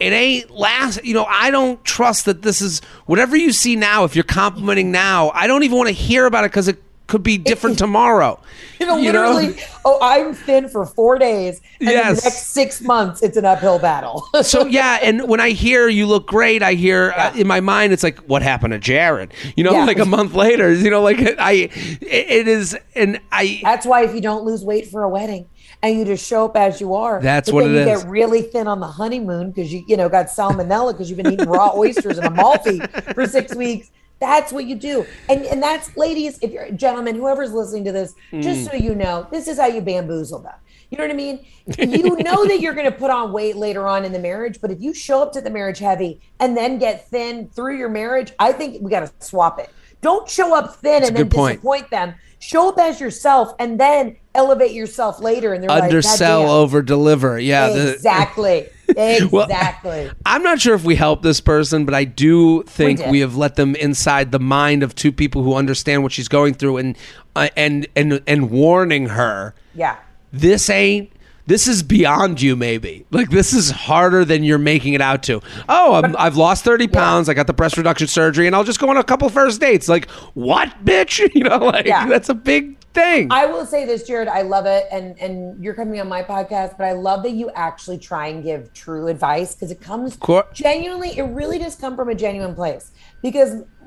it 0.00 0.10
ain't 0.12 0.50
last 0.50 1.04
you 1.04 1.12
know 1.12 1.24
i 1.28 1.50
don't 1.50 1.84
trust 1.84 2.24
that 2.24 2.40
this 2.40 2.62
is 2.62 2.80
whatever 3.04 3.36
you 3.36 3.52
see 3.52 3.76
now 3.76 4.04
if 4.04 4.14
you're 4.16 4.24
complimenting 4.24 4.90
now 4.90 5.30
i 5.34 5.46
don't 5.46 5.64
even 5.64 5.76
want 5.76 5.86
to 5.88 5.94
hear 5.94 6.24
about 6.24 6.42
it 6.44 6.50
because 6.50 6.66
it 6.66 6.82
could 7.08 7.22
be 7.22 7.36
different 7.36 7.78
tomorrow 7.86 8.40
You 8.80 8.86
know, 8.86 8.96
you 8.98 9.12
know? 9.12 9.32
literally, 9.32 9.58
oh, 9.84 9.98
I'm 10.02 10.34
thin 10.34 10.68
for 10.68 10.84
four 10.84 11.18
days, 11.18 11.60
and 11.80 11.88
Yes. 11.90 12.20
the 12.20 12.28
next 12.28 12.46
six 12.48 12.82
months, 12.82 13.22
it's 13.22 13.36
an 13.38 13.44
uphill 13.46 13.78
battle. 13.78 14.26
so 14.42 14.64
yeah 14.66 14.98
and 15.02 15.28
when 15.28 15.38
i 15.40 15.50
hear 15.50 15.88
you 15.88 16.06
look 16.06 16.26
great 16.26 16.62
i 16.62 16.72
hear 16.74 17.12
uh, 17.16 17.32
in 17.36 17.46
my 17.46 17.60
mind 17.60 17.92
it's 17.92 18.02
like 18.02 18.18
what 18.20 18.42
happened 18.42 18.72
to 18.72 18.78
jared 18.78 19.32
you 19.56 19.62
know 19.64 19.72
Yeah. 19.72 19.84
like 19.84 19.98
a 19.98 20.04
month 20.06 20.34
later 20.34 20.72
you 20.72 20.90
know 20.90 21.02
like 21.02 21.18
i 21.38 21.52
it, 21.52 22.00
it 22.02 22.48
is 22.48 22.76
and 22.94 23.20
i 23.30 23.60
That's 23.62 23.86
why 23.86 24.04
if 24.04 24.14
you 24.14 24.20
don't 24.20 24.44
lose 24.44 24.64
weight 24.64 24.88
for 24.88 25.02
a 25.02 25.08
wedding 25.08 25.48
and 25.82 25.98
you 25.98 26.04
just 26.04 26.26
show 26.26 26.46
up 26.46 26.56
as 26.56 26.80
you 26.80 26.94
are, 26.94 27.20
That's 27.20 27.48
but 27.48 27.54
what 27.56 27.64
then 27.64 27.74
it 27.74 27.86
you 27.86 27.92
is. 27.94 28.02
get 28.02 28.10
really 28.10 28.42
thin 28.42 28.66
on 28.66 28.80
the 28.80 28.86
honeymoon 28.86 29.50
because 29.50 29.72
you 29.72 29.84
you 29.86 29.96
know 29.96 30.08
got 30.08 30.26
salmonella 30.26 30.92
because 30.92 31.08
you've 31.10 31.16
been 31.18 31.32
eating 31.32 31.48
raw 31.48 31.72
oysters 31.76 32.18
and 32.18 32.26
Amalfi 32.26 32.80
for 33.14 33.26
six 33.26 33.54
weeks. 33.54 33.90
That's 34.18 34.50
what 34.50 34.64
you 34.64 34.76
do, 34.76 35.04
and 35.28 35.44
and 35.44 35.62
that's 35.62 35.94
ladies. 35.96 36.38
If 36.40 36.50
you're 36.50 36.70
gentlemen, 36.70 37.16
whoever's 37.16 37.52
listening 37.52 37.84
to 37.84 37.92
this, 37.92 38.14
just 38.40 38.60
Mm. 38.60 38.70
so 38.70 38.76
you 38.76 38.94
know, 38.94 39.26
this 39.30 39.46
is 39.46 39.58
how 39.58 39.66
you 39.66 39.82
bamboozle 39.82 40.38
them. 40.40 40.54
You 40.90 40.96
know 40.98 41.04
what 41.04 41.10
I 41.10 41.14
mean? 41.14 41.44
You 41.78 42.16
know 42.22 42.46
that 42.46 42.60
you're 42.60 42.72
going 42.72 42.86
to 42.86 42.96
put 42.96 43.10
on 43.10 43.32
weight 43.32 43.56
later 43.56 43.88
on 43.88 44.04
in 44.04 44.12
the 44.12 44.20
marriage, 44.20 44.60
but 44.60 44.70
if 44.70 44.80
you 44.80 44.94
show 44.94 45.20
up 45.20 45.32
to 45.32 45.40
the 45.40 45.50
marriage 45.50 45.80
heavy 45.80 46.20
and 46.38 46.56
then 46.56 46.78
get 46.78 47.08
thin 47.10 47.48
through 47.48 47.76
your 47.76 47.88
marriage, 47.88 48.32
I 48.38 48.52
think 48.52 48.80
we 48.80 48.88
got 48.90 49.00
to 49.00 49.12
swap 49.26 49.58
it. 49.58 49.68
Don't 50.06 50.30
show 50.30 50.54
up 50.54 50.76
thin 50.76 51.02
and 51.02 51.16
then 51.16 51.28
point. 51.28 51.54
disappoint 51.56 51.90
them. 51.90 52.14
Show 52.38 52.68
up 52.68 52.78
as 52.78 53.00
yourself 53.00 53.52
and 53.58 53.80
then 53.80 54.14
elevate 54.36 54.70
yourself 54.70 55.18
later. 55.18 55.52
And 55.52 55.64
they're 55.64 55.70
undersell 55.72 56.42
like, 56.42 56.48
over 56.48 56.80
deliver 56.80 57.40
yeah 57.40 57.70
the- 57.70 57.94
exactly, 57.94 58.68
Well, 58.96 59.46
exactly. 59.46 60.08
I'm 60.24 60.44
not 60.44 60.60
sure 60.60 60.76
if 60.76 60.84
we 60.84 60.94
helped 60.94 61.24
this 61.24 61.40
person, 61.40 61.84
but 61.86 61.92
I 61.92 62.04
do 62.04 62.62
think 62.62 63.00
did. 63.00 63.10
we, 63.10 63.18
have 63.18 63.36
let 63.36 63.56
them 63.56 63.74
inside 63.74 64.30
the 64.30 64.38
mind 64.38 64.84
of 64.84 64.94
two 64.94 65.10
people 65.10 65.42
who 65.42 65.54
understand 65.56 66.04
what 66.04 66.12
she's 66.12 66.28
going 66.28 66.54
through 66.54 66.76
and 66.76 66.96
uh, 67.34 67.48
and 67.56 67.88
and 67.96 68.22
and 68.28 68.48
warning 68.52 69.06
her 69.06 69.56
yeah. 69.74 69.96
this 70.32 70.70
ain't 70.70 71.10
this 71.46 71.66
is 71.66 71.82
beyond 71.82 72.40
you 72.42 72.56
maybe 72.56 73.06
like 73.10 73.30
this 73.30 73.52
is 73.52 73.70
harder 73.70 74.24
than 74.24 74.42
you're 74.44 74.58
making 74.58 74.94
it 74.94 75.00
out 75.00 75.22
to 75.22 75.40
oh 75.68 75.94
I'm, 75.94 76.16
i've 76.18 76.36
lost 76.36 76.64
30 76.64 76.88
pounds 76.88 77.28
i 77.28 77.34
got 77.34 77.46
the 77.46 77.52
breast 77.54 77.76
reduction 77.76 78.06
surgery 78.06 78.46
and 78.46 78.56
i'll 78.56 78.64
just 78.64 78.80
go 78.80 78.88
on 78.90 78.96
a 78.96 79.04
couple 79.04 79.28
first 79.28 79.60
dates 79.60 79.88
like 79.88 80.10
what 80.34 80.84
bitch 80.84 81.18
you 81.34 81.44
know 81.44 81.58
like 81.58 81.86
Yeah. 81.86 82.06
that's 82.06 82.28
a 82.28 82.34
big 82.34 82.78
thing 82.94 83.28
I 83.30 83.44
will 83.44 83.66
say 83.66 83.84
this, 83.84 84.04
Jared. 84.04 84.26
I 84.26 84.40
love 84.40 84.64
it, 84.64 84.86
and 84.90 85.18
and 85.20 85.62
you're 85.62 85.74
coming 85.74 86.00
on 86.00 86.08
my 86.08 86.22
podcast, 86.22 86.78
but 86.78 86.84
I 86.84 86.92
love 86.92 87.22
that 87.24 87.32
you 87.32 87.50
actually 87.50 87.98
try 87.98 88.28
and 88.28 88.42
give 88.42 88.72
true 88.72 89.08
advice 89.08 89.54
because 89.54 89.70
it 89.70 89.82
comes 89.82 90.16
genuinely. 90.54 91.10
It 91.18 91.24
really 91.24 91.58
does 91.58 91.76
come 91.76 91.94
from 91.94 92.08
a 92.08 92.14
genuine 92.14 92.54
place 92.54 92.92
because 93.20 93.64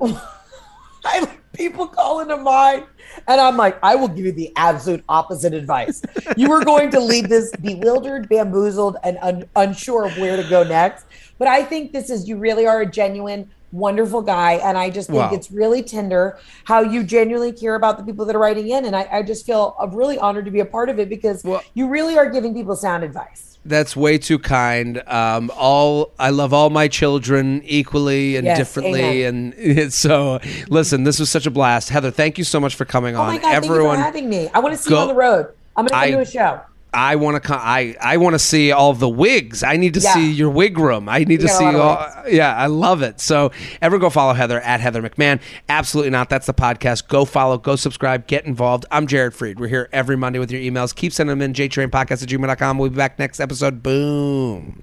I 1.04 1.28
people 1.60 1.86
call 1.86 2.20
into 2.20 2.38
mine. 2.38 2.84
And 3.28 3.38
I'm 3.38 3.56
like, 3.58 3.78
I 3.82 3.94
will 3.94 4.08
give 4.08 4.24
you 4.24 4.32
the 4.32 4.50
absolute 4.56 5.04
opposite 5.10 5.52
advice. 5.52 6.00
You 6.36 6.50
are 6.52 6.64
going 6.64 6.90
to 6.92 7.00
leave 7.00 7.28
this 7.28 7.52
bewildered, 7.60 8.30
bamboozled, 8.30 8.96
and 9.02 9.18
un- 9.20 9.44
unsure 9.56 10.06
of 10.06 10.16
where 10.16 10.42
to 10.42 10.48
go 10.48 10.64
next. 10.64 11.04
But 11.38 11.48
I 11.48 11.62
think 11.62 11.92
this 11.92 12.08
is, 12.08 12.26
you 12.26 12.38
really 12.38 12.66
are 12.66 12.80
a 12.80 12.86
genuine, 12.86 13.50
wonderful 13.72 14.22
guy. 14.22 14.54
And 14.54 14.76
I 14.76 14.90
just 14.90 15.08
think 15.08 15.20
Wow. 15.20 15.34
it's 15.34 15.50
really 15.50 15.82
tender 15.82 16.38
how 16.64 16.80
you 16.80 17.02
genuinely 17.04 17.52
care 17.52 17.74
about 17.74 17.98
the 17.98 18.04
people 18.04 18.24
that 18.26 18.34
are 18.36 18.40
writing 18.40 18.68
in. 18.70 18.84
And 18.84 18.96
I, 18.96 19.08
I 19.12 19.22
just 19.22 19.46
feel 19.46 19.76
uh, 19.80 19.86
really 19.88 20.18
honored 20.18 20.44
to 20.46 20.50
be 20.50 20.60
a 20.60 20.64
part 20.64 20.88
of 20.88 20.98
it 20.98 21.08
because 21.08 21.44
Well- 21.44 21.62
you 21.74 21.88
really 21.88 22.16
are 22.18 22.28
giving 22.28 22.54
people 22.54 22.76
sound 22.76 23.04
advice. 23.04 23.46
That's 23.62 23.94
way 23.94 24.16
too 24.16 24.38
kind. 24.38 25.02
Um, 25.06 25.50
all 25.54 26.12
I 26.18 26.30
love 26.30 26.54
all 26.54 26.70
my 26.70 26.88
children 26.88 27.60
equally 27.66 28.36
and 28.36 28.46
Yes, 28.46 28.56
differently, 28.56 29.24
and 29.24 29.52
so 29.92 30.40
listen. 30.70 31.04
This 31.04 31.20
was 31.20 31.28
such 31.28 31.44
a 31.44 31.50
blast, 31.50 31.90
Heather. 31.90 32.10
Thank 32.10 32.38
you 32.38 32.44
so 32.44 32.58
much 32.58 32.74
for 32.74 32.86
coming 32.86 33.16
on. 33.16 33.20
Oh 33.20 33.24
on. 33.24 33.28
my 33.34 33.36
God, 33.36 33.42
thank 33.52 33.64
you 33.66 33.70
Everyone, 33.74 33.96
for 33.98 34.02
having 34.02 34.30
me. 34.30 34.48
I 34.54 34.60
want 34.60 34.74
to 34.74 34.82
see 34.82 34.88
go- 34.88 34.96
you 34.96 35.02
on 35.02 35.08
the 35.08 35.14
road. 35.14 35.48
I'm 35.76 35.84
going 35.86 35.88
to 36.10 36.16
come 36.16 36.24
to 36.24 36.28
a 36.28 36.32
show. 36.32 36.60
I 36.92 37.16
want 37.16 37.36
to 37.36 37.40
come. 37.40 37.60
I 37.62 37.94
I 38.00 38.16
want 38.16 38.34
to 38.34 38.38
see 38.38 38.72
all 38.72 38.92
the 38.92 39.08
wigs. 39.08 39.62
I 39.62 39.76
need 39.76 39.94
to 39.94 40.00
Yeah. 40.00 40.14
see 40.14 40.30
your 40.32 40.50
wig 40.50 40.78
room. 40.78 41.08
I 41.08 41.20
need 41.24 41.40
to 41.40 41.48
see 41.48 41.64
all. 41.64 42.04
Yeah, 42.28 42.54
I 42.54 42.66
love 42.66 43.02
it. 43.02 43.20
So 43.20 43.52
ever 43.80 43.98
go 43.98 44.10
follow 44.10 44.32
Heather 44.34 44.60
at 44.60 44.80
Heather 44.80 45.00
McMahan. 45.02 45.40
Absolutely 45.68 46.10
not. 46.10 46.28
That's 46.28 46.46
the 46.46 46.54
podcast. 46.54 47.08
Go 47.08 47.24
follow. 47.24 47.58
Go 47.58 47.76
subscribe. 47.76 48.26
Get 48.26 48.44
involved. 48.44 48.86
I'm 48.90 49.06
Jared 49.06 49.34
Freid. 49.34 49.58
We're 49.60 49.68
here 49.68 49.88
every 49.92 50.16
Monday 50.16 50.38
with 50.38 50.50
your 50.50 50.60
emails. 50.60 50.94
Keep 50.94 51.12
sending 51.12 51.38
them 51.38 51.42
in. 51.42 51.52
JTrainPodcast 51.54 52.22
at 52.22 52.28
gmail.com. 52.28 52.78
We'll 52.78 52.90
be 52.90 52.96
back 52.96 53.18
next 53.18 53.38
episode. 53.40 53.82
Boom. 53.82 54.82